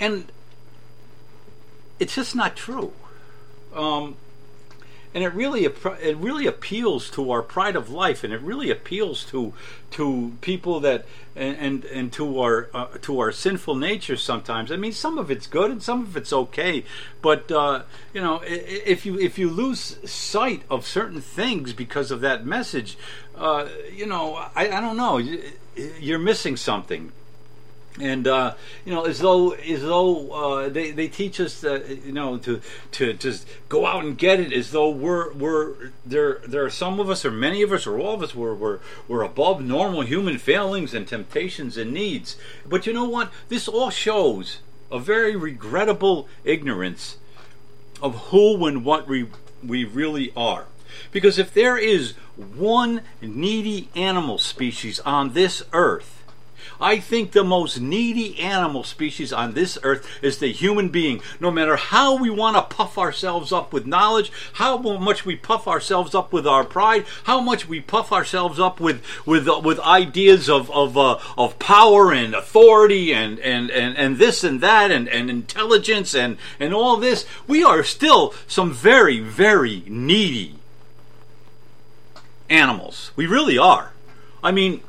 and 0.00 0.32
it's 2.00 2.14
just 2.14 2.34
not 2.34 2.56
true. 2.56 2.92
Um, 3.74 4.16
and 5.12 5.24
it 5.24 5.34
really 5.34 5.64
it 5.64 6.16
really 6.16 6.46
appeals 6.46 7.10
to 7.10 7.30
our 7.32 7.42
pride 7.42 7.74
of 7.74 7.90
life, 7.90 8.22
and 8.22 8.32
it 8.32 8.40
really 8.40 8.70
appeals 8.70 9.24
to 9.24 9.52
to 9.92 10.36
people 10.40 10.78
that 10.80 11.04
and 11.34 11.84
and, 11.84 12.12
to 12.12 12.40
our 12.40 12.68
uh, 12.72 12.86
to 13.02 13.18
our 13.18 13.32
sinful 13.32 13.74
nature. 13.74 14.16
Sometimes, 14.16 14.70
I 14.70 14.76
mean, 14.76 14.92
some 14.92 15.18
of 15.18 15.30
it's 15.30 15.48
good 15.48 15.70
and 15.70 15.82
some 15.82 16.02
of 16.02 16.16
it's 16.16 16.32
okay, 16.32 16.84
but 17.22 17.50
uh, 17.50 17.82
you 18.14 18.20
know, 18.20 18.40
if 18.44 19.04
you 19.04 19.18
if 19.18 19.36
you 19.36 19.50
lose 19.50 19.98
sight 20.08 20.62
of 20.70 20.86
certain 20.86 21.20
things 21.20 21.72
because 21.72 22.12
of 22.12 22.20
that 22.20 22.46
message, 22.46 22.96
uh, 23.36 23.66
you 23.92 24.06
know, 24.06 24.34
I, 24.54 24.68
I 24.68 24.80
don't 24.80 24.96
know, 24.96 25.20
you're 25.98 26.20
missing 26.20 26.56
something 26.56 27.10
and 27.98 28.26
uh, 28.28 28.54
you 28.84 28.94
know, 28.94 29.04
as 29.04 29.18
though 29.18 29.52
as 29.52 29.82
though 29.82 30.30
uh, 30.30 30.68
they 30.68 30.92
they 30.92 31.08
teach 31.08 31.40
us 31.40 31.64
you 31.64 32.12
know 32.12 32.38
to 32.38 32.60
to 32.92 33.12
just 33.14 33.48
go 33.68 33.84
out 33.84 34.04
and 34.04 34.16
get 34.16 34.38
it, 34.38 34.52
as 34.52 34.70
though 34.70 34.90
we're 34.90 35.32
we're 35.32 35.90
there 36.06 36.40
there 36.46 36.64
are 36.64 36.70
some 36.70 37.00
of 37.00 37.10
us 37.10 37.24
or 37.24 37.32
many 37.32 37.62
of 37.62 37.72
us 37.72 37.86
or 37.86 37.98
all 37.98 38.14
of 38.14 38.22
us 38.22 38.34
we're 38.34 38.54
we're, 38.54 38.78
we're 39.08 39.22
above 39.22 39.60
normal 39.60 40.02
human 40.02 40.38
failings 40.38 40.94
and 40.94 41.08
temptations 41.08 41.76
and 41.76 41.92
needs. 41.92 42.36
But 42.64 42.86
you 42.86 42.92
know 42.92 43.08
what? 43.08 43.32
This 43.48 43.66
all 43.66 43.90
shows 43.90 44.60
a 44.92 45.00
very 45.00 45.34
regrettable 45.34 46.28
ignorance 46.44 47.18
of 48.00 48.14
who 48.28 48.66
and 48.66 48.84
what 48.84 49.08
we 49.08 49.28
we 49.64 49.84
really 49.84 50.32
are. 50.36 50.66
Because 51.10 51.38
if 51.38 51.52
there 51.52 51.76
is 51.76 52.12
one 52.36 53.02
needy 53.20 53.88
animal 53.94 54.38
species 54.38 55.00
on 55.00 55.32
this 55.32 55.62
earth 55.72 56.19
I 56.80 56.98
think 56.98 57.32
the 57.32 57.44
most 57.44 57.80
needy 57.80 58.38
animal 58.40 58.84
species 58.84 59.32
on 59.32 59.52
this 59.52 59.78
earth 59.82 60.06
is 60.22 60.38
the 60.38 60.52
human 60.52 60.88
being. 60.88 61.20
No 61.38 61.50
matter 61.50 61.76
how 61.76 62.16
we 62.16 62.30
want 62.30 62.56
to 62.56 62.74
puff 62.74 62.96
ourselves 62.96 63.52
up 63.52 63.72
with 63.72 63.86
knowledge, 63.86 64.32
how 64.54 64.78
much 64.78 65.26
we 65.26 65.36
puff 65.36 65.68
ourselves 65.68 66.14
up 66.14 66.32
with 66.32 66.46
our 66.46 66.64
pride, 66.64 67.04
how 67.24 67.40
much 67.40 67.68
we 67.68 67.80
puff 67.80 68.12
ourselves 68.12 68.58
up 68.58 68.80
with 68.80 69.02
with 69.26 69.48
uh, 69.48 69.60
with 69.62 69.78
ideas 69.80 70.48
of 70.48 70.70
of 70.70 70.96
uh, 70.96 71.18
of 71.36 71.58
power 71.58 72.12
and 72.12 72.34
authority 72.34 73.12
and 73.12 73.38
and 73.40 73.70
and 73.70 73.96
and 73.96 74.18
this 74.18 74.42
and 74.42 74.60
that 74.60 74.90
and 74.90 75.08
and 75.08 75.28
intelligence 75.28 76.14
and 76.14 76.38
and 76.58 76.72
all 76.72 76.96
this, 76.96 77.26
we 77.46 77.62
are 77.62 77.82
still 77.82 78.34
some 78.46 78.72
very 78.72 79.20
very 79.20 79.82
needy 79.86 80.56
animals. 82.48 83.12
We 83.16 83.26
really 83.26 83.58
are. 83.58 83.92
I 84.42 84.52
mean, 84.52 84.80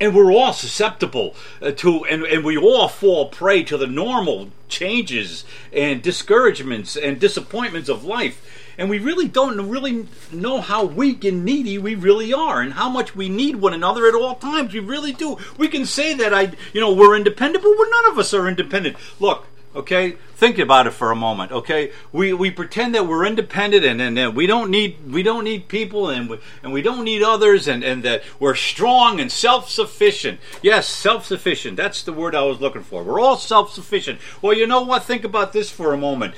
and 0.00 0.14
we're 0.14 0.32
all 0.32 0.52
susceptible 0.52 1.34
uh, 1.62 1.70
to 1.72 2.04
and, 2.06 2.24
and 2.24 2.44
we 2.44 2.56
all 2.56 2.88
fall 2.88 3.28
prey 3.28 3.62
to 3.64 3.76
the 3.76 3.86
normal 3.86 4.50
changes 4.68 5.44
and 5.72 6.02
discouragements 6.02 6.96
and 6.96 7.20
disappointments 7.20 7.88
of 7.88 8.04
life. 8.04 8.42
And 8.78 8.90
we 8.90 8.98
really 8.98 9.26
don't 9.26 9.70
really 9.70 10.06
know 10.30 10.60
how 10.60 10.84
weak 10.84 11.24
and 11.24 11.44
needy 11.44 11.78
we 11.78 11.94
really 11.94 12.34
are 12.34 12.60
and 12.60 12.74
how 12.74 12.90
much 12.90 13.16
we 13.16 13.30
need 13.30 13.56
one 13.56 13.72
another 13.72 14.06
at 14.06 14.14
all 14.14 14.34
times. 14.34 14.74
We 14.74 14.80
really 14.80 15.12
do. 15.12 15.38
We 15.56 15.68
can 15.68 15.86
say 15.86 16.12
that 16.14 16.34
i 16.34 16.52
you 16.72 16.80
know 16.80 16.92
we're 16.92 17.16
independent 17.16 17.64
but 17.64 17.74
we're 17.78 17.90
none 17.90 18.12
of 18.12 18.18
us 18.18 18.34
are 18.34 18.48
independent. 18.48 18.96
Look 19.18 19.46
Okay, 19.76 20.12
think 20.36 20.58
about 20.58 20.86
it 20.86 20.92
for 20.92 21.10
a 21.10 21.14
moment. 21.14 21.52
Okay, 21.52 21.92
we, 22.10 22.32
we 22.32 22.50
pretend 22.50 22.94
that 22.94 23.06
we're 23.06 23.26
independent 23.26 23.84
and, 23.84 24.00
and, 24.00 24.34
we 24.34 24.46
don't 24.46 24.70
need 24.70 25.12
we 25.12 25.22
don't 25.22 25.44
need 25.44 25.68
people 25.68 26.08
and 26.08 26.30
we, 26.30 26.38
and 26.62 26.72
we 26.72 26.80
don't 26.80 27.04
need 27.04 27.22
others 27.22 27.68
and, 27.68 27.84
and 27.84 28.02
that 28.02 28.22
we're 28.40 28.54
strong 28.54 29.20
and 29.20 29.30
self 29.30 29.68
sufficient. 29.68 30.40
Yes, 30.62 30.88
self 30.88 31.26
sufficient. 31.26 31.76
That's 31.76 32.02
the 32.02 32.14
word 32.14 32.34
I 32.34 32.40
was 32.40 32.58
looking 32.58 32.82
for. 32.82 33.04
We're 33.04 33.20
all 33.20 33.36
self 33.36 33.70
sufficient. 33.70 34.18
Well, 34.40 34.56
you 34.56 34.66
know 34.66 34.80
what? 34.80 35.04
Think 35.04 35.24
about 35.24 35.52
this 35.52 35.70
for 35.70 35.92
a 35.92 35.98
moment. 35.98 36.34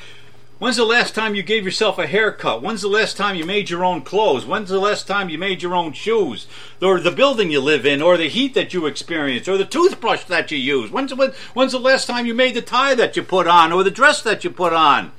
When's 0.58 0.74
the 0.74 0.84
last 0.84 1.14
time 1.14 1.36
you 1.36 1.44
gave 1.44 1.64
yourself 1.64 1.98
a 1.98 2.06
haircut? 2.08 2.62
When's 2.62 2.82
the 2.82 2.88
last 2.88 3.16
time 3.16 3.36
you 3.36 3.44
made 3.44 3.70
your 3.70 3.84
own 3.84 4.02
clothes? 4.02 4.44
When's 4.44 4.70
the 4.70 4.80
last 4.80 5.06
time 5.06 5.28
you 5.28 5.38
made 5.38 5.62
your 5.62 5.72
own 5.72 5.92
shoes? 5.92 6.48
Or 6.82 6.98
the 6.98 7.12
building 7.12 7.52
you 7.52 7.60
live 7.60 7.86
in, 7.86 8.02
or 8.02 8.16
the 8.16 8.28
heat 8.28 8.54
that 8.54 8.74
you 8.74 8.84
experience, 8.86 9.46
or 9.46 9.56
the 9.56 9.64
toothbrush 9.64 10.24
that 10.24 10.50
you 10.50 10.58
use? 10.58 10.90
When's, 10.90 11.14
when, 11.14 11.30
when's 11.54 11.70
the 11.70 11.78
last 11.78 12.06
time 12.08 12.26
you 12.26 12.34
made 12.34 12.56
the 12.56 12.62
tie 12.62 12.96
that 12.96 13.16
you 13.16 13.22
put 13.22 13.46
on, 13.46 13.70
or 13.70 13.84
the 13.84 13.90
dress 13.92 14.20
that 14.22 14.42
you 14.42 14.50
put 14.50 14.72
on? 14.72 15.12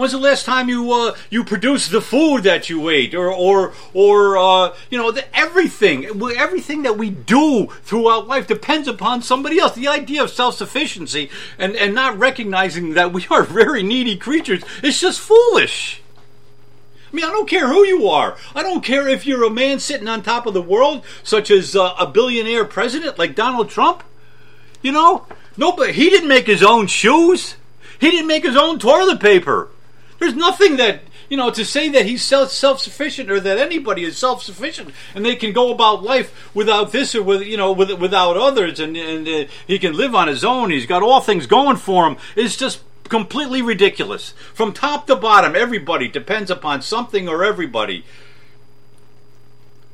When's 0.00 0.12
the 0.12 0.18
last 0.18 0.46
time 0.46 0.70
you 0.70 0.90
uh, 0.94 1.14
you 1.28 1.44
produced 1.44 1.90
the 1.90 2.00
food 2.00 2.44
that 2.44 2.70
you 2.70 2.88
ate, 2.88 3.14
or 3.14 3.30
or 3.30 3.74
or 3.92 4.38
uh, 4.38 4.74
you 4.88 4.96
know 4.96 5.10
the, 5.10 5.26
everything 5.36 6.06
everything 6.38 6.84
that 6.84 6.96
we 6.96 7.10
do 7.10 7.66
throughout 7.82 8.26
life 8.26 8.46
depends 8.46 8.88
upon 8.88 9.20
somebody 9.20 9.58
else. 9.58 9.74
The 9.74 9.88
idea 9.88 10.22
of 10.22 10.30
self 10.30 10.54
sufficiency 10.54 11.28
and 11.58 11.76
and 11.76 11.94
not 11.94 12.18
recognizing 12.18 12.94
that 12.94 13.12
we 13.12 13.26
are 13.30 13.42
very 13.60 13.82
needy 13.82 14.16
creatures 14.16 14.62
is 14.82 14.98
just 14.98 15.20
foolish. 15.20 16.00
I 17.12 17.14
mean, 17.14 17.26
I 17.26 17.28
don't 17.28 17.46
care 17.46 17.68
who 17.68 17.84
you 17.84 18.08
are. 18.08 18.38
I 18.54 18.62
don't 18.62 18.82
care 18.82 19.06
if 19.06 19.26
you're 19.26 19.44
a 19.44 19.50
man 19.50 19.80
sitting 19.80 20.08
on 20.08 20.22
top 20.22 20.46
of 20.46 20.54
the 20.54 20.62
world, 20.62 21.04
such 21.22 21.50
as 21.50 21.76
uh, 21.76 21.92
a 21.98 22.06
billionaire 22.06 22.64
president 22.64 23.18
like 23.18 23.34
Donald 23.34 23.68
Trump. 23.68 24.02
You 24.80 24.92
know, 24.92 25.26
nobody. 25.58 25.92
He 25.92 26.08
didn't 26.08 26.30
make 26.30 26.46
his 26.46 26.62
own 26.62 26.86
shoes. 26.86 27.56
He 28.00 28.10
didn't 28.10 28.28
make 28.28 28.44
his 28.44 28.56
own 28.56 28.78
toilet 28.78 29.20
paper. 29.20 29.68
There's 30.20 30.34
nothing 30.34 30.76
that 30.76 31.00
you 31.28 31.36
know 31.36 31.50
to 31.50 31.64
say 31.64 31.88
that 31.88 32.06
he's 32.06 32.22
self 32.22 32.52
sufficient 32.52 33.30
or 33.30 33.40
that 33.40 33.58
anybody 33.58 34.04
is 34.04 34.16
self 34.16 34.42
sufficient 34.42 34.90
and 35.14 35.24
they 35.24 35.34
can 35.34 35.52
go 35.52 35.72
about 35.72 36.02
life 36.02 36.54
without 36.54 36.92
this 36.92 37.14
or 37.14 37.22
with 37.22 37.42
you 37.42 37.56
know 37.56 37.72
with, 37.72 37.90
without 37.98 38.36
others 38.36 38.78
and 38.78 38.96
and 38.96 39.26
uh, 39.26 39.50
he 39.66 39.78
can 39.78 39.94
live 39.94 40.14
on 40.14 40.28
his 40.28 40.44
own. 40.44 40.70
He's 40.70 40.86
got 40.86 41.02
all 41.02 41.20
things 41.20 41.46
going 41.46 41.78
for 41.78 42.06
him. 42.06 42.18
It's 42.36 42.56
just 42.56 42.82
completely 43.08 43.62
ridiculous. 43.62 44.32
From 44.54 44.72
top 44.72 45.06
to 45.06 45.16
bottom, 45.16 45.56
everybody 45.56 46.06
depends 46.06 46.50
upon 46.50 46.82
something 46.82 47.26
or 47.26 47.42
everybody 47.42 48.04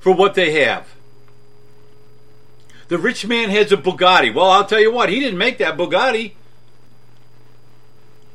for 0.00 0.12
what 0.12 0.34
they 0.34 0.64
have. 0.64 0.88
The 2.88 2.98
rich 2.98 3.26
man 3.26 3.50
has 3.50 3.72
a 3.72 3.76
Bugatti. 3.76 4.32
Well, 4.34 4.50
I'll 4.50 4.66
tell 4.66 4.80
you 4.80 4.92
what, 4.92 5.08
he 5.08 5.20
didn't 5.20 5.38
make 5.38 5.58
that 5.58 5.76
Bugatti. 5.76 6.32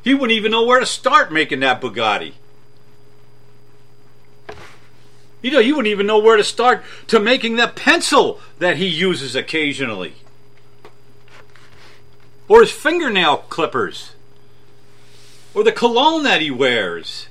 He 0.03 0.13
wouldn't 0.13 0.31
even 0.31 0.51
know 0.51 0.63
where 0.65 0.79
to 0.79 0.85
start 0.85 1.31
making 1.31 1.59
that 1.59 1.81
Bugatti. 1.81 2.33
You 5.41 5.51
know, 5.51 5.61
he 5.61 5.71
wouldn't 5.71 5.91
even 5.91 6.05
know 6.05 6.19
where 6.19 6.37
to 6.37 6.43
start 6.43 6.83
to 7.07 7.19
making 7.19 7.55
that 7.55 7.75
pencil 7.75 8.39
that 8.59 8.77
he 8.77 8.85
uses 8.85 9.35
occasionally. 9.35 10.15
Or 12.47 12.61
his 12.61 12.71
fingernail 12.71 13.37
clippers. 13.49 14.13
Or 15.53 15.63
the 15.63 15.71
cologne 15.71 16.23
that 16.23 16.41
he 16.41 16.51
wears. 16.51 17.27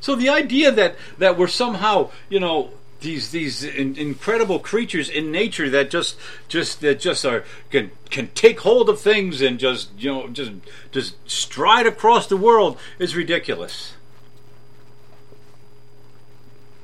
So 0.00 0.14
the 0.14 0.28
idea 0.28 0.70
that, 0.70 0.96
that 1.18 1.36
we're 1.36 1.48
somehow, 1.48 2.10
you 2.28 2.40
know, 2.40 2.70
these 3.00 3.30
these 3.30 3.62
in, 3.62 3.96
incredible 3.96 4.58
creatures 4.58 5.08
in 5.08 5.30
nature 5.30 5.70
that 5.70 5.90
just 5.90 6.16
just 6.48 6.80
that 6.80 6.98
just 6.98 7.24
are 7.24 7.44
can 7.70 7.90
can 8.10 8.28
take 8.28 8.60
hold 8.60 8.88
of 8.88 9.00
things 9.00 9.40
and 9.40 9.58
just 9.58 9.90
you 9.98 10.10
know 10.10 10.28
just 10.28 10.52
just 10.90 11.30
stride 11.30 11.86
across 11.86 12.26
the 12.26 12.36
world 12.36 12.76
is 12.98 13.14
ridiculous. 13.14 13.94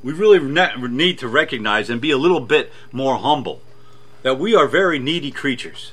We 0.02 0.12
really 0.12 0.38
need 0.38 1.18
to 1.20 1.28
recognize 1.28 1.88
and 1.88 2.00
be 2.00 2.10
a 2.10 2.18
little 2.18 2.40
bit 2.40 2.70
more 2.92 3.16
humble 3.16 3.62
that 4.22 4.38
we 4.38 4.54
are 4.54 4.68
very 4.68 4.98
needy 4.98 5.30
creatures. 5.30 5.92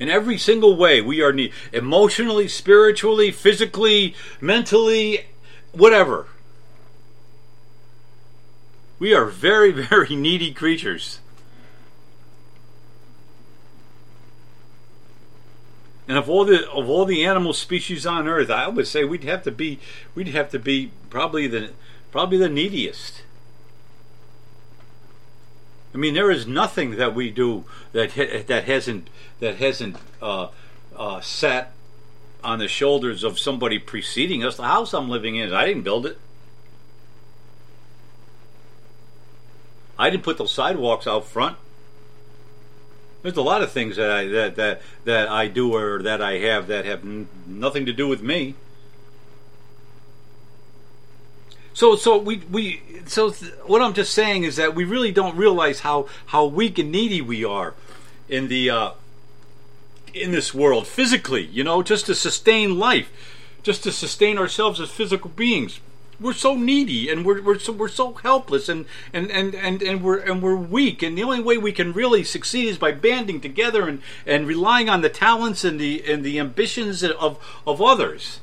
In 0.00 0.08
every 0.08 0.38
single 0.38 0.76
way, 0.76 1.00
we 1.00 1.20
are 1.22 1.32
need 1.32 1.52
emotionally, 1.72 2.48
spiritually, 2.48 3.30
physically, 3.30 4.14
mentally, 4.40 5.26
whatever. 5.72 6.26
We 8.98 9.14
are 9.14 9.24
very, 9.24 9.70
very 9.88 10.14
needy 10.14 10.52
creatures. 10.52 11.20
And 16.08 16.16
of 16.16 16.30
all 16.30 16.46
the 16.46 16.68
of 16.70 16.88
all 16.88 17.04
the 17.04 17.24
animal 17.24 17.52
species 17.52 18.06
on 18.06 18.26
Earth, 18.26 18.48
I 18.50 18.66
would 18.66 18.86
say 18.86 19.04
we'd 19.04 19.24
have 19.24 19.42
to 19.42 19.50
be 19.50 19.78
we'd 20.14 20.28
have 20.28 20.48
to 20.50 20.58
be 20.58 20.90
probably 21.10 21.46
the 21.46 21.72
probably 22.10 22.38
the 22.38 22.48
neediest. 22.48 23.22
I 25.94 25.98
mean, 25.98 26.14
there 26.14 26.30
is 26.30 26.46
nothing 26.46 26.92
that 26.92 27.14
we 27.14 27.30
do 27.30 27.64
that 27.92 28.14
that 28.46 28.64
hasn't 28.64 29.10
that 29.40 29.56
hasn't 29.56 29.96
uh, 30.22 30.48
uh, 30.96 31.20
sat 31.20 31.72
on 32.42 32.58
the 32.58 32.68
shoulders 32.68 33.22
of 33.22 33.38
somebody 33.38 33.78
preceding 33.78 34.42
us. 34.42 34.56
The 34.56 34.62
house 34.62 34.94
I'm 34.94 35.10
living 35.10 35.36
in, 35.36 35.52
I 35.52 35.66
didn't 35.66 35.82
build 35.82 36.06
it. 36.06 36.18
I 39.98 40.10
didn't 40.10 40.22
put 40.22 40.38
those 40.38 40.52
sidewalks 40.52 41.06
out 41.06 41.26
front. 41.26 41.56
There's 43.22 43.36
a 43.36 43.42
lot 43.42 43.62
of 43.62 43.72
things 43.72 43.96
that 43.96 44.10
I 44.10 44.26
that 44.28 44.56
that 44.56 44.82
that 45.04 45.28
I 45.28 45.48
do 45.48 45.74
or 45.74 46.02
that 46.02 46.22
I 46.22 46.38
have 46.38 46.68
that 46.68 46.84
have 46.84 47.04
n- 47.04 47.28
nothing 47.46 47.84
to 47.86 47.92
do 47.92 48.06
with 48.06 48.22
me. 48.22 48.54
So 51.74 51.96
so 51.96 52.16
we 52.16 52.36
we 52.50 52.80
so 53.06 53.30
th- 53.30 53.52
what 53.66 53.82
I'm 53.82 53.92
just 53.92 54.14
saying 54.14 54.44
is 54.44 54.56
that 54.56 54.74
we 54.74 54.84
really 54.84 55.10
don't 55.10 55.36
realize 55.36 55.80
how 55.80 56.06
how 56.26 56.44
weak 56.44 56.78
and 56.78 56.92
needy 56.92 57.20
we 57.20 57.44
are 57.44 57.74
in 58.28 58.46
the 58.46 58.70
uh, 58.70 58.90
in 60.14 60.30
this 60.30 60.54
world 60.54 60.86
physically. 60.86 61.44
You 61.46 61.64
know, 61.64 61.82
just 61.82 62.06
to 62.06 62.14
sustain 62.14 62.78
life, 62.78 63.10
just 63.64 63.82
to 63.82 63.90
sustain 63.90 64.38
ourselves 64.38 64.80
as 64.80 64.90
physical 64.90 65.30
beings 65.30 65.80
we're 66.20 66.32
so 66.32 66.54
needy 66.54 67.08
and 67.08 67.24
we're 67.24 67.40
we're 67.42 67.58
so 67.58 67.72
we're 67.72 67.88
so 67.88 68.12
helpless 68.14 68.68
and 68.68 68.86
and 69.12 69.30
and 69.30 69.54
and, 69.54 69.82
and 69.82 70.02
we're 70.02 70.18
and 70.18 70.42
we're 70.42 70.56
weak. 70.56 71.02
And 71.02 71.16
the 71.16 71.22
only 71.22 71.40
way 71.40 71.58
we 71.58 71.72
can 71.72 71.92
really 71.92 72.24
succeed 72.24 72.68
is 72.68 72.78
by 72.78 72.92
banding 72.92 73.40
together 73.40 73.88
and 73.88 74.02
and 74.26 74.46
relying 74.46 74.88
on 74.88 75.00
the 75.00 75.08
talents 75.08 75.64
and 75.64 75.80
the 75.80 76.04
and 76.10 76.24
the 76.24 76.38
ambitions 76.38 77.02
of 77.04 77.38
of 77.66 77.80
others. 77.80 78.40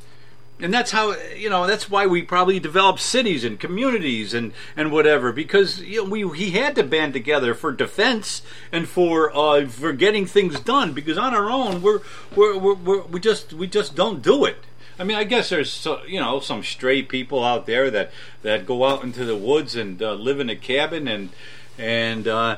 And 0.58 0.74
that's 0.74 0.92
how 0.92 1.16
you 1.36 1.50
know 1.50 1.68
that's 1.68 1.90
why 1.90 2.08
we 2.08 2.22
probably 2.22 2.62
developed 2.62 3.02
cities 3.02 3.44
and 3.44 3.60
communities 3.60 4.34
and 4.34 4.54
and 4.78 4.90
whatever 4.90 5.34
because 5.34 5.82
you 5.82 6.02
know, 6.02 6.10
we 6.10 6.38
he 6.38 6.52
had 6.52 6.76
to 6.76 6.84
band 6.84 7.12
together 7.12 7.54
for 7.54 7.74
defense 7.74 8.42
and 8.72 8.88
for 8.88 9.36
uh, 9.36 9.68
for 9.68 9.92
getting 9.92 10.26
things 10.26 10.62
done 10.62 10.94
because 10.94 11.18
on 11.18 11.34
our 11.34 11.50
own 11.50 11.82
we're 11.82 12.00
we're, 12.38 12.58
we're, 12.58 12.74
we're 12.74 13.02
we 13.02 13.20
just 13.20 13.52
we 13.52 13.68
just 13.68 13.96
don't 13.96 14.22
do 14.22 14.46
it 14.46 14.60
I 14.98 15.04
mean, 15.04 15.18
I 15.18 15.26
guess 15.26 15.50
there's 15.50 15.72
so, 15.72 16.04
you 16.06 16.20
know 16.20 16.40
some 16.40 16.64
stray 16.64 17.02
people 17.02 17.44
out 17.44 17.66
there 17.66 17.92
that 17.92 18.12
that 18.44 18.66
go 18.66 18.86
out 18.86 19.04
into 19.04 19.26
the 19.26 19.36
woods 19.36 19.76
and 19.76 20.02
uh, 20.02 20.14
live 20.14 20.40
in 20.40 20.50
a 20.50 20.56
cabin 20.56 21.08
and 21.08 21.30
and 21.78 22.28
uh, 22.28 22.58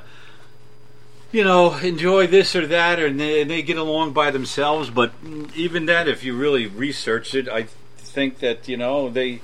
you 1.31 1.43
know 1.43 1.75
enjoy 1.77 2.27
this 2.27 2.55
or 2.55 2.67
that, 2.67 2.99
and 2.99 3.19
they, 3.19 3.43
they, 3.43 3.61
get 3.61 3.77
along 3.77 4.13
by 4.13 4.31
themselves. 4.31 4.89
But 4.89 5.13
even 5.55 5.87
that, 5.87 6.07
if 6.07 6.23
you 6.23 6.35
really 6.35 6.67
research 6.67 7.33
it, 7.33 7.49
I 7.49 7.63
think 7.97 8.39
that 8.39 8.67
you 8.67 8.77
know 8.77 9.09
they 9.09 9.41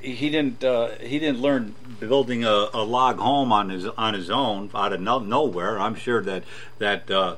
he 0.00 0.30
didn't 0.30 0.62
uh, 0.64 0.90
he 1.00 1.18
didn't 1.18 1.40
learn 1.40 1.74
building 1.98 2.44
a, 2.44 2.68
a, 2.72 2.82
log 2.82 3.18
home 3.18 3.52
on 3.52 3.70
his 3.70 3.86
on 3.86 4.14
his 4.14 4.30
own 4.30 4.70
out 4.74 4.92
of 4.92 5.00
no, 5.00 5.18
nowhere. 5.18 5.78
I'm 5.78 5.94
sure 5.94 6.22
that 6.22 6.44
that 6.78 7.10
uh, 7.10 7.36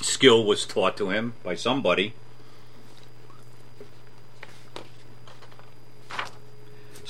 skill 0.00 0.44
was 0.44 0.66
taught 0.66 0.96
to 0.98 1.10
him 1.10 1.34
by 1.42 1.54
somebody. 1.54 2.14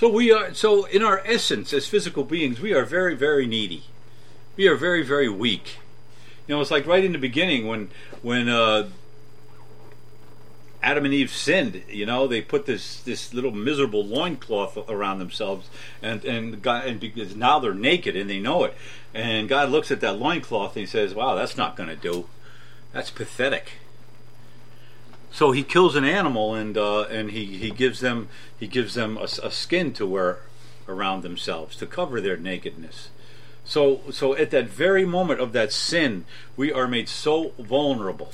So 0.03 0.09
we 0.09 0.33
are 0.33 0.53
so 0.53 0.87
in 0.87 1.05
our 1.05 1.23
essence 1.25 1.73
as 1.73 1.87
physical 1.87 2.25
beings, 2.25 2.59
we 2.59 2.75
are 2.75 2.85
very, 2.85 3.15
very 3.15 3.47
needy. 3.47 3.85
We 4.57 4.67
are 4.67 4.75
very, 4.75 5.05
very 5.05 5.29
weak. 5.29 5.77
You 6.49 6.57
know, 6.57 6.61
it's 6.61 6.73
like 6.73 6.89
right 6.89 7.05
in 7.05 7.13
the 7.13 7.19
beginning 7.19 7.69
when 7.69 7.89
when 8.21 8.49
uh, 8.49 8.89
Adam 10.83 11.05
and 11.05 11.15
Eve 11.15 11.31
sinned. 11.31 11.85
You 11.89 12.05
know, 12.05 12.27
they 12.27 12.41
put 12.41 12.67
this 12.67 13.01
this 13.01 13.33
little 13.33 13.53
miserable 13.53 14.05
loincloth 14.05 14.77
around 14.91 15.21
themselves, 15.21 15.71
and 16.03 16.25
and 16.25 16.61
God, 16.61 16.85
and 16.85 16.99
because 16.99 17.37
now 17.37 17.61
they're 17.61 17.73
naked 17.73 18.17
and 18.17 18.29
they 18.29 18.41
know 18.41 18.65
it. 18.65 18.75
And 19.15 19.49
God 19.49 19.69
looks 19.69 19.93
at 19.93 20.01
that 20.01 20.19
loincloth 20.19 20.75
and 20.75 20.81
He 20.81 20.87
says, 20.87 21.15
"Wow, 21.15 21.37
that's 21.37 21.57
not 21.57 21.77
going 21.77 21.89
to 21.89 21.95
do. 21.95 22.27
That's 22.93 23.11
pathetic." 23.11 23.75
So 25.33 25.53
he 25.53 25.63
kills 25.63 25.97
an 25.97 26.05
animal 26.05 26.55
and 26.55 26.77
uh, 26.77 27.03
and 27.05 27.31
he, 27.31 27.47
he 27.47 27.71
gives 27.71 28.01
them 28.01 28.29
he 28.61 28.67
gives 28.67 28.95
them 28.95 29.17
a, 29.17 29.23
a, 29.23 29.51
skin 29.51 29.95
to 29.95 30.07
wear 30.07 30.41
around 30.87 31.23
themselves 31.23 31.75
to 31.77 31.87
cover 31.87 32.21
their 32.21 32.37
nakedness. 32.37 33.09
So 33.65 34.03
so 34.11 34.37
at 34.37 34.51
that 34.51 34.69
very 34.69 35.07
moment 35.07 35.41
of 35.41 35.55
that 35.55 35.73
sin, 35.73 36.27
we 36.55 36.71
are 36.71 36.87
made 36.87 37.09
so 37.09 37.53
vulnerable. 37.59 38.33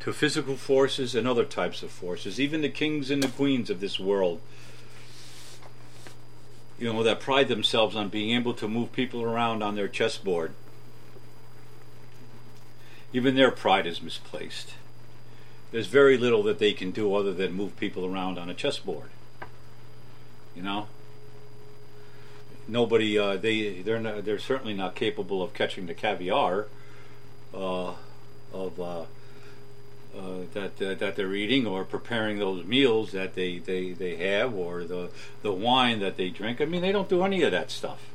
To 0.00 0.12
physical 0.12 0.56
forces 0.56 1.14
and 1.14 1.28
other 1.28 1.44
types 1.44 1.82
of 1.82 1.90
forces, 1.90 2.40
even 2.40 2.62
the 2.62 2.70
kings 2.70 3.10
and 3.10 3.22
the 3.22 3.28
queens 3.28 3.68
of 3.68 3.78
this 3.78 4.00
world, 4.00 4.40
you 6.78 6.92
know, 6.92 7.02
that 7.04 7.20
pride 7.20 7.48
themselves 7.48 7.94
on 7.94 8.08
being 8.08 8.34
able 8.34 8.54
to 8.54 8.66
move 8.66 8.92
people 8.92 9.22
around 9.22 9.62
on 9.62 9.76
their 9.76 9.86
chessboard 9.86 10.54
even 13.12 13.34
their 13.34 13.50
pride 13.50 13.86
is 13.86 14.02
misplaced. 14.02 14.74
There's 15.70 15.86
very 15.86 16.18
little 16.18 16.42
that 16.44 16.58
they 16.58 16.72
can 16.72 16.90
do 16.90 17.14
other 17.14 17.32
than 17.32 17.52
move 17.52 17.76
people 17.78 18.04
around 18.04 18.38
on 18.38 18.50
a 18.50 18.54
chessboard. 18.54 19.08
You 20.54 20.62
know, 20.62 20.86
nobody 22.68 23.18
uh, 23.18 23.36
they 23.36 23.80
they're 23.80 24.00
not, 24.00 24.24
they're 24.24 24.38
certainly 24.38 24.74
not 24.74 24.94
capable 24.94 25.42
of 25.42 25.54
catching 25.54 25.86
the 25.86 25.94
caviar 25.94 26.66
uh, 27.54 27.94
of 28.52 28.78
uh, 28.78 29.00
uh 30.14 30.44
that 30.52 30.82
uh, 30.82 30.94
that 30.94 31.16
they're 31.16 31.34
eating 31.34 31.66
or 31.66 31.84
preparing 31.84 32.38
those 32.38 32.64
meals 32.66 33.12
that 33.12 33.34
they, 33.34 33.58
they, 33.58 33.92
they 33.92 34.16
have 34.16 34.54
or 34.54 34.84
the 34.84 35.08
the 35.40 35.52
wine 35.52 36.00
that 36.00 36.18
they 36.18 36.28
drink. 36.28 36.60
I 36.60 36.66
mean, 36.66 36.82
they 36.82 36.92
don't 36.92 37.08
do 37.08 37.22
any 37.22 37.42
of 37.42 37.52
that 37.52 37.70
stuff. 37.70 38.10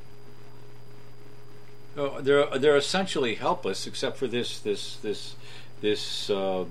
Uh, 1.98 2.22
they're 2.22 2.46
they're 2.60 2.78
essentially 2.78 3.36
helpless 3.36 3.88
except 3.88 4.18
for 4.18 4.28
this 4.28 4.60
this 4.60 4.98
this 4.98 5.36
this 5.82 6.30
uh, 6.30 6.66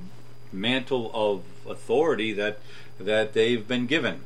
mantle 0.53 1.11
of 1.13 1.43
authority 1.69 2.33
that 2.33 2.61
that 3.01 3.33
they've 3.33 3.67
been 3.67 3.87
given. 3.87 4.21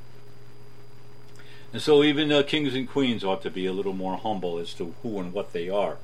And 1.73 1.81
so 1.81 2.03
even 2.03 2.31
uh, 2.31 2.43
kings 2.43 2.75
and 2.75 2.89
queens 2.89 3.25
ought 3.25 3.43
to 3.43 3.51
be 3.51 3.65
a 3.65 3.73
little 3.73 3.93
more 3.93 4.17
humble 4.17 4.59
as 4.59 4.75
to 4.75 4.95
who 5.03 5.19
and 5.21 5.33
what 5.33 5.53
they 5.53 5.71
are. 5.71 5.97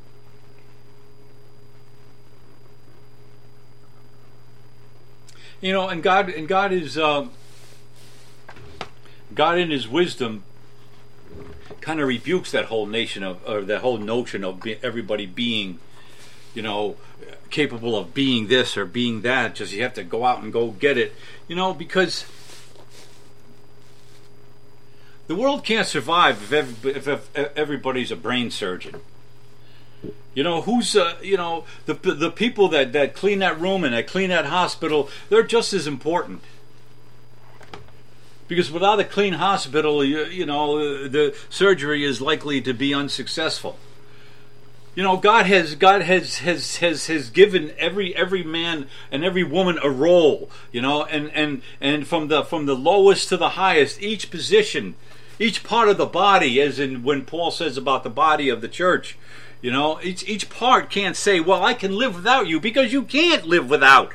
You 5.61 5.73
know, 5.73 5.89
and 5.89 6.03
God 6.03 6.31
and 6.31 6.49
God 6.49 6.73
is 6.73 6.97
uh, 6.97 7.27
God 9.35 9.59
in 9.59 9.71
His 9.71 9.87
wisdom 9.87 10.45
kind 11.81 12.01
of 12.01 12.09
rebukes 12.09 12.51
that 12.53 12.67
whole 12.67 12.87
nation 12.87 13.23
of 13.23 13.47
or 13.49 13.63
that 13.63 13.81
whole 13.81 13.99
notion 13.99 14.45
of 14.45 14.61
be, 14.61 14.79
everybody 14.83 15.27
being, 15.27 15.79
you 16.55 16.63
know, 16.63 16.97
capable 17.51 17.97
of 17.97 18.15
being 18.15 18.49
this 18.49 18.77
or 18.77 18.85
being 18.85 19.23
that. 19.23 19.55
Just 19.55 19.73
you 19.73 19.83
have 19.83 19.95
to 19.95 20.05
go 20.05 20.25
out 20.25 20.43
and 20.43 20.53
go 20.53 20.71
get 20.71 20.99
it, 20.99 21.15
you 21.49 21.57
know, 21.57 21.73
because 21.75 22.27
the 25.27 25.35
world 25.35 25.65
can't 25.65 25.87
survive 25.87 26.53
if, 26.53 26.85
if, 26.85 27.09
if 27.09 27.37
everybody's 27.57 28.11
a 28.11 28.17
brain 28.17 28.51
surgeon. 28.51 29.01
You 30.35 30.43
know 30.43 30.61
who's 30.61 30.95
uh, 30.95 31.17
you 31.23 31.39
know 31.39 31.65
the 31.87 31.95
the 31.95 32.31
people 32.31 32.69
that 32.69 32.93
that 32.93 33.15
clean 33.15 33.39
that 33.39 33.59
room 33.59 33.85
and 33.85 33.95
that 33.95 34.07
clean 34.07 34.29
that 34.29 34.45
hospital. 34.45 35.09
They're 35.31 35.43
just 35.43 35.73
as 35.73 35.87
important 35.87 36.43
because 38.49 38.71
without 38.71 39.01
a 39.01 39.05
clean 39.05 39.35
hospital, 39.35 40.05
you, 40.05 40.25
you 40.25 40.47
know, 40.47 41.09
the 41.09 41.37
surgery 41.49 42.05
is 42.05 42.21
likely 42.21 42.61
to 42.61 42.73
be 42.73 42.95
unsuccessful. 42.95 43.79
You 44.95 45.03
know, 45.03 45.19
God 45.19 45.45
has 45.45 45.75
God 45.75 46.01
has 46.03 46.39
has 46.39 46.77
has 46.77 47.07
has 47.09 47.29
given 47.29 47.73
every 47.77 48.17
every 48.17 48.43
man 48.43 48.87
and 49.11 49.25
every 49.25 49.45
woman 49.45 49.79
a 49.83 49.91
role. 49.91 50.51
You 50.73 50.81
know, 50.81 51.05
and 51.05 51.31
and 51.33 51.61
and 51.83 52.07
from 52.07 52.29
the 52.29 52.43
from 52.43 52.65
the 52.65 52.75
lowest 52.75 53.29
to 53.29 53.37
the 53.37 53.51
highest, 53.51 54.01
each 54.01 54.31
position, 54.31 54.95
each 55.39 55.63
part 55.63 55.91
of 55.91 55.99
the 55.99 56.07
body, 56.07 56.61
as 56.63 56.79
in 56.79 57.03
when 57.03 57.27
Paul 57.27 57.51
says 57.51 57.77
about 57.77 58.05
the 58.05 58.11
body 58.11 58.49
of 58.49 58.63
the 58.63 58.69
church. 58.69 59.19
You 59.61 59.71
know, 59.71 60.01
each 60.03 60.27
each 60.27 60.49
part 60.49 60.89
can't 60.89 61.17
say, 61.17 61.41
"Well, 61.41 61.63
I 61.63 61.75
can 61.75 61.97
live 61.97 62.15
without 62.15 62.47
you," 62.47 62.59
because 62.59 62.93
you 62.93 63.03
can't 63.03 63.47
live 63.47 63.69
without 63.69 64.13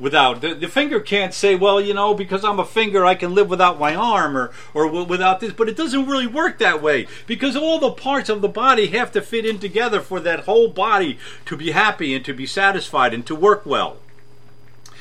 without 0.00 0.40
the, 0.40 0.54
the 0.54 0.68
finger 0.68 0.98
can't 0.98 1.34
say 1.34 1.54
well 1.54 1.80
you 1.80 1.94
know 1.94 2.14
because 2.14 2.44
i'm 2.44 2.58
a 2.58 2.64
finger 2.64 3.04
i 3.04 3.14
can 3.14 3.34
live 3.34 3.48
without 3.48 3.78
my 3.78 3.94
arm 3.94 4.36
or 4.36 4.50
or 4.74 5.04
without 5.04 5.40
this 5.40 5.52
but 5.52 5.68
it 5.68 5.76
doesn't 5.76 6.06
really 6.06 6.26
work 6.26 6.58
that 6.58 6.82
way 6.82 7.06
because 7.26 7.54
all 7.54 7.78
the 7.78 7.92
parts 7.92 8.28
of 8.28 8.40
the 8.40 8.48
body 8.48 8.88
have 8.88 9.12
to 9.12 9.20
fit 9.20 9.44
in 9.44 9.58
together 9.58 10.00
for 10.00 10.18
that 10.18 10.40
whole 10.40 10.68
body 10.68 11.18
to 11.44 11.56
be 11.56 11.72
happy 11.72 12.14
and 12.14 12.24
to 12.24 12.32
be 12.32 12.46
satisfied 12.46 13.12
and 13.12 13.26
to 13.26 13.34
work 13.34 13.64
well 13.66 13.98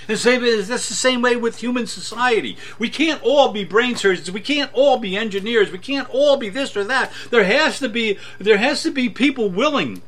the 0.10 0.18
same 0.18 0.44
is 0.44 0.68
that's 0.68 0.90
the 0.90 0.96
same 0.96 1.22
way 1.22 1.36
with 1.36 1.60
human 1.60 1.86
society. 1.86 2.58
We 2.80 2.90
can't 2.90 3.22
all 3.22 3.52
be 3.52 3.64
brain 3.64 3.96
surgeons. 3.96 4.32
We 4.32 4.42
can't 4.42 4.72
all 4.74 4.98
be 4.98 5.16
engineers. 5.16 5.72
We 5.72 5.78
can't 5.78 6.10
all 6.10 6.36
be 6.36 6.50
this 6.50 6.76
or 6.76 6.84
that. 6.86 7.12
There 7.30 7.44
has 7.44 7.78
to 7.78 7.88
be 7.88 8.18
there 8.40 8.58
has 8.58 8.82
to 8.82 8.92
be 8.92 9.08
people 9.08 9.50
willing 9.50 10.02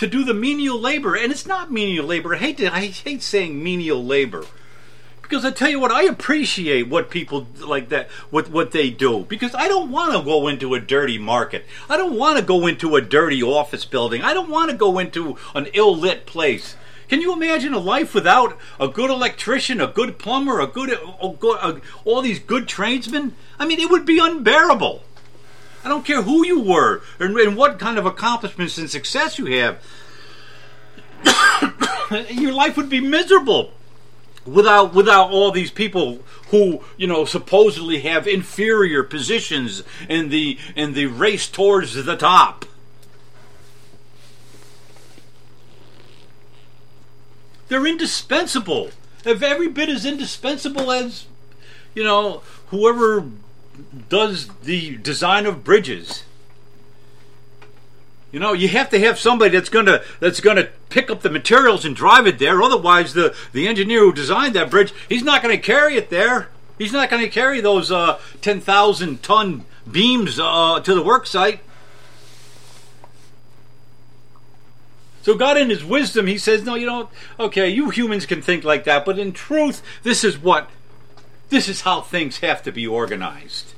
to 0.00 0.06
do 0.06 0.24
the 0.24 0.32
menial 0.32 0.80
labor, 0.80 1.14
and 1.14 1.30
it's 1.30 1.46
not 1.46 1.70
menial 1.70 2.06
labor. 2.06 2.34
I 2.34 2.38
hate 2.38 2.56
to, 2.56 2.74
I 2.74 2.86
hate 2.86 3.22
saying 3.22 3.62
menial 3.62 4.02
labor 4.02 4.46
because 5.20 5.44
I 5.44 5.50
tell 5.50 5.68
you 5.68 5.78
what, 5.78 5.92
I 5.92 6.04
appreciate 6.04 6.88
what 6.88 7.10
people 7.10 7.46
like 7.60 7.90
that, 7.90 8.08
what 8.30 8.48
what 8.50 8.72
they 8.72 8.88
do. 8.88 9.26
Because 9.28 9.54
I 9.54 9.68
don't 9.68 9.90
want 9.90 10.14
to 10.14 10.24
go 10.24 10.48
into 10.48 10.72
a 10.72 10.80
dirty 10.80 11.18
market. 11.18 11.66
I 11.86 11.98
don't 11.98 12.16
want 12.16 12.38
to 12.38 12.42
go 12.42 12.66
into 12.66 12.96
a 12.96 13.02
dirty 13.02 13.42
office 13.42 13.84
building. 13.84 14.22
I 14.22 14.32
don't 14.32 14.48
want 14.48 14.70
to 14.70 14.76
go 14.76 14.98
into 14.98 15.36
an 15.54 15.66
ill 15.74 15.94
lit 15.94 16.24
place. 16.24 16.76
Can 17.08 17.20
you 17.20 17.34
imagine 17.34 17.74
a 17.74 17.78
life 17.78 18.14
without 18.14 18.56
a 18.80 18.88
good 18.88 19.10
electrician, 19.10 19.82
a 19.82 19.86
good 19.86 20.18
plumber, 20.18 20.60
a 20.60 20.66
good, 20.66 20.90
a 20.90 21.26
a, 21.26 21.80
all 22.06 22.22
these 22.22 22.38
good 22.38 22.66
tradesmen? 22.66 23.36
I 23.58 23.66
mean, 23.66 23.80
it 23.80 23.90
would 23.90 24.06
be 24.06 24.18
unbearable. 24.18 25.04
I 25.84 25.88
don't 25.88 26.04
care 26.04 26.22
who 26.22 26.44
you 26.46 26.60
were 26.60 27.02
and, 27.18 27.36
and 27.38 27.56
what 27.56 27.78
kind 27.78 27.98
of 27.98 28.06
accomplishments 28.06 28.78
and 28.78 28.90
success 28.90 29.38
you 29.38 29.46
have. 29.46 29.82
Your 32.30 32.52
life 32.52 32.76
would 32.76 32.88
be 32.88 33.00
miserable 33.00 33.72
without 34.44 34.94
without 34.94 35.30
all 35.30 35.50
these 35.50 35.70
people 35.70 36.20
who 36.50 36.82
you 36.96 37.06
know 37.06 37.24
supposedly 37.24 38.00
have 38.00 38.26
inferior 38.26 39.02
positions 39.02 39.82
in 40.08 40.28
the 40.30 40.58
in 40.74 40.94
the 40.94 41.06
race 41.06 41.48
towards 41.48 41.94
the 42.04 42.16
top. 42.16 42.64
They're 47.70 47.86
indispensable. 47.86 48.90
If 49.24 49.42
every 49.42 49.68
bit 49.68 49.88
as 49.88 50.04
indispensable 50.04 50.90
as, 50.90 51.26
you 51.94 52.02
know, 52.02 52.42
whoever 52.68 53.30
does 54.08 54.48
the 54.62 54.96
design 54.96 55.46
of 55.46 55.64
bridges. 55.64 56.24
You 58.32 58.38
know, 58.38 58.52
you 58.52 58.68
have 58.68 58.90
to 58.90 59.00
have 59.00 59.18
somebody 59.18 59.50
that's 59.50 59.68
gonna 59.68 60.02
that's 60.20 60.40
gonna 60.40 60.68
pick 60.88 61.10
up 61.10 61.22
the 61.22 61.30
materials 61.30 61.84
and 61.84 61.96
drive 61.96 62.26
it 62.26 62.38
there. 62.38 62.62
Otherwise, 62.62 63.14
the 63.14 63.34
the 63.52 63.66
engineer 63.66 64.00
who 64.00 64.12
designed 64.12 64.54
that 64.54 64.70
bridge, 64.70 64.92
he's 65.08 65.24
not 65.24 65.42
going 65.42 65.56
to 65.56 65.62
carry 65.62 65.96
it 65.96 66.10
there. 66.10 66.48
He's 66.78 66.92
not 66.92 67.10
going 67.10 67.22
to 67.22 67.28
carry 67.28 67.60
those 67.60 67.90
uh, 67.90 68.20
ten 68.40 68.60
thousand 68.60 69.22
ton 69.22 69.64
beams 69.90 70.38
uh, 70.38 70.80
to 70.80 70.94
the 70.94 71.02
work 71.02 71.26
site. 71.26 71.60
So 75.22 75.36
God, 75.36 75.58
in 75.58 75.68
His 75.68 75.84
wisdom, 75.84 76.26
He 76.26 76.38
says, 76.38 76.62
"No, 76.64 76.74
you 76.76 76.86
don't. 76.86 77.08
Okay, 77.38 77.68
you 77.68 77.90
humans 77.90 78.26
can 78.26 78.40
think 78.40 78.64
like 78.64 78.84
that, 78.84 79.04
but 79.04 79.18
in 79.18 79.32
truth, 79.32 79.82
this 80.02 80.24
is 80.24 80.38
what, 80.38 80.70
this 81.50 81.68
is 81.68 81.82
how 81.82 82.00
things 82.00 82.38
have 82.38 82.62
to 82.62 82.72
be 82.72 82.86
organized." 82.86 83.74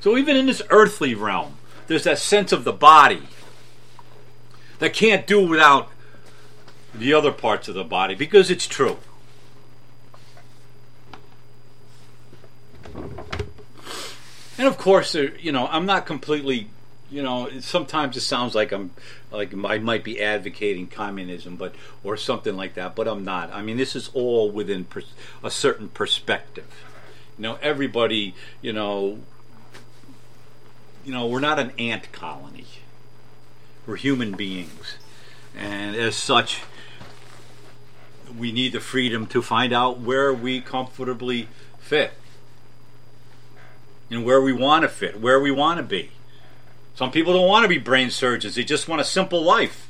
So 0.00 0.16
even 0.16 0.36
in 0.36 0.46
this 0.46 0.62
earthly 0.70 1.14
realm, 1.14 1.56
there's 1.86 2.04
that 2.04 2.18
sense 2.18 2.52
of 2.52 2.64
the 2.64 2.72
body 2.72 3.28
that 4.78 4.92
can't 4.92 5.26
do 5.26 5.46
without 5.46 5.88
the 6.94 7.12
other 7.12 7.32
parts 7.32 7.68
of 7.68 7.74
the 7.74 7.84
body 7.84 8.14
because 8.14 8.50
it's 8.50 8.66
true. 8.66 8.98
And 14.56 14.66
of 14.66 14.76
course, 14.76 15.14
uh, 15.14 15.28
you 15.38 15.52
know, 15.52 15.68
I'm 15.68 15.86
not 15.86 16.04
completely 16.04 16.68
you 17.10 17.22
know, 17.22 17.48
sometimes 17.60 18.16
it 18.16 18.20
sounds 18.20 18.54
like 18.54 18.72
I'm 18.72 18.90
like 19.30 19.54
I 19.54 19.78
might 19.78 20.04
be 20.04 20.20
advocating 20.20 20.86
communism, 20.86 21.56
but 21.56 21.74
or 22.04 22.16
something 22.16 22.56
like 22.56 22.74
that, 22.74 22.94
but 22.94 23.08
I'm 23.08 23.24
not. 23.24 23.52
I 23.52 23.62
mean, 23.62 23.76
this 23.76 23.96
is 23.96 24.10
all 24.12 24.50
within 24.50 24.84
per, 24.84 25.02
a 25.42 25.50
certain 25.50 25.88
perspective. 25.88 26.84
You 27.38 27.42
know, 27.42 27.58
everybody, 27.62 28.34
you 28.60 28.72
know, 28.72 29.20
you 31.04 31.12
know, 31.12 31.26
we're 31.26 31.40
not 31.40 31.58
an 31.58 31.72
ant 31.78 32.12
colony. 32.12 32.66
We're 33.86 33.96
human 33.96 34.32
beings, 34.32 34.98
and 35.56 35.96
as 35.96 36.14
such, 36.14 36.60
we 38.36 38.52
need 38.52 38.72
the 38.72 38.80
freedom 38.80 39.26
to 39.28 39.40
find 39.40 39.72
out 39.72 39.98
where 39.98 40.34
we 40.34 40.60
comfortably 40.60 41.48
fit, 41.78 42.12
and 44.10 44.26
where 44.26 44.42
we 44.42 44.52
want 44.52 44.82
to 44.82 44.90
fit, 44.90 45.18
where 45.18 45.40
we 45.40 45.50
want 45.50 45.78
to 45.78 45.82
be 45.82 46.10
some 46.98 47.12
people 47.12 47.32
don't 47.32 47.46
want 47.46 47.62
to 47.62 47.68
be 47.68 47.78
brain 47.78 48.10
surgeons; 48.10 48.56
they 48.56 48.64
just 48.64 48.88
want 48.88 49.00
a 49.00 49.04
simple 49.04 49.40
life. 49.40 49.88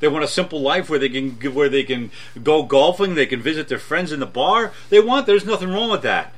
They 0.00 0.08
want 0.08 0.22
a 0.22 0.28
simple 0.28 0.60
life 0.60 0.90
where 0.90 0.98
they 0.98 1.08
can 1.08 1.30
where 1.54 1.70
they 1.70 1.82
can 1.82 2.10
go 2.42 2.62
golfing, 2.62 3.14
they 3.14 3.24
can 3.24 3.40
visit 3.40 3.68
their 3.68 3.78
friends 3.78 4.12
in 4.12 4.20
the 4.20 4.26
bar. 4.26 4.70
They 4.90 5.00
want. 5.00 5.24
There's 5.24 5.46
nothing 5.46 5.70
wrong 5.72 5.90
with 5.90 6.02
that. 6.02 6.34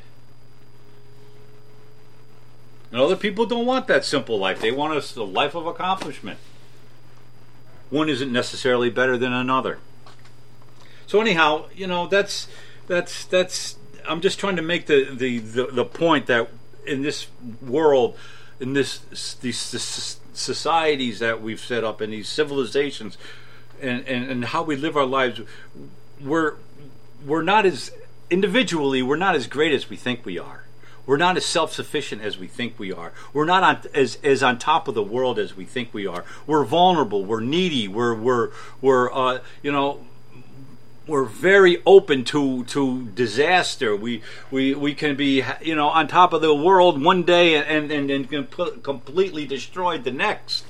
And 2.92 3.00
other 3.00 3.16
people 3.16 3.44
don't 3.44 3.66
want 3.66 3.88
that 3.88 4.04
simple 4.04 4.38
life. 4.38 4.60
They 4.60 4.70
want 4.70 4.92
a, 4.94 5.20
a 5.20 5.24
life 5.24 5.56
of 5.56 5.66
accomplishment. 5.66 6.38
One 7.90 8.08
isn't 8.08 8.30
necessarily 8.30 8.90
better 8.90 9.18
than 9.18 9.32
another. 9.32 9.80
So 11.08 11.20
anyhow, 11.20 11.64
you 11.74 11.88
know 11.88 12.06
that's 12.06 12.46
that's 12.86 13.24
that's. 13.24 13.78
I'm 14.08 14.20
just 14.20 14.38
trying 14.38 14.54
to 14.54 14.62
make 14.62 14.86
the 14.86 15.12
the, 15.12 15.38
the, 15.40 15.66
the 15.72 15.84
point 15.84 16.26
that 16.26 16.50
in 16.86 17.02
this 17.02 17.26
world 17.60 18.16
in 18.60 18.72
this 18.72 19.34
these 19.40 20.18
societies 20.32 21.18
that 21.18 21.42
we've 21.42 21.60
set 21.60 21.84
up 21.84 22.00
and 22.00 22.12
these 22.12 22.28
civilizations 22.28 23.16
and, 23.80 24.06
and, 24.06 24.30
and 24.30 24.44
how 24.46 24.62
we 24.62 24.76
live 24.76 24.96
our 24.96 25.06
lives 25.06 25.40
we're 26.20 26.54
we're 27.24 27.42
not 27.42 27.66
as 27.66 27.90
individually 28.30 29.02
we're 29.02 29.16
not 29.16 29.34
as 29.34 29.46
great 29.46 29.72
as 29.72 29.88
we 29.90 29.96
think 29.96 30.24
we 30.24 30.38
are. 30.38 30.64
We're 31.06 31.18
not 31.18 31.36
as 31.36 31.44
self-sufficient 31.44 32.22
as 32.22 32.38
we 32.38 32.46
think 32.46 32.78
we 32.78 32.92
are. 32.92 33.12
We're 33.32 33.44
not 33.44 33.62
on, 33.62 33.90
as, 33.92 34.18
as 34.22 34.42
on 34.42 34.58
top 34.58 34.88
of 34.88 34.94
the 34.94 35.02
world 35.02 35.38
as 35.38 35.54
we 35.54 35.66
think 35.66 35.92
we 35.92 36.06
are. 36.06 36.24
We're 36.46 36.64
vulnerable. 36.64 37.24
We're 37.24 37.40
needy. 37.40 37.88
We're 37.88 38.14
we're 38.14 38.50
we're 38.80 39.12
uh, 39.12 39.40
you 39.62 39.70
know 39.70 40.00
we're 41.06 41.24
very 41.24 41.82
open 41.84 42.24
to 42.24 42.64
to 42.64 43.06
disaster. 43.08 43.94
We 43.94 44.22
we 44.50 44.74
we 44.74 44.94
can 44.94 45.16
be 45.16 45.44
you 45.60 45.74
know 45.74 45.88
on 45.88 46.08
top 46.08 46.32
of 46.32 46.40
the 46.40 46.54
world 46.54 47.02
one 47.02 47.22
day 47.22 47.56
and 47.56 47.90
and 47.90 48.10
and 48.10 48.50
completely 48.82 49.46
destroyed 49.46 50.04
the 50.04 50.12
next. 50.12 50.64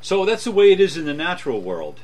So 0.00 0.26
that's 0.26 0.44
the 0.44 0.52
way 0.52 0.70
it 0.70 0.80
is 0.80 0.98
in 0.98 1.06
the 1.06 1.14
natural 1.14 1.62
world. 1.62 2.00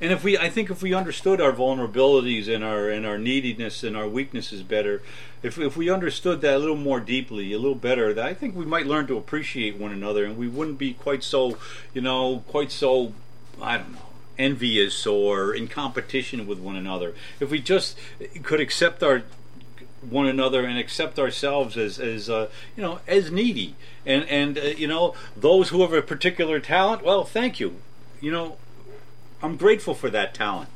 And 0.00 0.12
if 0.12 0.24
we, 0.24 0.38
I 0.38 0.48
think, 0.48 0.70
if 0.70 0.82
we 0.82 0.94
understood 0.94 1.40
our 1.40 1.52
vulnerabilities 1.52 2.52
and 2.52 2.64
our 2.64 2.88
and 2.88 3.04
our 3.04 3.18
neediness 3.18 3.84
and 3.84 3.94
our 3.96 4.08
weaknesses 4.08 4.62
better, 4.62 5.02
if 5.42 5.58
if 5.58 5.76
we 5.76 5.90
understood 5.90 6.40
that 6.40 6.56
a 6.56 6.58
little 6.58 6.76
more 6.76 7.00
deeply, 7.00 7.52
a 7.52 7.58
little 7.58 7.74
better, 7.74 8.14
that 8.14 8.24
I 8.24 8.32
think 8.32 8.56
we 8.56 8.64
might 8.64 8.86
learn 8.86 9.06
to 9.08 9.18
appreciate 9.18 9.76
one 9.76 9.92
another, 9.92 10.24
and 10.24 10.38
we 10.38 10.48
wouldn't 10.48 10.78
be 10.78 10.94
quite 10.94 11.22
so, 11.22 11.58
you 11.92 12.00
know, 12.00 12.44
quite 12.48 12.72
so, 12.72 13.12
I 13.60 13.76
don't 13.76 13.92
know, 13.92 13.98
envious 14.38 15.06
or 15.06 15.54
in 15.54 15.68
competition 15.68 16.46
with 16.46 16.58
one 16.58 16.76
another. 16.76 17.14
If 17.38 17.50
we 17.50 17.60
just 17.60 17.98
could 18.42 18.60
accept 18.60 19.02
our 19.02 19.22
one 20.08 20.26
another 20.26 20.64
and 20.64 20.78
accept 20.78 21.18
ourselves 21.18 21.76
as 21.76 21.98
as 21.98 22.30
uh, 22.30 22.48
you 22.74 22.82
know 22.82 23.00
as 23.06 23.30
needy 23.30 23.74
and 24.06 24.24
and 24.24 24.56
uh, 24.56 24.62
you 24.62 24.86
know 24.86 25.14
those 25.36 25.68
who 25.68 25.82
have 25.82 25.92
a 25.92 26.00
particular 26.00 26.58
talent 26.58 27.04
well 27.04 27.24
thank 27.24 27.60
you 27.60 27.76
you 28.18 28.30
know 28.30 28.56
I'm 29.42 29.56
grateful 29.56 29.94
for 29.94 30.10
that 30.10 30.34
talent. 30.34 30.70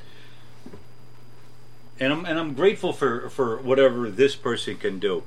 And 2.01 2.13
I'm 2.13 2.25
and 2.25 2.39
I'm 2.39 2.55
grateful 2.55 2.93
for, 2.93 3.29
for 3.31 3.59
whatever 3.59 4.11
this 4.11 4.35
person 4.35 4.77
can 4.77 4.99
do. 4.99 5.23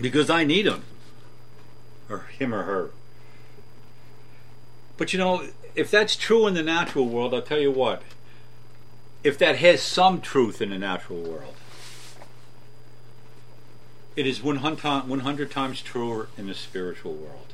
Because 0.00 0.30
I 0.30 0.44
need 0.44 0.66
him. 0.66 0.84
Or 2.08 2.20
him 2.38 2.54
or 2.54 2.62
her. 2.62 2.90
But 4.96 5.12
you 5.12 5.18
know, 5.18 5.48
if 5.74 5.90
that's 5.90 6.16
true 6.16 6.46
in 6.46 6.54
the 6.54 6.62
natural 6.62 7.06
world, 7.06 7.34
I'll 7.34 7.42
tell 7.42 7.60
you 7.60 7.70
what. 7.70 8.02
If 9.22 9.36
that 9.38 9.56
has 9.56 9.82
some 9.82 10.20
truth 10.20 10.62
in 10.62 10.70
the 10.70 10.78
natural 10.78 11.20
world, 11.20 11.54
it 14.16 14.26
is 14.26 14.42
100 14.42 15.50
times 15.50 15.82
truer 15.82 16.28
in 16.38 16.46
the 16.46 16.54
spiritual 16.54 17.14
world. 17.14 17.49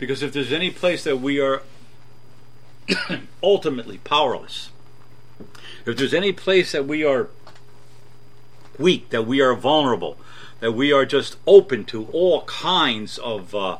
Because 0.00 0.22
if 0.22 0.32
there's 0.32 0.50
any 0.50 0.70
place 0.70 1.04
that 1.04 1.18
we 1.18 1.38
are 1.38 1.62
ultimately 3.42 3.98
powerless, 3.98 4.70
if 5.84 5.98
there's 5.98 6.14
any 6.14 6.32
place 6.32 6.72
that 6.72 6.86
we 6.86 7.04
are 7.04 7.28
weak, 8.78 9.10
that 9.10 9.26
we 9.26 9.42
are 9.42 9.54
vulnerable, 9.54 10.16
that 10.60 10.72
we 10.72 10.90
are 10.90 11.04
just 11.04 11.36
open 11.46 11.84
to 11.84 12.06
all 12.06 12.44
kinds 12.44 13.18
of 13.18 13.54
uh, 13.54 13.76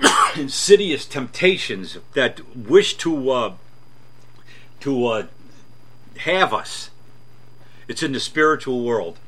insidious 0.36 1.06
temptations 1.06 1.98
that 2.14 2.40
wish 2.56 2.94
to 2.98 3.30
uh, 3.30 3.54
to 4.78 5.06
uh, 5.06 5.26
have 6.18 6.54
us. 6.54 6.90
It's 7.88 8.04
in 8.04 8.12
the 8.12 8.20
spiritual 8.20 8.84
world. 8.84 9.18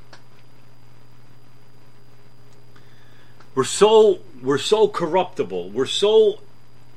We're 3.59 3.65
so 3.65 4.21
we're 4.41 4.59
so 4.59 4.87
corruptible. 4.87 5.71
We're 5.71 5.87
so 5.87 6.43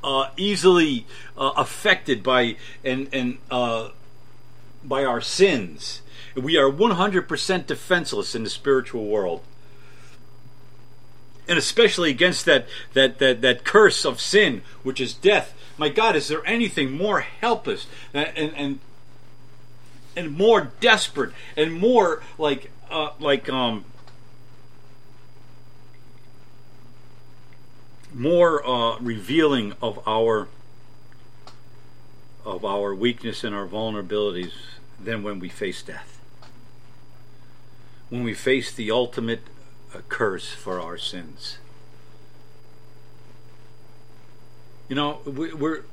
uh, 0.04 0.30
easily 0.38 1.08
uh, 1.36 1.54
affected 1.58 2.22
by 2.22 2.56
and 2.86 3.10
and 3.12 3.40
uh, 3.50 3.90
by 4.84 5.04
our 5.04 5.22
sins. 5.22 6.04
We 6.36 6.58
are 6.58 6.70
100% 6.70 7.66
defenseless 7.66 8.36
in 8.36 8.44
the 8.44 8.50
spiritual 8.52 9.08
world. 9.08 9.42
And 11.48 11.58
especially 11.58 12.12
against 12.12 12.46
that, 12.46 12.68
that, 12.94 13.18
that, 13.18 13.42
that 13.42 13.64
curse 13.64 14.06
of 14.06 14.22
sin, 14.22 14.62
which 14.84 15.02
is 15.02 15.16
death. 15.16 15.56
My 15.80 15.90
God, 15.90 16.16
is 16.16 16.28
there 16.28 16.46
anything 16.46 16.92
more 16.92 17.22
helpless 17.22 17.88
and, 18.14 18.38
and, 18.38 18.54
and, 18.56 18.80
and 20.16 20.38
more 20.38 20.72
desperate 20.80 21.34
and 21.58 21.74
more 21.74 22.22
like, 22.38 22.70
uh, 22.92 23.10
like, 23.20 23.50
um, 23.50 23.84
more 28.14 28.66
uh, 28.68 28.98
revealing 29.00 29.74
of 29.82 30.00
our 30.08 30.48
of 32.44 32.66
our 32.66 32.94
weakness 32.96 33.44
and 33.44 33.54
our 33.54 33.68
vulnerabilities 33.68 34.54
than 35.00 35.22
when 35.22 35.40
we 35.40 35.48
face 35.48 35.84
death. 35.84 36.20
When 38.10 38.24
we 38.24 38.34
face 38.34 38.74
the 38.74 38.90
ultimate 38.90 39.42
uh, 39.94 40.00
curse 40.10 40.50
for 40.50 40.82
our 40.82 40.98
sins. 40.98 41.60
You 44.90 44.96
know, 44.96 45.20
we, 45.24 45.54
we're 45.54 45.84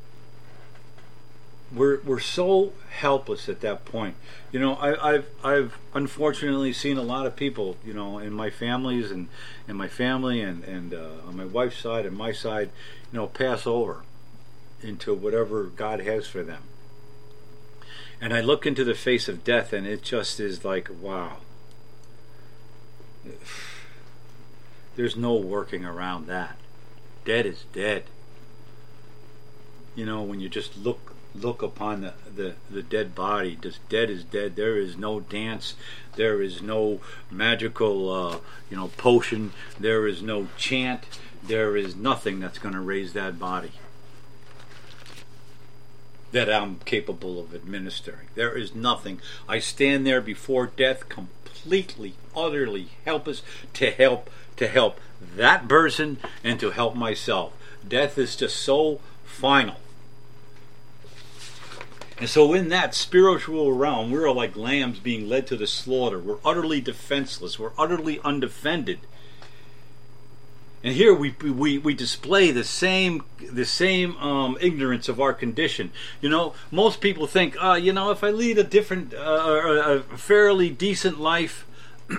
we're 1.74 2.00
we're 2.00 2.20
so 2.20 2.72
helpless 2.90 3.48
at 3.48 3.60
that 3.60 3.84
point. 3.84 4.16
You 4.52 4.60
know, 4.60 4.76
I, 4.76 5.12
have 5.12 5.26
I've 5.44 5.78
unfortunately 5.94 6.72
seen 6.72 6.96
a 6.96 7.02
lot 7.02 7.26
of 7.26 7.36
people, 7.36 7.76
you 7.84 7.92
know, 7.92 8.18
in 8.18 8.32
my 8.32 8.50
families 8.50 9.10
and 9.10 9.28
in 9.66 9.76
my 9.76 9.88
family 9.88 10.40
and 10.40 10.64
and 10.64 10.94
uh, 10.94 11.26
on 11.26 11.36
my 11.36 11.44
wife's 11.44 11.78
side 11.78 12.06
and 12.06 12.16
my 12.16 12.32
side, 12.32 12.70
you 13.12 13.18
know, 13.18 13.26
pass 13.26 13.66
over 13.66 14.02
into 14.82 15.14
whatever 15.14 15.64
God 15.64 16.00
has 16.00 16.26
for 16.26 16.42
them. 16.42 16.62
And 18.20 18.32
I 18.32 18.40
look 18.40 18.66
into 18.66 18.84
the 18.84 18.94
face 18.94 19.28
of 19.28 19.44
death, 19.44 19.72
and 19.72 19.86
it 19.86 20.02
just 20.02 20.40
is 20.40 20.64
like, 20.64 20.88
wow. 21.00 21.38
There's 24.96 25.16
no 25.16 25.34
working 25.34 25.84
around 25.84 26.26
that. 26.26 26.56
Dead 27.24 27.46
is 27.46 27.64
dead. 27.72 28.04
You 29.94 30.04
know, 30.04 30.22
when 30.22 30.40
you 30.40 30.48
just 30.48 30.76
look 30.76 31.14
look 31.42 31.62
upon 31.62 32.00
the, 32.02 32.14
the, 32.34 32.54
the 32.70 32.82
dead 32.82 33.14
body. 33.14 33.56
Just 33.60 33.86
dead 33.88 34.10
is 34.10 34.24
dead. 34.24 34.56
There 34.56 34.76
is 34.76 34.96
no 34.96 35.20
dance. 35.20 35.74
There 36.16 36.42
is 36.42 36.62
no 36.62 37.00
magical, 37.30 38.10
uh, 38.10 38.38
you 38.70 38.76
know, 38.76 38.88
potion. 38.96 39.52
There 39.78 40.06
is 40.06 40.22
no 40.22 40.48
chant. 40.56 41.04
There 41.42 41.76
is 41.76 41.96
nothing 41.96 42.40
that's 42.40 42.58
going 42.58 42.74
to 42.74 42.80
raise 42.80 43.12
that 43.12 43.38
body 43.38 43.72
that 46.32 46.52
I'm 46.52 46.80
capable 46.84 47.40
of 47.40 47.54
administering. 47.54 48.28
There 48.34 48.56
is 48.56 48.74
nothing. 48.74 49.20
I 49.48 49.58
stand 49.60 50.06
there 50.06 50.20
before 50.20 50.66
death 50.66 51.08
completely, 51.08 52.14
utterly 52.36 52.88
helpless 53.04 53.42
to 53.74 53.90
help 53.90 54.30
to 54.56 54.68
help 54.68 55.00
that 55.36 55.68
person 55.68 56.18
and 56.44 56.58
to 56.60 56.70
help 56.70 56.94
myself. 56.94 57.52
Death 57.86 58.18
is 58.18 58.36
just 58.36 58.56
so 58.56 59.00
final. 59.24 59.76
And 62.20 62.28
so, 62.28 62.52
in 62.52 62.68
that 62.70 62.94
spiritual 62.94 63.72
realm, 63.72 64.10
we're 64.10 64.30
like 64.32 64.56
lambs 64.56 64.98
being 64.98 65.28
led 65.28 65.46
to 65.48 65.56
the 65.56 65.68
slaughter. 65.68 66.18
We're 66.18 66.38
utterly 66.44 66.80
defenseless. 66.80 67.58
We're 67.58 67.72
utterly 67.78 68.18
undefended. 68.24 68.98
And 70.82 70.94
here 70.94 71.12
we, 71.12 71.30
we, 71.42 71.78
we 71.78 71.94
display 71.94 72.50
the 72.50 72.62
same 72.62 73.24
the 73.38 73.64
same 73.64 74.16
um, 74.18 74.56
ignorance 74.60 75.08
of 75.08 75.20
our 75.20 75.32
condition. 75.32 75.90
You 76.20 76.28
know, 76.28 76.54
most 76.70 77.00
people 77.00 77.26
think, 77.26 77.56
uh, 77.62 77.74
you 77.74 77.92
know, 77.92 78.10
if 78.10 78.22
I 78.22 78.30
lead 78.30 78.58
a 78.58 78.64
different, 78.64 79.12
uh, 79.12 79.18
a 79.18 80.00
fairly 80.16 80.70
decent 80.70 81.20
life, 81.20 81.66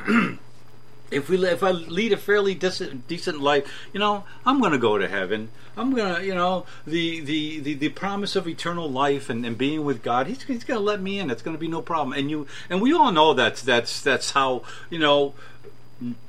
if 1.12 1.30
we 1.30 1.46
if 1.46 1.64
I 1.64 1.72
lead 1.72 2.12
a 2.12 2.18
fairly 2.18 2.54
decent, 2.54 3.08
decent 3.08 3.40
life, 3.40 3.90
you 3.94 4.00
know, 4.00 4.26
I'm 4.46 4.60
going 4.60 4.74
to 4.74 4.78
go 4.78 4.98
to 4.98 5.08
heaven. 5.08 5.50
I'm 5.80 5.96
to, 6.15 6.26
you 6.26 6.36
know, 6.36 6.65
the, 6.86 7.22
the, 7.22 7.60
the, 7.60 7.74
the 7.74 7.89
promise 7.89 8.36
of 8.36 8.48
eternal 8.48 8.92
life 8.92 9.30
and, 9.30 9.46
and 9.46 9.58
being 9.58 9.86
with 9.86 10.04
God. 10.04 10.28
He's, 10.28 10.44
he's 10.44 10.63
to 10.78 10.84
let 10.84 11.02
me 11.02 11.20
in. 11.20 11.30
It's 11.30 11.42
to 11.56 11.60
be 11.60 11.70
no 11.70 11.82
problem. 11.82 12.18
And 12.18 12.30
you 12.30 12.48
and 12.70 12.82
we 12.82 12.94
all 12.94 13.12
know 13.12 13.34
that's 13.34 13.62
that's 13.62 14.02
that's 14.02 14.32
how 14.32 14.63
you 14.89 15.00
know 15.00 15.34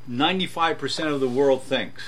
95% 0.08 1.12
of 1.12 1.20
the 1.20 1.28
world 1.28 1.62
thinks. 1.62 2.02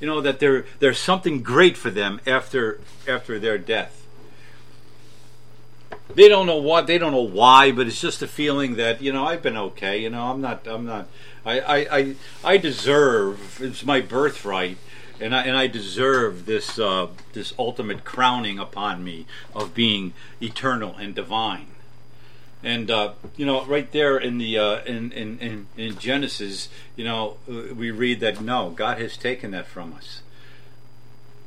You 0.00 0.06
know 0.06 0.20
that 0.20 0.40
there 0.40 0.64
there's 0.78 0.98
something 0.98 1.42
great 1.42 1.76
for 1.76 1.90
them 1.90 2.20
after 2.26 2.80
after 3.06 3.38
their 3.38 3.58
death. 3.58 4.06
They 6.14 6.28
don't 6.28 6.46
know 6.46 6.56
what 6.56 6.86
they 6.86 6.98
don't 6.98 7.12
know 7.12 7.20
why, 7.20 7.72
but 7.72 7.86
it's 7.86 8.00
just 8.00 8.22
a 8.22 8.26
feeling 8.26 8.76
that 8.76 9.02
you 9.02 9.12
know 9.12 9.26
I've 9.26 9.42
been 9.42 9.56
okay. 9.56 9.98
You 9.98 10.10
know 10.10 10.22
I'm 10.22 10.40
not 10.40 10.66
I'm 10.66 10.86
not 10.86 11.08
I 11.44 11.60
I 11.60 11.76
I, 11.76 12.14
I 12.44 12.56
deserve 12.56 13.60
it's 13.62 13.84
my 13.84 14.00
birthright 14.00 14.78
and 15.20 15.34
I, 15.34 15.42
and 15.42 15.56
I 15.56 15.66
deserve 15.66 16.46
this 16.46 16.78
uh, 16.78 17.08
this 17.32 17.52
ultimate 17.58 18.04
crowning 18.04 18.58
upon 18.58 19.04
me 19.04 19.26
of 19.54 19.74
being 19.74 20.14
eternal 20.40 20.96
and 20.96 21.14
divine. 21.14 21.66
And 22.62 22.90
uh, 22.90 23.12
you 23.36 23.46
know, 23.46 23.64
right 23.64 23.90
there 23.92 24.16
in 24.18 24.38
the 24.38 24.58
uh, 24.58 24.84
in, 24.84 25.12
in, 25.12 25.38
in 25.38 25.66
in 25.76 25.98
Genesis, 25.98 26.68
you 26.96 27.04
know, 27.04 27.36
we 27.46 27.90
read 27.90 28.20
that 28.20 28.40
no, 28.40 28.70
God 28.70 28.98
has 28.98 29.16
taken 29.16 29.50
that 29.52 29.66
from 29.66 29.92
us. 29.92 30.22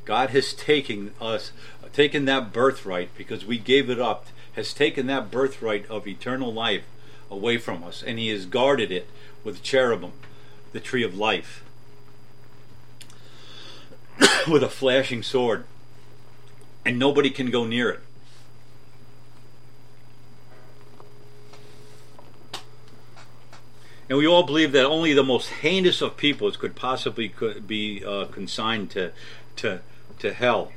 God 0.04 0.30
has 0.30 0.52
taken 0.52 1.12
us, 1.20 1.52
taken 1.92 2.26
that 2.26 2.52
birthright 2.52 3.10
because 3.16 3.44
we 3.44 3.58
gave 3.58 3.90
it 3.90 4.00
up. 4.00 4.26
Has 4.54 4.72
taken 4.72 5.08
that 5.08 5.32
birthright 5.32 5.84
of 5.90 6.06
eternal 6.06 6.52
life 6.52 6.84
away 7.28 7.58
from 7.58 7.82
us, 7.82 8.04
and 8.04 8.20
He 8.20 8.28
has 8.28 8.46
guarded 8.46 8.92
it 8.92 9.08
with 9.44 9.62
cherubim, 9.62 10.12
the 10.72 10.80
tree 10.80 11.04
of 11.04 11.16
life, 11.16 11.62
with 14.50 14.62
a 14.62 14.68
flashing 14.68 15.22
sword, 15.22 15.64
and 16.84 16.98
nobody 16.98 17.30
can 17.30 17.50
go 17.50 17.64
near 17.64 17.90
it. 17.90 18.00
And 24.08 24.18
we 24.18 24.26
all 24.26 24.42
believe 24.42 24.72
that 24.72 24.84
only 24.84 25.14
the 25.14 25.24
most 25.24 25.48
heinous 25.48 26.02
of 26.02 26.16
peoples 26.16 26.56
could 26.56 26.74
possibly 26.74 27.28
could 27.28 27.66
be 27.66 28.04
uh, 28.04 28.26
consigned 28.26 28.90
to, 28.90 29.12
to, 29.56 29.80
to 30.18 30.34
hell. 30.34 30.72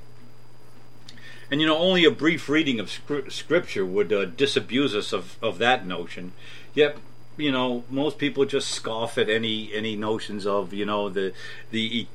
And 1.51 1.62
you 1.62 1.67
know, 1.67 1.77
only 1.77 2.06
a 2.06 2.12
brief 2.12 2.49
reading 2.49 2.80
of 2.80 2.89
scripture 3.30 3.86
would 3.86 4.12
uh, 4.12 4.25
disabuse 4.25 4.95
us 4.95 5.13
of, 5.13 5.38
of 5.41 5.58
that 5.60 5.86
notion. 5.86 6.34
Yet, 6.73 6.97
you 7.38 7.52
know, 7.52 7.84
most 7.89 8.17
people 8.17 8.45
just 8.45 8.69
scoff 8.69 9.17
at 9.17 9.30
any 9.30 9.71
any 9.73 9.95
notions 9.95 10.45
of 10.45 10.73
you 10.73 10.86
know 10.86 11.10
the 11.10 11.34
the 11.71 12.08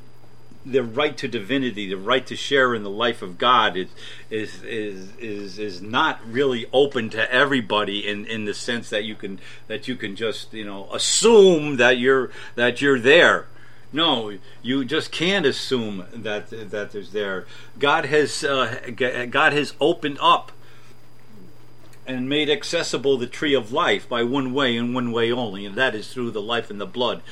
the 0.64 0.82
right 0.82 1.16
to 1.16 1.28
divinity, 1.28 1.88
the 1.88 1.96
right 1.96 2.26
to 2.26 2.36
share 2.36 2.74
in 2.74 2.82
the 2.82 2.90
life 2.90 3.22
of 3.22 3.38
God 3.38 3.76
is 3.76 3.88
is 4.30 4.62
is 4.62 5.16
is, 5.16 5.58
is 5.58 5.82
not 5.82 6.20
really 6.26 6.66
open 6.72 7.10
to 7.10 7.32
everybody 7.32 8.06
in, 8.06 8.26
in 8.26 8.44
the 8.44 8.54
sense 8.54 8.90
that 8.90 9.04
you 9.04 9.14
can 9.14 9.40
that 9.68 9.88
you 9.88 9.96
can 9.96 10.16
just 10.16 10.52
you 10.52 10.64
know 10.64 10.88
assume 10.92 11.76
that 11.76 11.98
you're 11.98 12.30
that 12.54 12.80
you're 12.80 13.00
there. 13.00 13.46
No, 13.94 14.38
you 14.62 14.86
just 14.86 15.12
can't 15.12 15.44
assume 15.44 16.06
that 16.12 16.50
that 16.70 16.92
there's 16.92 17.12
there. 17.12 17.46
God 17.78 18.06
has 18.06 18.42
uh, 18.42 18.90
God 18.96 19.52
has 19.52 19.74
opened 19.80 20.18
up 20.20 20.52
and 22.06 22.28
made 22.28 22.50
accessible 22.50 23.16
the 23.16 23.26
tree 23.26 23.54
of 23.54 23.72
life 23.72 24.08
by 24.08 24.22
one 24.22 24.52
way 24.52 24.76
and 24.76 24.94
one 24.94 25.12
way 25.12 25.30
only, 25.30 25.64
and 25.64 25.76
that 25.76 25.94
is 25.94 26.12
through 26.12 26.30
the 26.30 26.42
life 26.42 26.70
and 26.70 26.80
the 26.80 26.86
blood 26.86 27.22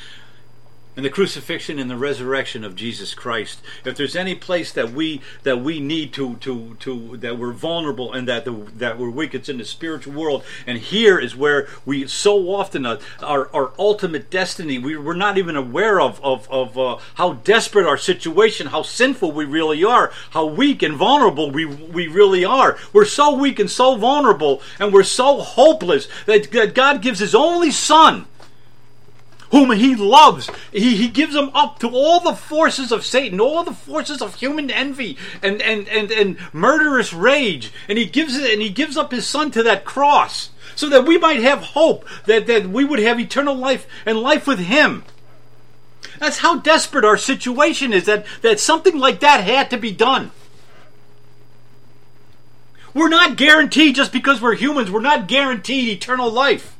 and 1.00 1.04
the 1.06 1.08
crucifixion 1.08 1.78
and 1.78 1.90
the 1.90 1.96
resurrection 1.96 2.62
of 2.62 2.76
Jesus 2.76 3.14
Christ. 3.14 3.62
If 3.86 3.96
there's 3.96 4.14
any 4.14 4.34
place 4.34 4.70
that 4.70 4.92
we 4.92 5.22
that 5.44 5.62
we 5.62 5.80
need 5.80 6.12
to 6.12 6.34
to 6.36 6.76
to 6.80 7.16
that 7.16 7.38
we're 7.38 7.54
vulnerable 7.54 8.12
and 8.12 8.28
that 8.28 8.44
the, 8.44 8.52
that 8.76 8.98
we're 8.98 9.08
weak, 9.08 9.34
it's 9.34 9.48
in 9.48 9.56
the 9.56 9.64
spiritual 9.64 10.12
world. 10.12 10.44
And 10.66 10.76
here 10.76 11.18
is 11.18 11.34
where 11.34 11.68
we 11.86 12.06
so 12.06 12.50
often 12.50 12.84
uh, 12.84 13.00
our 13.22 13.48
our 13.54 13.72
ultimate 13.78 14.28
destiny. 14.28 14.76
We, 14.76 14.94
we're 14.98 15.14
not 15.14 15.38
even 15.38 15.56
aware 15.56 16.02
of 16.02 16.22
of 16.22 16.46
of 16.50 16.76
uh, 16.76 16.98
how 17.14 17.32
desperate 17.32 17.86
our 17.86 17.96
situation, 17.96 18.66
how 18.66 18.82
sinful 18.82 19.32
we 19.32 19.46
really 19.46 19.82
are, 19.82 20.12
how 20.32 20.44
weak 20.44 20.82
and 20.82 20.96
vulnerable 20.96 21.50
we 21.50 21.64
we 21.64 22.08
really 22.08 22.44
are. 22.44 22.76
We're 22.92 23.06
so 23.06 23.34
weak 23.34 23.58
and 23.58 23.70
so 23.70 23.96
vulnerable, 23.96 24.60
and 24.78 24.92
we're 24.92 25.02
so 25.04 25.40
hopeless 25.40 26.08
that, 26.26 26.50
that 26.50 26.74
God 26.74 27.00
gives 27.00 27.20
His 27.20 27.34
only 27.34 27.70
Son 27.70 28.26
whom 29.50 29.70
he 29.72 29.94
loves. 29.94 30.50
He, 30.72 30.96
he 30.96 31.08
gives 31.08 31.34
them 31.34 31.50
up 31.54 31.78
to 31.80 31.88
all 31.88 32.20
the 32.20 32.34
forces 32.34 32.92
of 32.92 33.04
Satan, 33.04 33.40
all 33.40 33.64
the 33.64 33.72
forces 33.72 34.22
of 34.22 34.36
human 34.36 34.70
envy 34.70 35.16
and, 35.42 35.60
and, 35.60 35.88
and, 35.88 36.10
and 36.10 36.36
murderous 36.52 37.12
rage. 37.12 37.72
And 37.88 37.98
he 37.98 38.06
gives 38.06 38.36
it 38.36 38.52
and 38.52 38.62
he 38.62 38.70
gives 38.70 38.96
up 38.96 39.10
his 39.10 39.26
son 39.26 39.50
to 39.52 39.62
that 39.64 39.84
cross 39.84 40.50
so 40.74 40.88
that 40.88 41.04
we 41.04 41.18
might 41.18 41.40
have 41.40 41.62
hope, 41.62 42.06
that, 42.26 42.46
that 42.46 42.68
we 42.68 42.84
would 42.84 43.00
have 43.00 43.18
eternal 43.18 43.54
life 43.54 43.86
and 44.06 44.18
life 44.18 44.46
with 44.46 44.60
him. 44.60 45.04
That's 46.18 46.38
how 46.38 46.56
desperate 46.56 47.04
our 47.04 47.16
situation 47.16 47.92
is, 47.92 48.04
that, 48.06 48.26
that 48.42 48.60
something 48.60 48.98
like 48.98 49.20
that 49.20 49.42
had 49.42 49.70
to 49.70 49.78
be 49.78 49.90
done. 49.90 50.30
We're 52.92 53.08
not 53.08 53.36
guaranteed 53.36 53.94
just 53.94 54.12
because 54.12 54.40
we're 54.40 54.56
humans, 54.56 54.90
we're 54.90 55.00
not 55.00 55.28
guaranteed 55.28 55.88
eternal 55.88 56.30
life. 56.30 56.76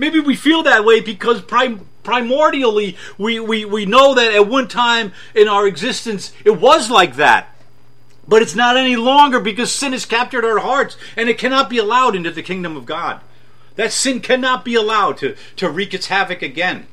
Maybe 0.00 0.18
we 0.18 0.34
feel 0.34 0.62
that 0.62 0.82
way 0.82 1.00
because 1.00 1.42
prim- 1.42 1.86
primordially 2.02 2.96
we, 3.18 3.38
we, 3.38 3.66
we 3.66 3.84
know 3.84 4.14
that 4.14 4.32
at 4.32 4.48
one 4.48 4.66
time 4.66 5.12
in 5.34 5.46
our 5.46 5.66
existence 5.66 6.32
it 6.42 6.58
was 6.58 6.88
like 6.90 7.16
that. 7.16 7.54
But 8.26 8.40
it's 8.40 8.54
not 8.54 8.78
any 8.78 8.96
longer 8.96 9.40
because 9.40 9.70
sin 9.70 9.92
has 9.92 10.06
captured 10.06 10.42
our 10.42 10.60
hearts 10.60 10.96
and 11.18 11.28
it 11.28 11.36
cannot 11.36 11.68
be 11.68 11.76
allowed 11.76 12.16
into 12.16 12.30
the 12.30 12.42
kingdom 12.42 12.78
of 12.78 12.86
God. 12.86 13.20
That 13.76 13.92
sin 13.92 14.20
cannot 14.20 14.64
be 14.64 14.74
allowed 14.74 15.18
to, 15.18 15.36
to 15.56 15.68
wreak 15.68 15.92
its 15.92 16.06
havoc 16.06 16.40
again. 16.40 16.86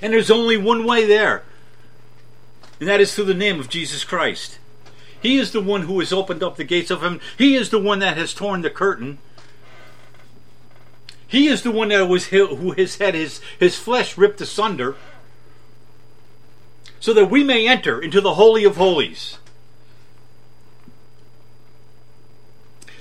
And 0.00 0.14
there's 0.14 0.30
only 0.30 0.56
one 0.56 0.86
way 0.86 1.04
there, 1.04 1.42
and 2.80 2.88
that 2.88 3.00
is 3.00 3.14
through 3.14 3.26
the 3.26 3.34
name 3.34 3.60
of 3.60 3.68
Jesus 3.68 4.04
Christ. 4.04 4.58
He 5.20 5.38
is 5.38 5.52
the 5.52 5.60
one 5.60 5.82
who 5.82 6.00
has 6.00 6.14
opened 6.14 6.42
up 6.42 6.56
the 6.56 6.64
gates 6.64 6.90
of 6.90 7.02
heaven. 7.02 7.20
He 7.36 7.56
is 7.56 7.68
the 7.68 7.78
one 7.78 7.98
that 7.98 8.16
has 8.16 8.32
torn 8.32 8.62
the 8.62 8.70
curtain. 8.70 9.18
He 11.34 11.48
is 11.48 11.62
the 11.62 11.72
one 11.72 11.88
that 11.88 12.08
was 12.08 12.26
who 12.26 12.70
has 12.78 12.98
had 12.98 13.14
his, 13.14 13.40
his 13.58 13.76
flesh 13.76 14.16
ripped 14.16 14.40
asunder, 14.40 14.94
so 17.00 17.12
that 17.12 17.28
we 17.28 17.42
may 17.42 17.66
enter 17.66 18.00
into 18.00 18.20
the 18.20 18.34
holy 18.34 18.62
of 18.62 18.76
holies. 18.76 19.38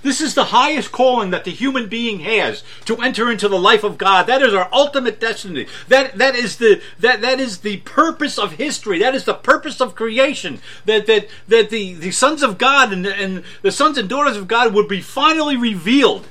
This 0.01 0.19
is 0.19 0.33
the 0.33 0.45
highest 0.45 0.91
calling 0.91 1.29
that 1.29 1.43
the 1.43 1.51
human 1.51 1.87
being 1.87 2.21
has 2.21 2.63
to 2.85 2.97
enter 2.97 3.29
into 3.29 3.47
the 3.47 3.59
life 3.59 3.83
of 3.83 3.99
God. 3.99 4.25
That 4.25 4.41
is 4.41 4.55
our 4.55 4.67
ultimate 4.73 5.19
destiny. 5.19 5.67
That 5.87 6.17
that 6.17 6.35
is 6.35 6.57
the 6.57 6.81
that 6.97 7.21
that 7.21 7.39
is 7.39 7.59
the 7.59 7.77
purpose 7.81 8.39
of 8.39 8.53
history. 8.53 8.97
That 8.97 9.13
is 9.13 9.25
the 9.25 9.35
purpose 9.35 9.79
of 9.79 9.93
creation. 9.93 10.59
That 10.85 11.05
that 11.05 11.27
that 11.49 11.69
the, 11.69 11.93
the 11.93 12.09
sons 12.09 12.41
of 12.41 12.57
God 12.57 12.91
and, 12.91 13.05
and 13.05 13.43
the 13.61 13.71
sons 13.71 13.99
and 13.99 14.09
daughters 14.09 14.37
of 14.37 14.47
God 14.47 14.73
would 14.73 14.87
be 14.87 15.01
finally 15.01 15.55
revealed 15.55 16.27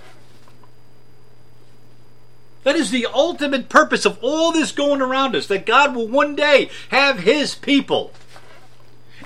that 2.64 2.76
is 2.76 2.90
the 2.90 3.06
ultimate 3.06 3.68
purpose 3.68 4.04
of 4.04 4.18
all 4.22 4.52
this 4.52 4.72
going 4.72 5.00
around 5.00 5.34
us 5.34 5.46
that 5.48 5.66
God 5.66 5.94
will 5.94 6.08
one 6.08 6.36
day 6.36 6.70
have 6.90 7.20
his 7.20 7.54
people 7.54 8.12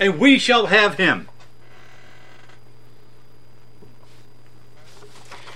and 0.00 0.18
we 0.18 0.38
shall 0.38 0.66
have 0.66 0.96
him. 0.96 1.28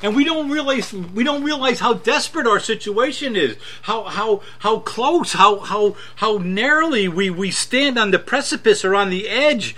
And 0.03 0.17
we 0.17 0.25
don't 0.25 0.51
realize 0.51 0.95
we 0.95 1.25
don't 1.25 1.45
realize 1.45 1.81
how 1.81 1.93
desperate 1.93 2.47
our 2.47 2.59
situation 2.59 3.37
is, 3.37 3.57
how 3.83 4.05
how 4.05 4.41
how 4.61 4.79
close, 4.79 5.35
how 5.35 5.59
how 5.59 5.95
how 6.17 6.39
narrowly 6.39 7.07
we, 7.07 7.29
we 7.29 7.51
stand 7.51 7.99
on 7.99 8.11
the 8.11 8.19
precipice 8.19 8.83
or 8.83 8.95
on 8.95 9.11
the 9.11 9.29
edge 9.29 9.77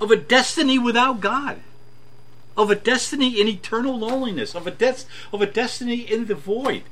of 0.00 0.12
a 0.12 0.16
destiny 0.16 0.78
without 0.78 1.20
God 1.20 1.60
of 2.58 2.70
a 2.72 2.74
destiny 2.74 3.40
in 3.40 3.46
eternal 3.46 3.96
loneliness, 3.96 4.54
of 4.56 4.66
a, 4.66 4.72
des- 4.72 5.04
of 5.32 5.40
a 5.40 5.46
destiny 5.46 6.00
in 6.00 6.26
the 6.26 6.34
void. 6.34 6.82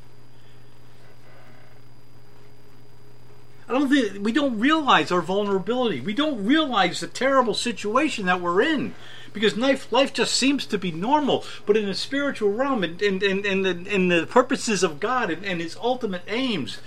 I 3.68 3.72
don't 3.72 3.90
think 3.90 4.24
we 4.24 4.30
don't 4.30 4.60
realize 4.60 5.10
our 5.10 5.20
vulnerability. 5.20 6.00
We 6.00 6.14
don't 6.14 6.46
realize 6.46 7.00
the 7.00 7.08
terrible 7.08 7.54
situation 7.54 8.26
that 8.26 8.40
we're 8.40 8.62
in 8.62 8.94
because 9.32 9.56
life 9.56 9.90
life 9.90 10.12
just 10.12 10.36
seems 10.36 10.66
to 10.66 10.78
be 10.78 10.92
normal. 10.92 11.44
But 11.66 11.76
in 11.76 11.86
the 11.86 11.94
spiritual 11.94 12.52
realm 12.52 12.84
and 12.84 13.02
in, 13.02 13.20
in, 13.24 13.44
in, 13.44 13.62
the, 13.62 13.92
in 13.92 14.06
the 14.06 14.24
purposes 14.26 14.84
of 14.84 15.00
God 15.00 15.32
and, 15.32 15.44
and 15.44 15.60
His 15.60 15.76
ultimate 15.82 16.22
aims, 16.28 16.78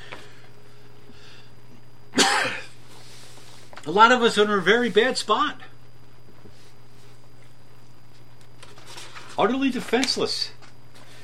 a 2.18 2.22
lot 3.86 4.14
of 4.14 4.22
us 4.22 4.38
are 4.38 4.46
in 4.46 4.52
a 4.52 4.62
very 4.62 4.90
bad 4.90 5.18
spot. 5.18 5.60
Utterly 9.40 9.70
defenseless. 9.70 10.52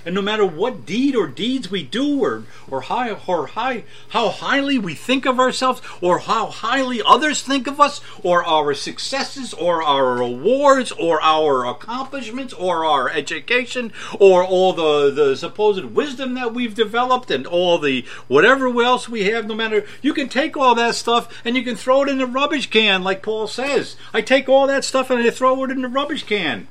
And 0.05 0.13
no 0.13 0.21
matter 0.21 0.45
what 0.45 0.85
deed 0.85 1.15
or 1.15 1.25
deeds 1.25 1.71
we 1.71 1.81
do, 1.81 2.23
or 2.23 2.43
or 2.69 2.81
high 2.81 3.09
or 3.27 3.47
high 3.47 3.85
how 4.09 4.29
highly 4.29 4.77
we 4.77 4.93
think 4.93 5.25
of 5.25 5.39
ourselves, 5.39 5.81
or 5.99 6.19
how 6.19 6.45
highly 6.45 7.01
others 7.03 7.41
think 7.41 7.65
of 7.65 7.81
us, 7.81 8.01
or 8.21 8.45
our 8.45 8.75
successes, 8.75 9.51
or 9.55 9.81
our 9.81 10.21
awards, 10.21 10.91
or 10.91 11.19
our 11.23 11.65
accomplishments, 11.65 12.53
or 12.53 12.85
our 12.85 13.09
education, 13.09 13.91
or 14.19 14.45
all 14.45 14.73
the, 14.73 15.09
the 15.09 15.35
supposed 15.35 15.83
wisdom 15.85 16.35
that 16.35 16.53
we've 16.53 16.75
developed, 16.75 17.31
and 17.31 17.47
all 17.47 17.79
the 17.79 18.05
whatever 18.27 18.67
else 18.83 19.09
we 19.09 19.23
have, 19.23 19.47
no 19.47 19.55
matter 19.55 19.87
you 20.03 20.13
can 20.13 20.29
take 20.29 20.55
all 20.55 20.75
that 20.75 20.93
stuff 20.93 21.41
and 21.43 21.57
you 21.57 21.63
can 21.63 21.75
throw 21.75 22.03
it 22.03 22.09
in 22.09 22.19
the 22.19 22.27
rubbish 22.27 22.69
can, 22.69 23.03
like 23.03 23.23
Paul 23.23 23.47
says. 23.47 23.95
I 24.13 24.21
take 24.21 24.47
all 24.47 24.67
that 24.67 24.85
stuff 24.85 25.09
and 25.09 25.19
I 25.19 25.31
throw 25.31 25.63
it 25.63 25.71
in 25.71 25.81
the 25.81 25.87
rubbish 25.87 26.23
can 26.23 26.67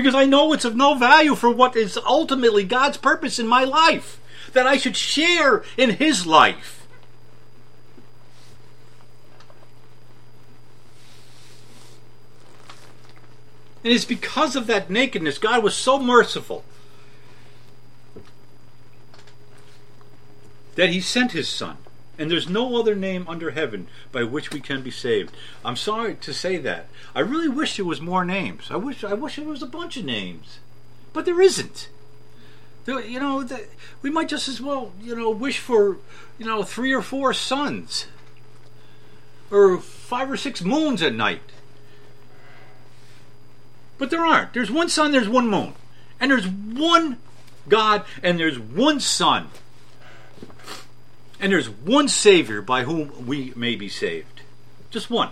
because 0.00 0.14
I 0.14 0.24
know 0.24 0.52
it's 0.52 0.64
of 0.64 0.76
no 0.76 0.94
value 0.94 1.34
for 1.34 1.50
what 1.50 1.76
is 1.76 1.98
ultimately 1.98 2.64
God's 2.64 2.96
purpose 2.96 3.38
in 3.38 3.46
my 3.46 3.64
life, 3.64 4.20
that 4.52 4.66
I 4.66 4.76
should 4.76 4.96
share 4.96 5.62
in 5.76 5.90
His 5.90 6.26
life. 6.26 6.86
And 13.82 13.92
it's 13.92 14.04
because 14.04 14.56
of 14.56 14.66
that 14.66 14.90
nakedness, 14.90 15.38
God 15.38 15.62
was 15.62 15.74
so 15.74 15.98
merciful 15.98 16.64
that 20.74 20.90
He 20.90 21.00
sent 21.00 21.32
His 21.32 21.48
Son 21.48 21.78
and 22.20 22.30
there's 22.30 22.50
no 22.50 22.78
other 22.78 22.94
name 22.94 23.24
under 23.26 23.50
heaven 23.50 23.88
by 24.12 24.22
which 24.22 24.52
we 24.52 24.60
can 24.60 24.82
be 24.82 24.90
saved. 24.90 25.34
I'm 25.64 25.74
sorry 25.74 26.14
to 26.16 26.34
say 26.34 26.58
that. 26.58 26.88
I 27.14 27.20
really 27.20 27.48
wish 27.48 27.76
there 27.76 27.86
was 27.86 28.02
more 28.02 28.26
names. 28.26 28.68
I 28.70 28.76
wish 28.76 29.02
I 29.02 29.14
wish 29.14 29.36
there 29.36 29.46
was 29.46 29.62
a 29.62 29.66
bunch 29.66 29.96
of 29.96 30.04
names, 30.04 30.58
but 31.14 31.24
there 31.24 31.40
isn't. 31.40 31.88
There, 32.84 33.00
you 33.00 33.18
know, 33.18 33.42
the, 33.42 33.66
we 34.02 34.10
might 34.10 34.28
just 34.28 34.48
as 34.48 34.60
well, 34.60 34.92
you 35.00 35.16
know, 35.16 35.30
wish 35.30 35.58
for, 35.58 35.96
you 36.38 36.44
know, 36.44 36.62
three 36.62 36.92
or 36.92 37.02
four 37.02 37.32
suns, 37.32 38.06
or 39.50 39.78
five 39.78 40.30
or 40.30 40.36
six 40.36 40.62
moons 40.62 41.02
at 41.02 41.14
night. 41.14 41.42
But 43.96 44.10
there 44.10 44.24
aren't. 44.24 44.52
There's 44.52 44.70
one 44.70 44.90
sun, 44.90 45.12
there's 45.12 45.28
one 45.28 45.48
moon, 45.48 45.74
and 46.20 46.30
there's 46.30 46.48
one 46.48 47.18
God, 47.68 48.04
and 48.22 48.38
there's 48.38 48.58
one 48.58 49.00
Son. 49.00 49.48
And 51.40 51.50
there's 51.52 51.70
one 51.70 52.06
Savior 52.08 52.60
by 52.60 52.84
whom 52.84 53.26
we 53.26 53.52
may 53.56 53.74
be 53.74 53.88
saved. 53.88 54.42
Just 54.90 55.10
one. 55.10 55.30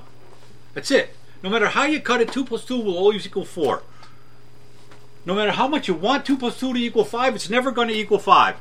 That's 0.72 0.90
it. 0.90 1.14
No 1.42 1.50
matter 1.50 1.68
how 1.68 1.84
you 1.84 2.00
cut 2.00 2.20
it, 2.20 2.32
2 2.32 2.46
plus 2.46 2.64
2 2.64 2.80
will 2.80 2.96
always 2.96 3.26
equal 3.26 3.44
4. 3.44 3.82
No 5.26 5.34
matter 5.34 5.50
how 5.52 5.68
much 5.68 5.86
you 5.86 5.94
want 5.94 6.24
2 6.24 6.38
plus 6.38 6.58
2 6.58 6.72
to 6.72 6.78
equal 6.78 7.04
5, 7.04 7.34
it's 7.34 7.50
never 7.50 7.70
going 7.70 7.88
to 7.88 7.94
equal 7.94 8.18
5. 8.18 8.56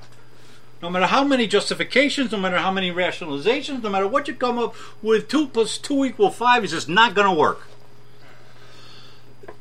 No 0.81 0.89
matter 0.89 1.07
how 1.07 1.23
many 1.23 1.47
justifications, 1.47 2.31
no 2.31 2.37
matter 2.37 2.57
how 2.57 2.71
many 2.71 2.91
rationalizations, 2.91 3.81
no 3.81 3.89
matter 3.89 4.07
what 4.07 4.27
you 4.27 4.35
come 4.35 4.59
up 4.59 4.75
with, 5.01 5.27
2 5.29 5.47
plus 5.47 5.77
2 5.77 6.05
equal 6.05 6.29
5 6.29 6.65
is 6.65 6.71
just 6.71 6.89
not 6.89 7.15
going 7.15 7.27
to 7.27 7.33
work. 7.33 7.67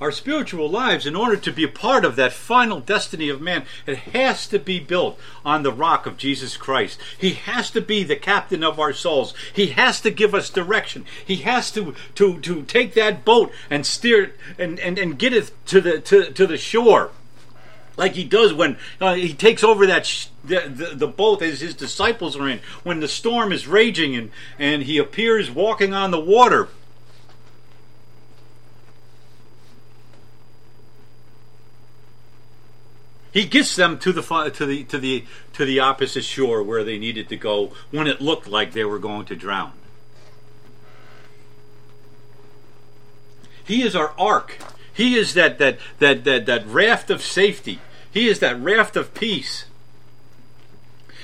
our 0.00 0.10
spiritual 0.10 0.68
lives, 0.68 1.06
in 1.06 1.14
order 1.14 1.36
to 1.36 1.52
be 1.52 1.64
a 1.64 1.68
part 1.68 2.04
of 2.04 2.16
that 2.16 2.32
final 2.32 2.80
destiny 2.80 3.28
of 3.28 3.40
man, 3.40 3.64
it 3.86 3.98
has 3.98 4.46
to 4.48 4.58
be 4.58 4.80
built 4.80 5.18
on 5.44 5.62
the 5.62 5.72
rock 5.72 6.06
of 6.06 6.16
Jesus 6.16 6.56
Christ. 6.56 6.98
He 7.16 7.34
has 7.34 7.70
to 7.70 7.80
be 7.80 8.02
the 8.02 8.16
captain 8.16 8.64
of 8.64 8.80
our 8.80 8.92
souls. 8.92 9.34
He 9.52 9.68
has 9.68 10.00
to 10.00 10.10
give 10.10 10.34
us 10.34 10.50
direction. 10.50 11.04
He 11.24 11.36
has 11.36 11.70
to 11.72 11.94
to 12.16 12.40
to 12.40 12.62
take 12.64 12.94
that 12.94 13.24
boat 13.24 13.52
and 13.70 13.86
steer 13.86 14.24
it 14.24 14.36
and, 14.58 14.78
and, 14.80 14.98
and 14.98 15.18
get 15.18 15.32
it 15.32 15.52
to 15.66 15.80
the 15.80 16.00
to, 16.00 16.30
to 16.32 16.46
the 16.46 16.58
shore. 16.58 17.10
Like 17.96 18.14
he 18.14 18.24
does 18.24 18.52
when 18.52 18.76
uh, 19.00 19.14
he 19.14 19.32
takes 19.32 19.62
over 19.62 19.86
that 19.86 20.06
sh- 20.06 20.26
the, 20.42 20.62
the, 20.68 20.96
the 20.96 21.06
boat 21.06 21.40
as 21.42 21.60
his 21.60 21.74
disciples 21.74 22.36
are 22.36 22.48
in, 22.48 22.60
when 22.82 23.00
the 23.00 23.08
storm 23.08 23.52
is 23.52 23.68
raging 23.68 24.16
and, 24.16 24.30
and 24.58 24.82
he 24.82 24.98
appears 24.98 25.50
walking 25.50 25.94
on 25.94 26.10
the 26.10 26.20
water. 26.20 26.68
He 33.34 33.46
gets 33.46 33.74
them 33.74 33.98
to 33.98 34.12
the 34.12 34.22
to 34.22 34.64
the 34.64 34.84
to 34.84 34.96
the 34.96 35.24
to 35.54 35.64
the 35.64 35.80
opposite 35.80 36.22
shore 36.22 36.62
where 36.62 36.84
they 36.84 36.98
needed 36.98 37.28
to 37.30 37.36
go 37.36 37.72
when 37.90 38.06
it 38.06 38.20
looked 38.20 38.46
like 38.46 38.72
they 38.72 38.84
were 38.84 39.00
going 39.00 39.26
to 39.26 39.34
drown. 39.34 39.72
He 43.64 43.82
is 43.82 43.96
our 43.96 44.14
ark. 44.16 44.58
He 44.92 45.16
is 45.16 45.34
that 45.34 45.58
that 45.58 45.78
that 45.98 46.22
that 46.22 46.46
that 46.46 46.64
raft 46.68 47.10
of 47.10 47.22
safety. 47.22 47.80
He 48.08 48.28
is 48.28 48.38
that 48.38 48.62
raft 48.62 48.94
of 48.94 49.14
peace. 49.14 49.64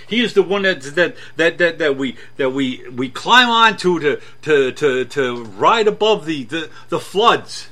He 0.09 0.21
is 0.21 0.35
the 0.35 0.43
one 0.43 0.63
that 0.63 0.83
that 0.83 1.15
that 1.37 1.59
that, 1.59 1.79
that 1.79 1.97
we 1.97 2.17
that 2.39 2.51
we 2.51 2.89
we 2.89 3.09
climb 3.09 3.49
onto 3.49 4.01
to 4.01 4.21
to 4.43 4.73
to 4.73 5.05
to 5.05 5.45
ride 5.45 5.87
above 5.87 6.27
the 6.27 6.43
the, 6.43 6.71
the 6.89 6.99
floods. 6.99 7.69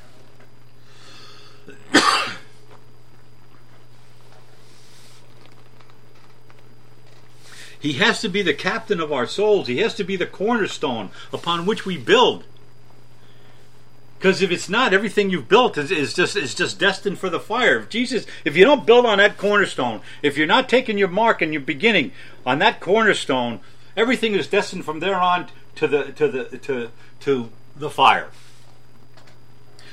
He 7.80 7.94
has 7.94 8.20
to 8.22 8.28
be 8.28 8.42
the 8.42 8.54
captain 8.54 9.00
of 9.00 9.12
our 9.12 9.26
souls. 9.26 9.68
He 9.68 9.78
has 9.78 9.94
to 9.94 10.04
be 10.04 10.16
the 10.16 10.26
cornerstone 10.26 11.10
upon 11.32 11.66
which 11.66 11.86
we 11.86 11.96
build. 11.96 12.44
Because 14.18 14.42
if 14.42 14.50
it's 14.50 14.68
not, 14.68 14.92
everything 14.92 15.30
you've 15.30 15.48
built 15.48 15.78
is, 15.78 15.92
is 15.92 16.12
just 16.12 16.34
is 16.34 16.52
just 16.52 16.80
destined 16.80 17.20
for 17.20 17.30
the 17.30 17.38
fire. 17.38 17.78
If 17.78 17.88
Jesus, 17.88 18.26
if 18.44 18.56
you 18.56 18.64
don't 18.64 18.84
build 18.84 19.06
on 19.06 19.18
that 19.18 19.38
cornerstone, 19.38 20.00
if 20.22 20.36
you're 20.36 20.46
not 20.46 20.68
taking 20.68 20.98
your 20.98 21.08
mark 21.08 21.40
and 21.40 21.52
your 21.52 21.62
beginning 21.62 22.10
on 22.44 22.58
that 22.58 22.80
cornerstone, 22.80 23.60
everything 23.96 24.34
is 24.34 24.48
destined 24.48 24.84
from 24.84 24.98
there 24.98 25.20
on 25.20 25.46
to 25.76 25.86
the 25.86 26.10
to 26.12 26.26
the 26.26 26.58
to 26.58 26.90
to 27.20 27.50
the 27.76 27.90
fire. 27.90 28.30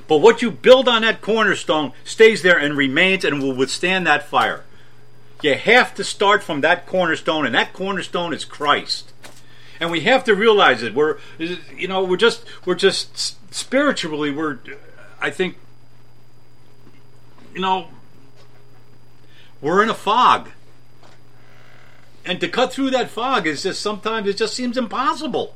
But 0.08 0.18
what 0.18 0.42
you 0.42 0.50
build 0.50 0.88
on 0.88 1.04
that 1.04 1.22
cornerstone 1.22 1.94
stays 2.04 2.42
there 2.42 2.58
and 2.58 2.76
remains 2.76 3.24
and 3.26 3.42
will 3.42 3.56
withstand 3.56 4.08
that 4.08 4.28
fire. 4.28 4.64
You 5.42 5.56
have 5.56 5.94
to 5.96 6.04
start 6.04 6.44
from 6.44 6.62
that 6.62 6.86
cornerstone, 6.86 7.46
and 7.46 7.54
that 7.56 7.74
cornerstone 7.74 8.34
is 8.34 8.46
Christ. 8.46 9.14
And 9.80 9.92
we 9.92 10.02
have 10.02 10.24
to 10.24 10.36
realize 10.36 10.82
it. 10.82 10.94
We're, 10.94 11.18
you 11.38 11.88
know, 11.88 12.04
we're 12.04 12.18
just, 12.18 12.46
we're 12.66 12.76
just 12.76 13.54
spiritually, 13.54 14.32
we're, 14.32 14.60
I 15.20 15.30
think, 15.30 15.58
you 17.54 17.62
know, 17.62 17.90
we're 19.62 19.84
in 19.84 19.90
a 19.90 19.94
fog. 19.94 20.50
And 22.26 22.40
to 22.40 22.48
cut 22.48 22.74
through 22.74 22.90
that 22.92 23.10
fog 23.10 23.46
is 23.46 23.64
just 23.64 23.82
sometimes 23.82 24.28
it 24.28 24.38
just 24.38 24.56
seems 24.56 24.78
impossible. 24.78 25.54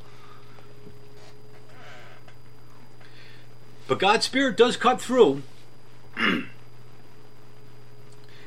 But 3.87 3.97
God's 3.97 4.25
Spirit 4.25 4.55
does 4.55 4.77
cut 4.77 5.01
through. 5.01 5.41
and 6.17 6.45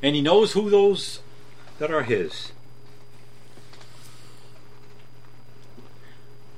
He 0.01 0.21
knows 0.21 0.53
who 0.53 0.71
those 0.71 1.19
that 1.79 1.91
are 1.91 2.03
His. 2.03 2.52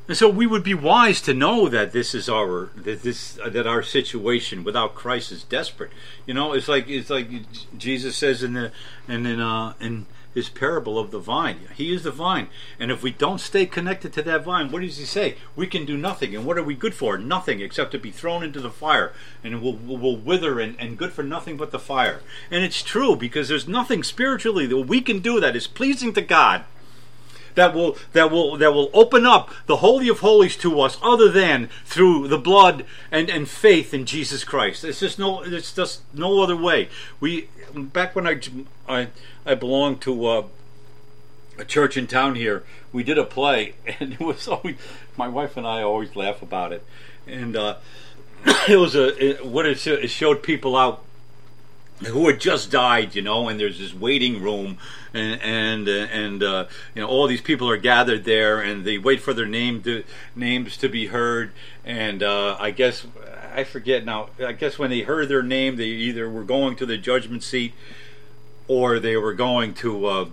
And 0.07 0.17
so 0.17 0.29
we 0.29 0.47
would 0.47 0.63
be 0.63 0.75
wise 0.75 1.23
to 1.23 1.33
know 1.33 1.69
that 1.69 1.93
this 1.93 2.15
is 2.15 2.29
our 2.29 2.69
that 2.77 3.03
this 3.03 3.39
that 3.47 3.67
our 3.67 3.83
situation 3.83 4.63
without 4.63 4.95
Christ 4.95 5.33
is 5.33 5.45
desperate. 5.45 5.91
You 6.27 6.35
know, 6.35 6.53
it's 6.53 6.69
like 6.69 6.89
it's 6.89 7.09
like 7.09 7.29
Jesus 7.79 8.15
says 8.15 8.43
in 8.43 8.53
the 8.53 8.71
and 9.09 9.27
in 9.27 9.41
uh, 9.41 9.73
in 9.81 10.05
his 10.35 10.51
parable 10.51 10.99
of 10.99 11.11
the 11.11 11.19
vine. 11.19 11.61
He 11.75 11.95
is 11.95 12.03
the 12.03 12.11
vine, 12.11 12.49
and 12.79 12.91
if 12.91 13.03
we 13.03 13.13
don't 13.13 13.41
stay 13.41 13.65
connected 13.65 14.13
to 14.15 14.23
that 14.25 14.45
vine, 14.45 14.71
what 14.71 14.83
does 14.83 14.99
he 14.99 15.07
say? 15.07 15.37
We 15.57 15.67
can 15.67 15.87
do 15.87 15.97
nothing. 15.97 16.37
And 16.37 16.45
what 16.45 16.59
are 16.59 16.63
we 16.63 16.75
good 16.75 16.95
for? 16.95 17.17
Nothing 17.17 17.61
except 17.61 17.93
to 17.93 17.99
be 17.99 18.11
thrown 18.11 18.43
into 18.43 18.61
the 18.61 18.71
fire, 18.71 19.15
and 19.43 19.63
we'll 19.63 19.73
we'll 19.73 20.17
wither 20.17 20.61
and, 20.61 20.77
and 20.79 20.99
good 20.99 21.15
for 21.15 21.23
nothing 21.23 21.57
but 21.57 21.71
the 21.71 21.79
fire. 21.79 22.21
And 22.51 22.63
it's 22.63 22.83
true 22.83 23.17
because 23.17 23.49
there's 23.49 23.67
nothing 23.67 24.03
spiritually 24.03 24.67
that 24.67 24.77
we 24.77 25.01
can 25.01 25.21
do 25.21 25.41
that 25.41 25.57
is 25.57 25.67
pleasing 25.67 26.13
to 26.13 26.21
God 26.21 26.65
that 27.55 27.75
will 27.75 27.97
that 28.13 28.31
will 28.31 28.57
that 28.57 28.73
will 28.73 28.91
open 28.93 29.27
up 29.27 29.51
the 29.67 29.77
holy 29.77 30.09
of 30.09 30.21
holies 30.21 30.57
to 30.57 30.81
us 30.81 30.99
other 31.03 31.31
than 31.31 31.69
through 31.85 32.29
the 32.29 32.39
blood 32.39 32.85
and, 33.11 33.31
and 33.31 33.49
faith 33.49 33.95
in 33.95 34.07
Jesus 34.07 34.45
Christ. 34.45 34.85
It's 34.85 35.01
just 35.01 35.19
no 35.19 35.43
it's 35.43 35.75
just 35.75 36.03
no 36.15 36.43
other 36.43 36.57
way. 36.57 36.89
We 37.21 37.49
back 37.75 38.15
when 38.15 38.27
I 38.27 38.41
I, 38.89 39.09
I 39.47 39.55
belonged 39.55 40.01
to 40.03 40.27
uh, 40.27 40.45
a 41.59 41.65
church 41.65 41.97
in 41.97 42.07
town 42.07 42.35
here, 42.35 42.65
we 42.93 43.03
did 43.03 43.19
a 43.19 43.25
play 43.25 43.75
and 44.01 44.15
it 44.15 44.21
was 44.21 44.49
always 44.49 44.77
my 45.17 45.29
wife 45.29 45.57
and 45.57 45.67
I 45.67 45.83
always 45.83 46.17
laugh 46.17 46.43
about 46.43 46.73
it. 46.73 46.85
And 47.27 47.57
uh, 47.57 47.77
it 48.69 48.77
was 48.77 48.95
a 48.95 49.17
it, 49.25 49.47
what 49.47 49.67
it, 49.67 49.87
it 49.87 50.09
showed 50.09 50.43
people 50.43 50.77
out 50.77 51.05
who 52.07 52.27
had 52.27 52.41
just 52.41 52.71
died, 52.71 53.15
you 53.15 53.23
know, 53.23 53.49
and 53.49 53.59
there's 53.59 53.79
this 53.79 53.95
waiting 53.95 54.43
room, 54.43 54.79
and 55.13 55.41
and 55.43 55.89
and 55.89 56.43
uh, 56.43 56.67
you 56.95 57.03
know 57.03 57.09
all 57.09 57.27
these 57.27 57.41
people 57.41 57.69
are 57.69 57.77
gathered 57.77 58.25
there, 58.25 58.61
and 58.61 58.85
they 58.85 58.99
wait 58.99 59.21
for 59.21 59.33
their 59.33 59.47
name 59.47 59.83
to, 59.83 60.05
names 60.35 60.77
to 60.79 60.89
be 60.89 61.07
heard, 61.07 61.53
and 61.85 62.23
uh, 62.23 62.57
I 62.59 62.71
guess 62.71 63.07
I 63.55 63.65
forget 63.65 64.05
now. 64.05 64.31
I 64.39 64.53
guess 64.53 64.79
when 64.79 64.91
they 64.91 65.01
heard 65.01 65.29
their 65.29 65.43
name, 65.43 65.77
they 65.77 65.87
either 65.87 66.29
were 66.31 66.45
going 66.45 66.77
to 66.77 66.87
the 66.87 66.97
judgment 66.99 67.43
seat, 67.43 67.75
or 68.69 68.99
they 68.99 69.17
were 69.17 69.35
going 69.35 69.75
to. 69.75 70.07
Uh, 70.07 70.27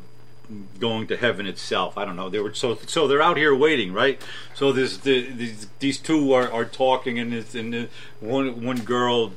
going 0.81 1.07
to 1.07 1.15
heaven 1.15 1.45
itself. 1.45 1.97
I 1.97 2.03
don't 2.03 2.17
know. 2.17 2.29
They 2.29 2.39
were 2.39 2.53
so 2.53 2.77
so 2.85 3.07
they're 3.07 3.21
out 3.21 3.37
here 3.37 3.55
waiting, 3.55 3.93
right? 3.93 4.21
So 4.53 4.73
this 4.73 4.97
the, 4.97 5.29
these 5.31 5.67
these 5.79 5.97
two 5.97 6.33
are, 6.33 6.51
are 6.51 6.65
talking, 6.65 7.17
and, 7.17 7.31
this, 7.31 7.55
and 7.55 7.73
the, 7.73 7.89
one 8.19 8.65
one 8.65 8.79
girl 8.79 9.31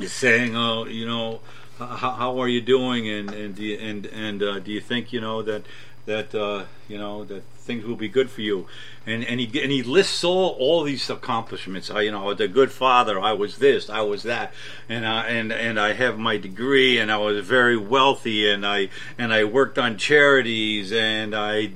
is 0.00 0.12
saying, 0.12 0.56
"Oh, 0.56 0.86
you 0.86 1.06
know, 1.06 1.40
how, 1.78 2.12
how 2.12 2.40
are 2.40 2.48
you 2.48 2.60
doing?" 2.60 3.08
And 3.08 3.30
and 3.32 3.54
do 3.54 3.62
you, 3.62 3.78
and 3.78 4.06
and 4.06 4.42
uh, 4.42 4.58
do 4.60 4.72
you 4.72 4.80
think 4.80 5.12
you 5.12 5.20
know 5.20 5.42
that 5.42 5.62
that 6.06 6.34
uh, 6.34 6.64
you 6.88 6.98
know 6.98 7.24
that 7.24 7.42
things 7.66 7.84
will 7.84 7.96
be 7.96 8.08
good 8.08 8.30
for 8.30 8.40
you? 8.40 8.66
And 9.06 9.24
and 9.24 9.38
he 9.38 9.62
and 9.62 9.70
he 9.70 9.82
lists 9.82 10.24
all 10.24 10.56
all 10.58 10.82
these 10.82 11.08
accomplishments. 11.10 11.90
I 11.90 12.02
you 12.02 12.12
know, 12.12 12.34
the 12.34 12.48
good 12.48 12.72
father. 12.72 13.20
I 13.20 13.32
was 13.32 13.58
this. 13.58 13.90
I 13.90 14.00
was 14.00 14.22
that. 14.22 14.52
And 14.88 15.06
I 15.06 15.26
and 15.26 15.52
and 15.52 15.78
I 15.78 15.92
have 15.92 16.18
my 16.18 16.36
degree. 16.36 16.98
And 16.98 17.12
I 17.12 17.18
was 17.18 17.46
very 17.46 17.76
wealthy. 17.76 18.50
And 18.50 18.66
I 18.66 18.88
and 19.18 19.32
I 19.32 19.44
worked 19.44 19.78
on 19.78 19.96
charities. 19.96 20.92
And 20.92 21.34
I 21.34 21.72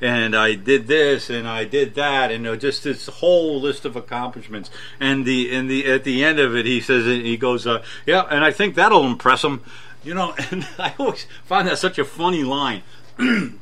and 0.00 0.34
I 0.34 0.54
did 0.54 0.86
this 0.86 1.30
and 1.30 1.48
I 1.48 1.64
did 1.64 1.94
that, 1.94 2.30
and 2.30 2.46
uh, 2.46 2.56
just 2.56 2.84
this 2.84 3.06
whole 3.06 3.60
list 3.60 3.84
of 3.84 3.96
accomplishments. 3.96 4.70
And 5.00 5.24
the 5.24 5.54
and 5.54 5.70
the 5.70 5.86
at 5.86 6.04
the 6.04 6.24
end 6.24 6.38
of 6.38 6.54
it, 6.54 6.66
he 6.66 6.80
says 6.80 7.06
he 7.06 7.36
goes, 7.36 7.66
uh, 7.66 7.82
yeah, 8.06 8.22
and 8.30 8.44
I 8.44 8.50
think 8.50 8.74
that'll 8.74 9.06
impress 9.06 9.42
him, 9.42 9.62
you 10.02 10.14
know. 10.14 10.34
And 10.50 10.66
I 10.78 10.94
always 10.98 11.26
find 11.44 11.68
that 11.68 11.78
such 11.78 11.98
a 11.98 12.04
funny 12.04 12.44
line. 12.44 12.82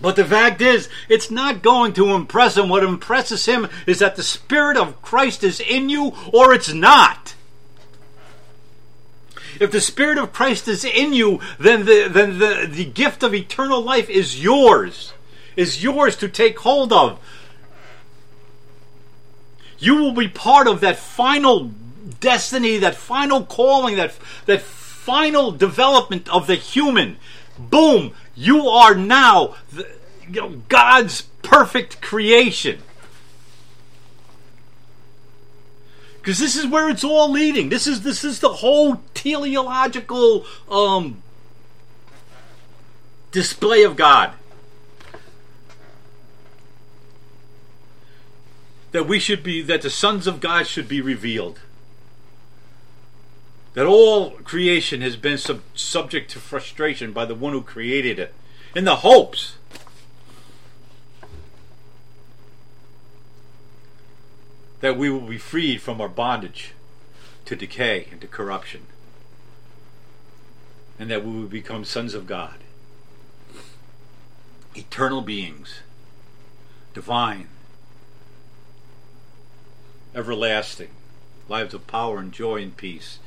But 0.00 0.16
the 0.16 0.24
fact 0.24 0.60
is, 0.60 0.88
it's 1.08 1.30
not 1.30 1.62
going 1.62 1.92
to 1.94 2.14
impress 2.14 2.56
him. 2.56 2.68
What 2.68 2.82
impresses 2.82 3.46
him 3.46 3.68
is 3.86 4.00
that 4.00 4.16
the 4.16 4.22
Spirit 4.22 4.76
of 4.76 5.00
Christ 5.02 5.44
is 5.44 5.60
in 5.60 5.88
you 5.88 6.12
or 6.32 6.52
it's 6.52 6.72
not. 6.72 7.34
If 9.60 9.70
the 9.70 9.80
Spirit 9.80 10.18
of 10.18 10.32
Christ 10.32 10.66
is 10.66 10.84
in 10.84 11.12
you, 11.12 11.40
then 11.60 11.84
the, 11.84 12.08
then 12.08 12.38
the, 12.38 12.66
the 12.68 12.84
gift 12.84 13.22
of 13.22 13.34
eternal 13.34 13.80
life 13.80 14.10
is 14.10 14.42
yours 14.42 15.12
is 15.56 15.82
yours 15.82 16.16
to 16.16 16.28
take 16.28 16.58
hold 16.60 16.92
of. 16.92 17.18
You 19.78 19.96
will 19.96 20.12
be 20.12 20.28
part 20.28 20.66
of 20.66 20.80
that 20.80 20.98
final 20.98 21.72
destiny, 22.20 22.78
that 22.78 22.94
final 22.94 23.44
calling, 23.44 23.96
that, 23.96 24.14
that 24.46 24.62
final 24.62 25.50
development 25.52 26.28
of 26.28 26.46
the 26.46 26.54
human. 26.54 27.18
Boom! 27.58 28.12
You 28.34 28.68
are 28.68 28.94
now 28.94 29.54
the, 29.72 29.88
you 30.28 30.40
know, 30.40 30.62
God's 30.68 31.22
perfect 31.42 32.00
creation. 32.00 32.80
Because 36.16 36.38
this 36.38 36.56
is 36.56 36.66
where 36.66 36.88
it's 36.88 37.04
all 37.04 37.30
leading. 37.30 37.68
This 37.68 37.86
is 37.86 38.00
this 38.00 38.24
is 38.24 38.40
the 38.40 38.54
whole 38.54 39.02
teleological 39.12 40.46
um, 40.70 41.22
display 43.30 43.82
of 43.82 43.94
God. 43.94 44.32
That 48.94 49.08
we 49.08 49.18
should 49.18 49.42
be 49.42 49.60
that 49.60 49.82
the 49.82 49.90
sons 49.90 50.28
of 50.28 50.38
God 50.38 50.68
should 50.68 50.86
be 50.86 51.00
revealed. 51.00 51.58
that 53.72 53.86
all 53.86 54.30
creation 54.44 55.00
has 55.00 55.16
been 55.16 55.36
sub- 55.36 55.62
subject 55.74 56.30
to 56.30 56.38
frustration 56.38 57.12
by 57.12 57.24
the 57.24 57.34
one 57.34 57.52
who 57.52 57.60
created 57.60 58.20
it, 58.20 58.32
in 58.72 58.84
the 58.84 58.98
hopes 58.98 59.56
that 64.78 64.96
we 64.96 65.10
will 65.10 65.26
be 65.26 65.38
freed 65.38 65.82
from 65.82 66.00
our 66.00 66.08
bondage 66.08 66.70
to 67.46 67.56
decay 67.56 68.06
and 68.12 68.20
to 68.20 68.28
corruption, 68.28 68.82
and 71.00 71.10
that 71.10 71.24
we 71.24 71.32
will 71.32 71.48
become 71.48 71.84
sons 71.84 72.14
of 72.14 72.28
God, 72.28 72.58
eternal 74.76 75.20
beings, 75.20 75.80
divine, 76.94 77.48
everlasting, 80.14 80.90
lives 81.48 81.74
of 81.74 81.86
power 81.86 82.18
and 82.18 82.32
joy 82.32 82.62
and 82.62 82.76
peace. 82.76 83.18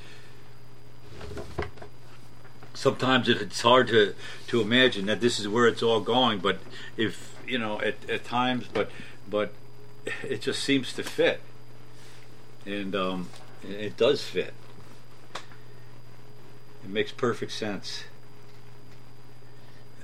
Sometimes 2.74 3.28
it's 3.28 3.62
hard 3.62 3.88
to, 3.88 4.14
to 4.48 4.62
imagine 4.62 5.08
that 5.08 5.20
this 5.20 5.40
is 5.40 5.48
where 5.48 5.68
it's 5.68 5.82
all 5.82 6.00
going, 6.00 6.40
but 6.40 6.60
if 6.96 7.36
you 7.48 7.58
know, 7.58 7.82
at, 7.82 7.96
at 8.10 8.24
times, 8.26 8.68
but 8.72 8.92
but 9.30 9.52
it 10.24 10.42
just 10.42 10.62
seems 10.64 10.94
to 10.94 11.04
fit, 11.04 11.42
and 12.66 12.96
um, 12.96 13.30
it 13.68 13.98
does 13.98 14.24
fit. 14.24 14.54
It 16.84 16.90
makes 16.90 17.12
perfect 17.12 17.52
sense. 17.52 18.04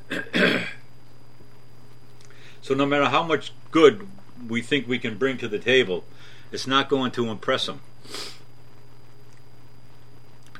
so 2.61 2.73
no 2.73 2.85
matter 2.85 3.05
how 3.05 3.23
much 3.23 3.53
good 3.71 4.07
we 4.47 4.61
think 4.61 4.87
we 4.87 4.99
can 4.99 5.17
bring 5.17 5.37
to 5.37 5.47
the 5.47 5.59
table, 5.59 6.03
it's 6.53 6.67
not 6.67 6.87
going 6.87 7.11
to 7.11 7.29
impress 7.29 7.65
them 7.65 7.81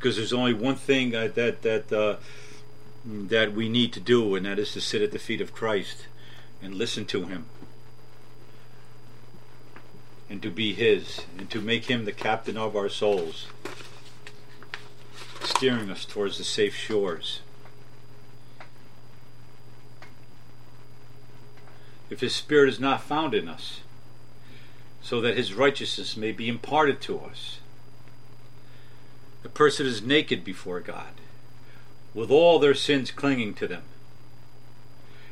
because 0.03 0.17
there's 0.17 0.33
only 0.33 0.53
one 0.53 0.75
thing 0.75 1.11
that 1.11 1.33
that 1.35 1.61
that, 1.61 1.93
uh, 1.93 2.17
that 3.05 3.53
we 3.53 3.69
need 3.69 3.93
to 3.93 4.01
do, 4.01 4.35
and 4.35 4.45
that 4.45 4.59
is 4.59 4.73
to 4.73 4.81
sit 4.81 5.01
at 5.01 5.13
the 5.13 5.19
feet 5.19 5.39
of 5.39 5.53
Christ 5.53 6.07
and 6.61 6.75
listen 6.75 7.05
to 7.05 7.23
Him, 7.23 7.45
and 10.29 10.41
to 10.41 10.49
be 10.49 10.73
His, 10.73 11.21
and 11.37 11.49
to 11.49 11.61
make 11.61 11.85
Him 11.85 12.03
the 12.03 12.11
captain 12.11 12.57
of 12.57 12.75
our 12.75 12.89
souls, 12.89 13.47
steering 15.41 15.89
us 15.89 16.03
towards 16.03 16.37
the 16.37 16.43
safe 16.43 16.75
shores. 16.75 17.39
If 22.09 22.19
His 22.19 22.35
Spirit 22.35 22.67
is 22.67 22.79
not 22.79 23.01
found 23.01 23.33
in 23.33 23.47
us, 23.47 23.79
so 25.03 25.21
that 25.21 25.37
His 25.37 25.53
righteousness 25.53 26.17
may 26.17 26.31
be 26.31 26.47
imparted 26.47 26.99
to 27.01 27.19
us 27.19 27.59
the 29.43 29.49
person 29.49 29.85
is 29.85 30.01
naked 30.01 30.43
before 30.43 30.79
God, 30.79 31.13
with 32.13 32.31
all 32.31 32.57
their 32.57 32.73
sins 32.73 33.11
clinging 33.11 33.53
to 33.55 33.67
them. 33.67 33.83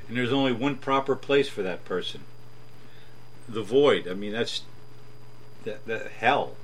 And 0.07 0.17
there's 0.17 0.33
only 0.33 0.51
one 0.51 0.75
proper 0.75 1.15
place 1.15 1.47
for 1.47 1.63
that 1.63 1.85
person 1.85 2.21
the 3.47 3.63
void. 3.63 4.07
I 4.07 4.13
mean, 4.13 4.31
that's 4.31 4.61
that, 5.63 5.85
that 5.85 6.11
hell. 6.19 6.55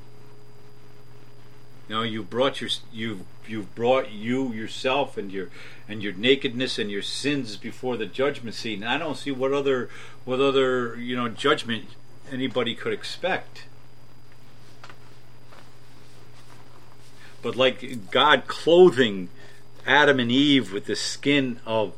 You 1.87 1.95
know, 1.95 2.01
you 2.03 2.23
brought 2.23 2.61
your 2.61 2.69
you've 2.91 3.21
you've 3.47 3.73
brought 3.75 4.11
you 4.11 4.53
yourself 4.53 5.17
and 5.17 5.31
your 5.31 5.49
and 5.87 6.03
your 6.03 6.13
nakedness 6.13 6.77
and 6.77 6.91
your 6.91 7.01
sins 7.01 7.55
before 7.55 7.97
the 7.97 8.05
judgment 8.05 8.55
seat. 8.55 8.75
And 8.75 8.85
I 8.85 8.97
don't 8.97 9.17
see 9.17 9.31
what 9.31 9.53
other 9.53 9.89
what 10.25 10.39
other 10.39 10.95
you 10.97 11.15
know 11.15 11.29
judgment 11.29 11.85
anybody 12.31 12.75
could 12.75 12.93
expect. 12.93 13.63
but 17.41 17.55
like 17.55 18.11
God 18.11 18.47
clothing 18.47 19.29
Adam 19.85 20.19
and 20.19 20.29
Eve 20.29 20.73
with 20.73 20.85
the 20.85 20.95
skin 20.97 21.59
of 21.65 21.93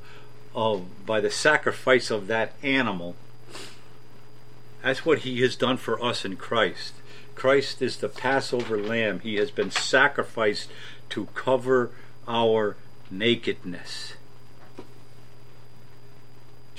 of 0.53 1.05
by 1.07 1.19
the 1.19 1.31
sacrifice 1.31 2.11
of 2.11 2.27
that 2.27 2.53
animal. 2.61 3.15
That's 4.83 5.05
what 5.05 5.19
he 5.19 5.41
has 5.41 5.55
done 5.55 5.77
for 5.77 5.99
us 6.03 6.23
in 6.23 6.35
Christ. 6.35 6.93
Christ 7.35 7.81
is 7.81 7.97
the 7.97 8.09
Passover 8.09 8.77
lamb. 8.77 9.21
He 9.21 9.35
has 9.35 9.51
been 9.51 9.71
sacrificed 9.71 10.69
to 11.09 11.25
cover 11.33 11.89
our 12.27 12.77
nakedness. 13.09 14.13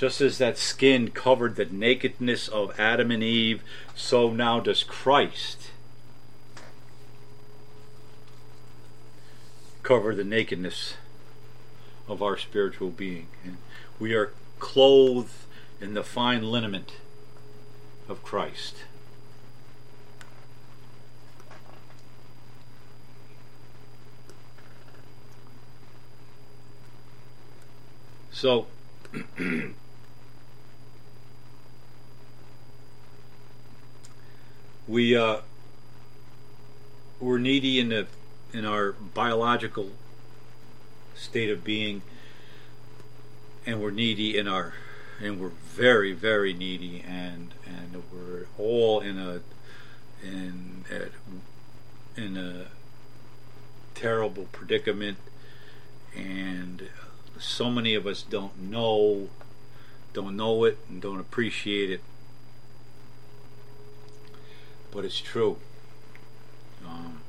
Just 0.01 0.23
as 0.23 0.39
that 0.39 0.57
skin 0.57 1.11
covered 1.11 1.57
the 1.57 1.67
nakedness 1.67 2.49
of 2.49 2.81
Adam 2.81 3.11
and 3.11 3.23
Eve, 3.23 3.63
so 3.95 4.31
now 4.31 4.59
does 4.59 4.83
Christ 4.83 5.73
cover 9.83 10.15
the 10.15 10.25
nakedness 10.25 10.95
of 12.09 12.23
our 12.23 12.39
spiritual 12.39 12.89
being. 12.89 13.27
And 13.45 13.59
we 13.99 14.15
are 14.15 14.33
clothed 14.59 15.35
in 15.83 15.93
the 15.93 16.03
fine 16.03 16.45
liniment 16.45 16.93
of 18.09 18.23
Christ. 18.23 18.77
So, 28.33 28.67
we 34.91 35.17
uh, 35.17 35.37
we're 37.21 37.39
needy 37.39 37.79
in 37.79 37.91
the 37.91 38.09
in 38.53 38.65
our 38.65 38.93
biological 38.93 39.91
state 41.15 41.49
of 41.49 41.63
being, 41.63 42.03
and 43.65 43.81
we're 43.81 43.93
needy 43.93 44.37
in 44.37 44.49
our, 44.49 44.75
and 45.23 45.41
we're 45.41 45.49
very, 45.49 46.13
very 46.13 46.53
needy, 46.53 47.05
and 47.07 47.55
and 47.65 48.03
we're 48.13 48.47
all 48.59 48.99
in 48.99 49.17
a, 49.17 49.41
in 50.27 50.85
a, 50.91 52.21
in 52.21 52.37
a 52.37 52.67
terrible 53.95 54.49
predicament, 54.51 55.19
and 56.17 56.89
so 57.39 57.71
many 57.71 57.95
of 57.95 58.09
us 58.09 58.23
don't 58.23 58.61
know, 58.61 59.29
don't 60.13 60.37
know 60.37 60.65
it, 60.65 60.79
and 60.89 61.01
don't 61.01 61.21
appreciate 61.21 61.93
it, 61.93 62.01
but 64.93 65.05
it's 65.05 65.21
true. 65.21 65.57
Um, 66.87 67.21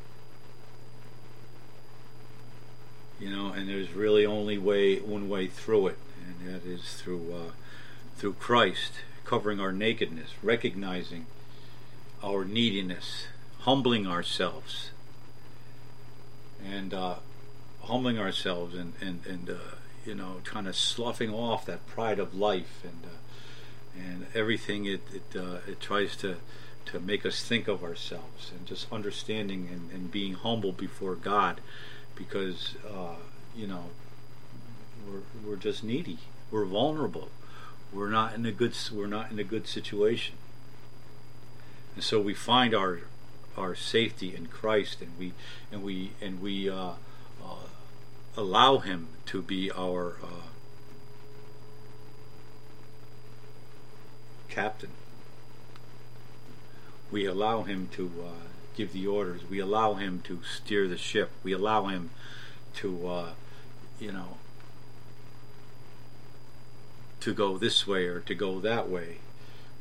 you 3.20 3.30
know, 3.30 3.53
and 3.53 3.70
there's 3.70 3.91
really 3.93 4.26
only 4.26 4.57
way 4.57 4.99
one 4.99 5.30
way 5.30 5.47
through 5.47 5.88
it, 5.88 5.97
and 6.26 6.53
that 6.53 6.66
is 6.66 6.93
through 6.93 7.34
uh, 7.34 7.51
through 8.18 8.34
Christ 8.34 8.93
covering 9.26 9.59
our 9.59 9.72
nakedness, 9.72 10.32
recognizing 10.41 11.26
our 12.24 12.43
neediness, 12.43 13.28
humbling 13.62 14.07
ourselves, 14.07 14.91
and 16.66 16.93
uh, 16.93 17.16
humbling 17.84 18.18
ourselves, 18.18 18.76
and 18.76 18.93
and 18.99 19.26
and 19.26 19.49
uh, 19.49 19.76
you 20.05 20.16
know, 20.16 20.38
kind 20.43 20.68
of 20.68 20.76
sloughing 20.76 21.34
off 21.34 21.66
that 21.66 21.86
pride 21.88 22.20
of 22.20 22.34
life 22.34 22.84
and 22.84 23.05
uh, 23.05 24.01
and 24.03 24.26
everything 24.34 24.86
it 24.86 25.01
it 25.14 25.39
uh, 25.39 25.57
it 25.68 25.80
tries 25.80 26.16
to 26.18 26.38
to 26.86 26.99
make 26.99 27.25
us 27.25 27.43
think 27.43 27.67
of 27.67 27.84
ourselves, 27.84 28.51
and 28.51 28.65
just 28.65 28.91
understanding 28.91 29.69
and, 29.71 29.91
and 29.91 30.11
being 30.11 30.34
humble 30.34 30.71
before 30.71 31.15
God 31.15 31.61
because 32.15 32.75
uh, 32.88 33.15
you 33.55 33.67
know 33.67 33.86
we're 35.07 35.21
we're 35.45 35.55
just 35.57 35.84
needy. 35.84 36.19
We're 36.49 36.65
vulnerable. 36.65 37.29
We're 37.93 38.09
not 38.09 38.36
in 38.36 38.45
a 38.45 38.51
good 38.51 38.75
we're 38.91 39.07
not 39.07 39.32
in 39.32 39.39
a 39.39 39.43
good 39.43 39.67
situation. 39.67 40.36
And 41.95 42.03
so 42.03 42.19
we 42.19 42.34
find 42.34 42.73
our 42.73 43.01
our 43.57 43.75
safety 43.75 44.36
in 44.36 44.47
Christ, 44.47 45.01
and 45.01 45.11
we 45.17 45.34
and 45.71 45.84
we 45.84 46.11
and 46.21 46.41
we 46.41 46.69
uh, 46.69 46.93
uh, 47.43 47.67
allow 48.38 48.77
Him 48.77 49.07
to 49.27 49.41
be 49.41 49.71
our 49.71 50.17
uh, 50.23 50.47
captain. 54.49 54.91
We 57.12 57.26
allow 57.26 57.64
Him 57.64 57.89
to 57.93 58.12
uh, 58.26 58.51
give 58.76 58.93
the 58.93 59.07
orders. 59.07 59.41
We 59.49 59.59
allow 59.59 59.93
him 59.93 60.22
to 60.26 60.41
steer 60.43 60.88
the 60.88 60.97
ship. 60.97 61.32
We 61.43 61.51
allow 61.51 61.88
him 61.88 62.12
to, 62.76 63.07
uh, 63.07 63.30
you 63.99 64.12
know, 64.12 64.38
to 67.20 67.34
go 67.34 67.57
this 67.57 67.86
way 67.86 68.05
or 68.05 68.20
to 68.22 68.34
go 68.34 68.59
that 68.59 68.89
way, 68.89 69.18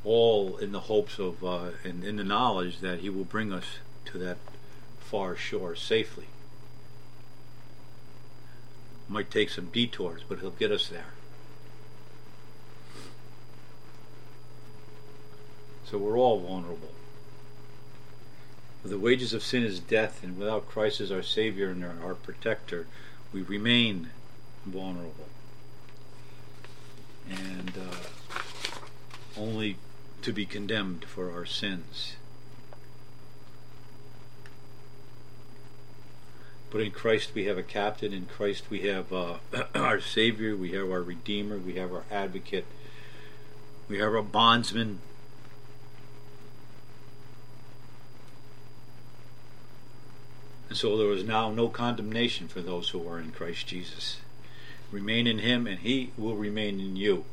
all 0.05 0.57
in 0.59 0.73
the 0.73 0.81
hopes 0.81 1.19
of 1.19 1.43
uh, 1.45 1.71
and 1.85 2.05
in 2.05 2.17
the 2.17 2.25
knowledge 2.25 2.81
that 2.81 3.01
he 3.01 3.09
will 3.09 3.25
bring 3.25 3.53
us 3.53 3.79
to 4.07 4.19
that 4.19 4.39
far 4.99 5.37
shore 5.37 5.75
safely. 5.75 6.27
Might 9.09 9.31
take 9.31 9.51
some 9.51 9.71
detours, 9.73 10.23
but 10.29 10.41
he'll 10.41 10.51
get 10.51 10.71
us 10.71 10.89
there. 10.89 11.15
So 15.85 15.99
we're 15.99 16.19
all 16.19 16.39
vulnerable. 16.39 16.93
The 18.85 18.99
wages 18.99 19.35
of 19.35 19.43
sin 19.43 19.63
is 19.63 19.79
death, 19.79 20.23
and 20.23 20.39
without 20.39 20.69
Christ 20.69 21.01
as 21.01 21.13
our 21.13 21.23
Savior 21.23 21.71
and 21.71 21.85
our, 21.85 21.97
our 22.03 22.15
protector, 22.15 22.87
we 23.33 23.43
remain 23.43 24.11
vulnerable. 24.65 25.29
And 27.29 27.73
uh, 27.77 28.39
only 29.37 29.77
to 30.23 30.33
be 30.33 30.47
condemned 30.47 31.05
for 31.05 31.31
our 31.31 31.45
sins. 31.47 32.15
But 36.71 36.81
in 36.81 36.93
Christ 36.93 37.33
we 37.35 37.47
have 37.47 37.59
a 37.59 37.63
captain. 37.63 38.13
In 38.13 38.27
Christ 38.27 38.65
we 38.71 38.83
have 38.83 39.13
uh, 39.13 39.39
our 39.75 40.01
Savior. 40.01 40.57
We 40.57 40.73
have 40.73 40.91
our 40.91 41.03
Redeemer. 41.03 41.59
We 41.59 41.75
have 41.75 41.93
our 41.93 42.05
Advocate. 42.11 42.67
We 43.89 43.99
have 43.99 44.15
our 44.15 44.23
bondsman. 44.23 45.01
And 50.71 50.79
so 50.79 50.97
there 50.97 51.11
is 51.11 51.25
now 51.25 51.51
no 51.51 51.69
condemnation 51.69 52.47
for 52.47 52.61
those 52.61 52.91
who 52.91 53.07
are 53.09 53.19
in 53.19 53.33
Christ 53.33 53.67
Jesus. 53.67 54.21
Remain 54.93 55.27
in 55.27 55.41
Him, 55.41 55.67
and 55.67 55.81
He 55.81 56.13
will 56.17 56.37
remain 56.37 56.79
in 56.79 56.95
you. 56.95 57.25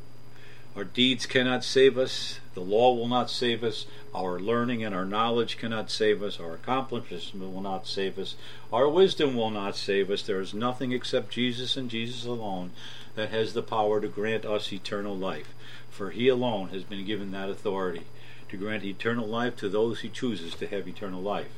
Our 0.74 0.82
deeds 0.82 1.24
cannot 1.24 1.62
save 1.62 1.96
us. 1.96 2.40
The 2.54 2.60
law 2.60 2.92
will 2.94 3.06
not 3.06 3.30
save 3.30 3.62
us. 3.62 3.86
Our 4.12 4.40
learning 4.40 4.82
and 4.82 4.92
our 4.92 5.04
knowledge 5.04 5.56
cannot 5.56 5.88
save 5.88 6.20
us. 6.20 6.40
Our 6.40 6.54
accomplishments 6.54 7.32
will 7.32 7.60
not 7.60 7.86
save 7.86 8.18
us. 8.18 8.34
Our 8.72 8.88
wisdom 8.88 9.36
will 9.36 9.50
not 9.50 9.76
save 9.76 10.10
us. 10.10 10.22
There 10.22 10.40
is 10.40 10.52
nothing 10.52 10.90
except 10.90 11.30
Jesus 11.30 11.76
and 11.76 11.88
Jesus 11.88 12.24
alone 12.24 12.72
that 13.14 13.30
has 13.30 13.52
the 13.52 13.62
power 13.62 14.00
to 14.00 14.08
grant 14.08 14.44
us 14.44 14.72
eternal 14.72 15.16
life. 15.16 15.54
For 15.90 16.10
He 16.10 16.26
alone 16.26 16.70
has 16.70 16.82
been 16.82 17.06
given 17.06 17.30
that 17.30 17.50
authority 17.50 18.06
to 18.48 18.56
grant 18.56 18.82
eternal 18.82 19.28
life 19.28 19.54
to 19.58 19.68
those 19.68 20.00
He 20.00 20.08
chooses 20.08 20.56
to 20.56 20.66
have 20.66 20.88
eternal 20.88 21.22
life. 21.22 21.52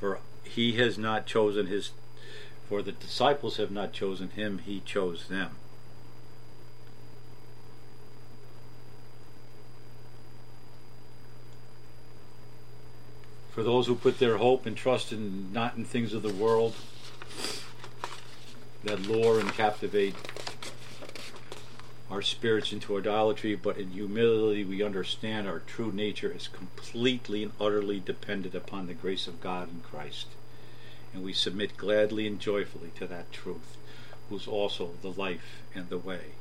For 0.00 0.20
He 0.44 0.72
has 0.72 0.98
not 0.98 1.26
chosen 1.26 1.66
His, 1.66 1.90
for 2.68 2.82
the 2.82 2.92
disciples 2.92 3.56
have 3.56 3.70
not 3.70 3.92
chosen 3.92 4.30
Him, 4.30 4.58
He 4.58 4.80
chose 4.80 5.28
them. 5.28 5.56
for 13.56 13.62
those 13.62 13.86
who 13.86 13.94
put 13.94 14.18
their 14.18 14.36
hope 14.36 14.66
and 14.66 14.76
trust 14.76 15.12
in 15.12 15.50
not 15.50 15.78
in 15.78 15.84
things 15.86 16.12
of 16.12 16.22
the 16.22 16.32
world 16.34 16.74
that 18.84 19.00
lure 19.00 19.40
and 19.40 19.50
captivate 19.54 20.14
our 22.10 22.22
spirits 22.22 22.72
into 22.72 22.96
idolatry, 22.96 23.56
but 23.56 23.76
in 23.76 23.90
humility 23.90 24.64
we 24.64 24.82
understand 24.82 25.48
our 25.48 25.58
true 25.60 25.90
nature 25.92 26.32
is 26.32 26.48
completely 26.48 27.42
and 27.42 27.52
utterly 27.60 27.98
dependent 27.98 28.54
upon 28.54 28.86
the 28.86 28.94
grace 28.94 29.26
of 29.26 29.40
God 29.40 29.68
in 29.68 29.80
Christ. 29.80 30.26
And 31.12 31.24
we 31.24 31.32
submit 31.32 31.76
gladly 31.76 32.26
and 32.26 32.38
joyfully 32.38 32.92
to 32.96 33.06
that 33.08 33.32
truth, 33.32 33.76
who's 34.28 34.46
also 34.46 34.90
the 35.02 35.10
life 35.10 35.62
and 35.74 35.88
the 35.88 35.98
way. 35.98 36.32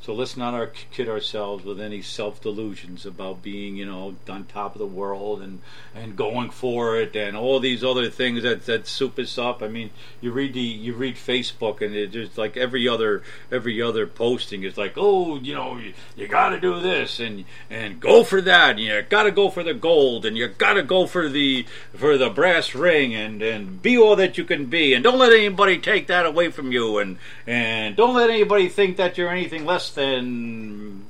So 0.00 0.14
let's 0.14 0.36
not 0.36 0.70
kid 0.92 1.08
ourselves 1.08 1.64
with 1.64 1.80
any 1.80 2.00
self 2.00 2.40
delusions 2.40 3.04
about 3.06 3.42
being, 3.42 3.76
you 3.76 3.86
know, 3.86 4.14
on 4.28 4.44
top 4.44 4.74
of 4.74 4.78
the 4.78 4.86
world 4.86 5.42
and, 5.42 5.60
and 5.96 6.14
going 6.14 6.50
for 6.50 6.96
it 6.96 7.16
and 7.16 7.36
all 7.36 7.58
these 7.58 7.82
other 7.82 8.08
things 8.08 8.44
that 8.44 8.66
that 8.66 8.86
soup 8.86 9.18
us 9.18 9.36
up. 9.36 9.62
I 9.62 9.68
mean, 9.68 9.90
you 10.20 10.30
read 10.30 10.54
the 10.54 10.60
you 10.60 10.94
read 10.94 11.16
Facebook 11.16 11.80
and 11.80 11.96
it's 11.96 12.12
just 12.12 12.38
like 12.38 12.56
every 12.56 12.86
other 12.86 13.22
every 13.50 13.82
other 13.82 14.06
posting 14.06 14.62
is 14.62 14.78
like, 14.78 14.94
oh, 14.96 15.40
you 15.40 15.54
know, 15.54 15.76
you, 15.76 15.92
you 16.14 16.28
got 16.28 16.50
to 16.50 16.60
do 16.60 16.78
this 16.78 17.18
and 17.18 17.44
and 17.68 17.98
go 17.98 18.22
for 18.22 18.40
that. 18.40 18.72
And 18.72 18.80
you 18.80 19.02
got 19.02 19.24
to 19.24 19.32
go 19.32 19.50
for 19.50 19.64
the 19.64 19.74
gold 19.74 20.24
and 20.24 20.36
you 20.36 20.46
got 20.46 20.74
to 20.74 20.84
go 20.84 21.06
for 21.06 21.28
the 21.28 21.66
for 21.94 22.16
the 22.16 22.30
brass 22.30 22.76
ring 22.76 23.12
and 23.12 23.42
and 23.42 23.82
be 23.82 23.98
all 23.98 24.14
that 24.14 24.38
you 24.38 24.44
can 24.44 24.66
be 24.66 24.94
and 24.94 25.02
don't 25.02 25.18
let 25.18 25.32
anybody 25.32 25.78
take 25.78 26.06
that 26.06 26.26
away 26.26 26.50
from 26.50 26.70
you 26.70 26.98
and 26.98 27.18
and 27.46 27.96
don't 27.96 28.14
let 28.14 28.30
anybody 28.30 28.68
think 28.68 28.96
that 28.98 29.18
you're 29.18 29.30
anything 29.30 29.64
less 29.64 29.85
and 29.96 31.04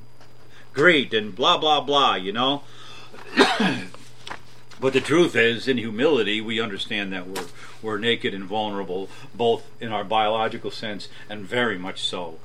great 0.73 1.13
and 1.13 1.35
blah 1.35 1.57
blah 1.57 1.81
blah, 1.81 2.15
you 2.15 2.33
know. 2.33 2.63
but 4.79 4.93
the 4.93 5.01
truth 5.01 5.35
is, 5.35 5.67
in 5.67 5.77
humility, 5.77 6.41
we 6.41 6.59
understand 6.59 7.13
that 7.13 7.27
we're 7.27 7.45
we're 7.81 7.97
naked 7.97 8.33
and 8.33 8.43
vulnerable, 8.43 9.09
both 9.33 9.69
in 9.79 9.91
our 9.91 10.03
biological 10.03 10.71
sense 10.71 11.07
and 11.29 11.45
very 11.45 11.77
much 11.77 12.03
so 12.03 12.39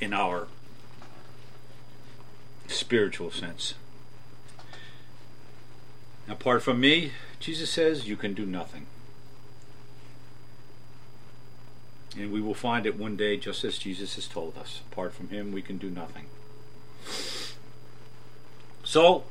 in 0.00 0.12
our 0.12 0.46
spiritual 2.68 3.30
sense. 3.30 3.74
Apart 6.28 6.62
from 6.62 6.80
me, 6.80 7.12
Jesus 7.40 7.70
says, 7.70 8.08
you 8.08 8.16
can 8.16 8.34
do 8.34 8.46
nothing. 8.46 8.86
And 12.16 12.30
we 12.30 12.40
will 12.40 12.54
find 12.54 12.84
it 12.84 12.98
one 12.98 13.16
day, 13.16 13.36
just 13.36 13.64
as 13.64 13.78
Jesus 13.78 14.16
has 14.16 14.26
told 14.26 14.56
us. 14.58 14.82
Apart 14.92 15.14
from 15.14 15.28
Him, 15.28 15.52
we 15.52 15.62
can 15.62 15.78
do 15.78 15.88
nothing. 15.88 16.26
So, 18.84 19.24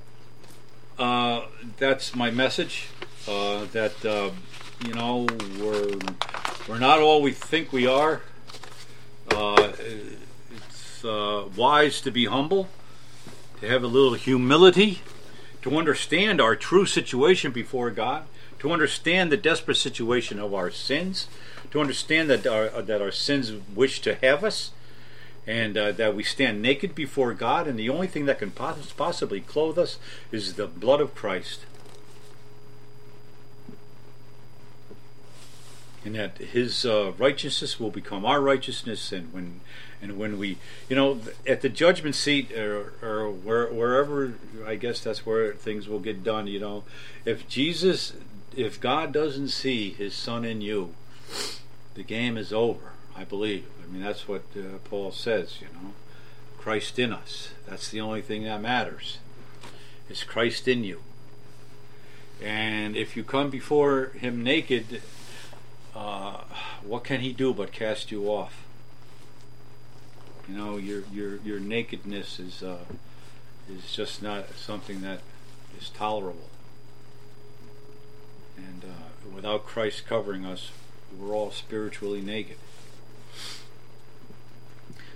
uh, 0.98 1.46
that's 1.78 2.16
my 2.16 2.32
message. 2.32 2.88
Uh, 3.28 3.66
that 3.66 4.04
uh, 4.04 4.32
you 4.86 4.94
know 4.94 5.28
we're 5.60 6.00
we're 6.68 6.80
not 6.80 7.00
all 7.00 7.22
we 7.22 7.32
think 7.32 7.72
we 7.72 7.86
are. 7.86 8.22
Uh, 9.30 9.72
it's 9.80 11.06
uh, 11.06 11.46
wise 11.56 12.02
to 12.02 12.12
be 12.12 12.26
humble, 12.26 12.68
to 13.60 13.68
have 13.68 13.84
a 13.84 13.88
little 13.88 14.16
humility, 14.16 15.02
to 15.62 15.78
understand 15.78 16.42
our 16.42 16.56
true 16.56 16.86
situation 16.86 17.52
before 17.52 17.92
God, 17.92 18.24
to 18.60 18.72
understand 18.72 19.32
the 19.32 19.38
desperate 19.38 19.78
situation 19.78 20.40
of 20.40 20.54
our 20.54 20.72
sins 20.72 21.28
to 21.72 21.80
understand 21.80 22.30
that 22.30 22.46
our, 22.46 22.70
uh, 22.70 22.82
that 22.82 23.02
our 23.02 23.12
sins 23.12 23.54
wish 23.74 24.02
to 24.02 24.16
have 24.16 24.44
us, 24.44 24.72
and 25.48 25.78
uh, 25.78 25.92
that 25.94 26.16
we 26.16 26.24
stand 26.24 26.62
naked 26.62 26.94
before 26.94 27.34
God, 27.34 27.68
and 27.68 27.80
the 27.80 27.90
only 27.90 28.08
thing 28.08 28.26
that 28.26 28.40
can 28.40 28.52
possibly 28.52 29.42
clothe 29.42 29.80
us 29.80 29.98
is 30.32 30.54
the 30.54 30.68
blood 30.68 31.02
of 31.02 31.16
Christ. 31.16 31.66
And 36.04 36.16
that 36.16 36.38
His 36.38 36.86
uh, 36.86 37.14
righteousness 37.18 37.80
will 37.80 37.92
become 37.92 38.26
our 38.26 38.42
righteousness, 38.42 39.12
and 39.12 39.34
when 39.34 39.62
and 40.02 40.18
when 40.18 40.40
we, 40.40 40.58
you 40.90 40.96
know, 40.96 41.20
at 41.46 41.62
the 41.62 41.70
judgment 41.70 42.16
seat 42.16 42.52
or, 42.52 42.94
or 43.04 43.30
where, 43.30 43.68
wherever, 43.68 44.34
I 44.66 44.76
guess 44.76 45.00
that's 45.00 45.26
where 45.26 45.54
things 45.54 45.88
will 45.88 46.00
get 46.00 46.24
done. 46.24 46.48
You 46.48 46.60
know, 46.60 46.84
if 47.24 47.48
Jesus, 47.48 48.14
if 48.56 48.82
God 48.82 49.12
doesn't 49.12 49.50
see 49.50 49.92
His 49.92 50.16
Son 50.16 50.44
in 50.44 50.62
you, 50.62 50.96
the 52.02 52.08
game 52.08 52.36
is 52.36 52.52
over, 52.52 52.94
I 53.16 53.26
believe. 53.26 53.68
I 53.84 53.86
mean, 53.86 54.02
that's 54.02 54.28
what 54.28 54.42
uh, 54.58 54.80
Paul 54.86 55.12
says, 55.12 55.58
you 55.62 55.68
know. 55.68 55.94
Christ 56.58 56.98
in 56.98 57.14
us. 57.14 57.52
That's 57.68 57.90
the 57.90 58.02
only 58.02 58.24
thing 58.24 58.44
that 58.44 58.60
matters. 58.60 59.20
It's 60.10 60.24
Christ 60.24 60.68
in 60.68 60.84
you. 60.84 61.02
And 62.42 62.96
if 62.96 63.16
you 63.16 63.24
come 63.24 63.52
before 63.52 64.14
him 64.18 64.44
naked, 64.44 65.04
uh, 65.96 66.38
what 66.82 67.04
can 67.04 67.20
he 67.20 67.34
do 67.34 67.54
but 67.54 67.72
cast 67.72 68.12
you 68.12 68.26
off? 68.26 68.64
You 70.50 70.58
know, 70.58 70.78
your 70.78 71.04
your 71.14 71.36
your 71.46 71.60
nakedness 71.60 72.40
is 72.40 72.64
uh, 72.64 72.86
is 73.70 73.92
just 73.92 74.24
not 74.24 74.56
something 74.56 75.02
that 75.02 75.20
is 75.80 75.90
tolerable. 75.90 76.50
And 78.58 78.86
uh, 78.86 79.34
without 79.36 79.68
Christ 79.68 80.08
covering 80.08 80.46
us, 80.46 80.72
we're 81.20 81.34
all 81.34 81.52
spiritually 81.52 82.22
naked. 82.22 82.58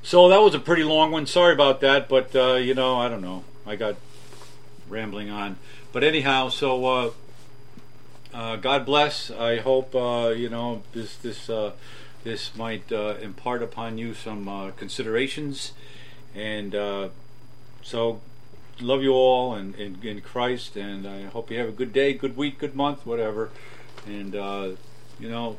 So 0.05 0.29
that 0.29 0.39
was 0.39 0.53
a 0.53 0.59
pretty 0.59 0.83
long 0.83 1.11
one. 1.11 1.25
Sorry 1.25 1.51
about 1.51 1.81
that, 1.81 2.07
but 2.07 2.35
uh, 2.35 2.53
you 2.53 2.75
know, 2.75 2.95
I 2.97 3.09
don't 3.09 3.21
know. 3.21 3.43
I 3.65 3.75
got 3.75 3.95
rambling 4.87 5.31
on. 5.31 5.57
But 5.91 6.03
anyhow, 6.03 6.49
so 6.49 6.85
uh, 6.85 7.11
uh, 8.31 8.55
God 8.57 8.85
bless. 8.85 9.31
I 9.31 9.57
hope 9.57 9.95
uh, 9.95 10.33
you 10.35 10.49
know 10.49 10.83
this 10.93 11.15
this 11.15 11.49
uh, 11.49 11.71
this 12.23 12.55
might 12.55 12.91
uh, 12.91 13.15
impart 13.21 13.63
upon 13.63 13.97
you 13.97 14.13
some 14.13 14.73
considerations, 14.77 15.71
and 16.35 16.73
so 17.81 18.21
love 18.81 19.01
you 19.01 19.13
all 19.13 19.53
and 19.53 19.73
in, 19.75 19.97
in, 20.03 20.19
Christ, 20.19 20.75
and 20.75 21.07
I 21.07 21.23
hope 21.23 21.49
you 21.49 21.57
have 21.59 21.69
a 21.69 21.71
good 21.71 21.93
day, 21.93 22.13
good 22.13 22.35
week, 22.35 22.59
good 22.59 22.75
month, 22.75 23.05
whatever, 23.05 23.51
and 24.05 24.33
you 24.33 25.29
know 25.29 25.57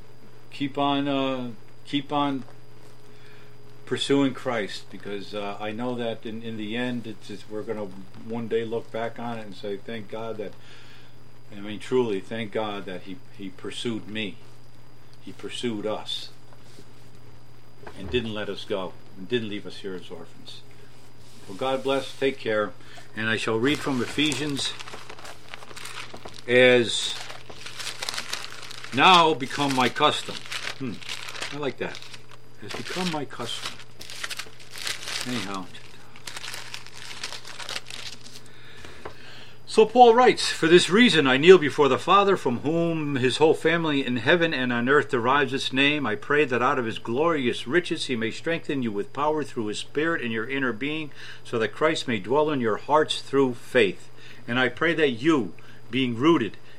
keep 0.51 0.79
on 0.79 1.09
uh, 1.09 1.51
keep 1.85 2.13
on 2.13 2.45
pursuing 3.87 4.35
Christ 4.35 4.91
because 4.91 5.33
uh, 5.35 5.57
I 5.61 5.71
know 5.71 5.95
that 5.95 6.27
in, 6.27 6.43
in 6.43 6.57
the 6.57 6.77
end 6.77 7.07
it's, 7.07 7.49
we're 7.49 7.63
going 7.63 7.79
to 7.79 7.95
one 8.29 8.49
day 8.49 8.65
look 8.65 8.91
back 8.91 9.19
on 9.19 9.39
it 9.39 9.47
and 9.47 9.55
say 9.55 9.77
thank 9.77 10.09
God 10.11 10.39
that 10.39 10.53
I 11.57 11.61
mean 11.61 11.79
truly 11.79 12.21
thank 12.21 12.53
God 12.53 12.85
that 12.87 13.03
he 13.03 13.17
he 13.39 13.51
pursued 13.51 14.09
me. 14.09 14.37
He 15.23 15.33
pursued 15.33 15.87
us 15.87 16.31
and 17.99 18.11
didn't 18.11 18.35
let 18.35 18.49
us 18.49 18.65
go 18.65 18.93
and 19.17 19.29
didn't 19.29 19.49
leave 19.49 19.67
us 19.67 19.79
here 19.79 19.95
as 19.95 20.11
orphans. 20.11 20.61
Well 21.49 21.57
God 21.57 21.83
bless 21.85 22.17
take 22.19 22.39
care 22.39 22.73
and 23.17 23.29
I 23.29 23.37
shall 23.37 23.59
read 23.59 23.79
from 23.79 24.03
Ephesians 24.03 24.73
as 26.49 27.15
now 28.97 29.35
become 29.35 29.75
my 29.77 29.89
custom. 29.89 30.35
Hmm. 30.79 30.95
I 31.55 31.59
like 31.59 31.77
that. 31.79 31.99
Has 32.63 32.73
become 32.73 33.11
my 33.13 33.25
custom. 33.25 33.77
Anyhow. 35.29 35.67
So 39.67 39.85
Paul 39.85 40.15
writes, 40.15 40.49
For 40.49 40.69
this 40.69 40.89
reason 40.89 41.27
I 41.27 41.37
kneel 41.37 41.59
before 41.59 41.89
the 41.89 41.99
Father, 41.99 42.39
from 42.39 42.61
whom 42.61 43.17
his 43.17 43.37
whole 43.37 43.53
family 43.53 44.07
in 44.07 44.17
heaven 44.17 44.55
and 44.55 44.73
on 44.73 44.89
earth 44.89 45.11
derives 45.11 45.53
its 45.53 45.71
name. 45.71 46.07
I 46.07 46.15
pray 46.15 46.47
that 46.47 46.63
out 46.63 46.79
of 46.79 46.87
his 46.87 46.99
glorious 46.99 47.67
riches 47.67 48.07
he 48.07 48.17
may 48.17 48.31
strengthen 48.31 48.83
you 48.83 48.91
with 48.91 49.13
power 49.13 49.45
through 49.45 49.67
his 49.67 49.79
Spirit 49.79 50.23
in 50.23 50.31
your 50.31 50.49
inner 50.49 50.73
being, 50.73 51.11
so 51.45 51.59
that 51.59 51.75
Christ 51.75 52.09
may 52.09 52.19
dwell 52.19 52.51
in 52.51 52.63
your 52.63 52.79
hearts 52.79 53.21
through 53.21 53.55
faith. 53.55 54.09
And 54.49 54.59
I 54.59 54.71
pray 54.71 54.95
that 54.95 55.11
you, 55.11 55.53
being 55.91 56.17
rooted 56.17 56.57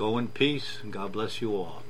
Go 0.00 0.16
in 0.16 0.28
peace, 0.28 0.78
and 0.82 0.90
God 0.90 1.12
bless 1.12 1.42
you 1.42 1.54
all. 1.54 1.82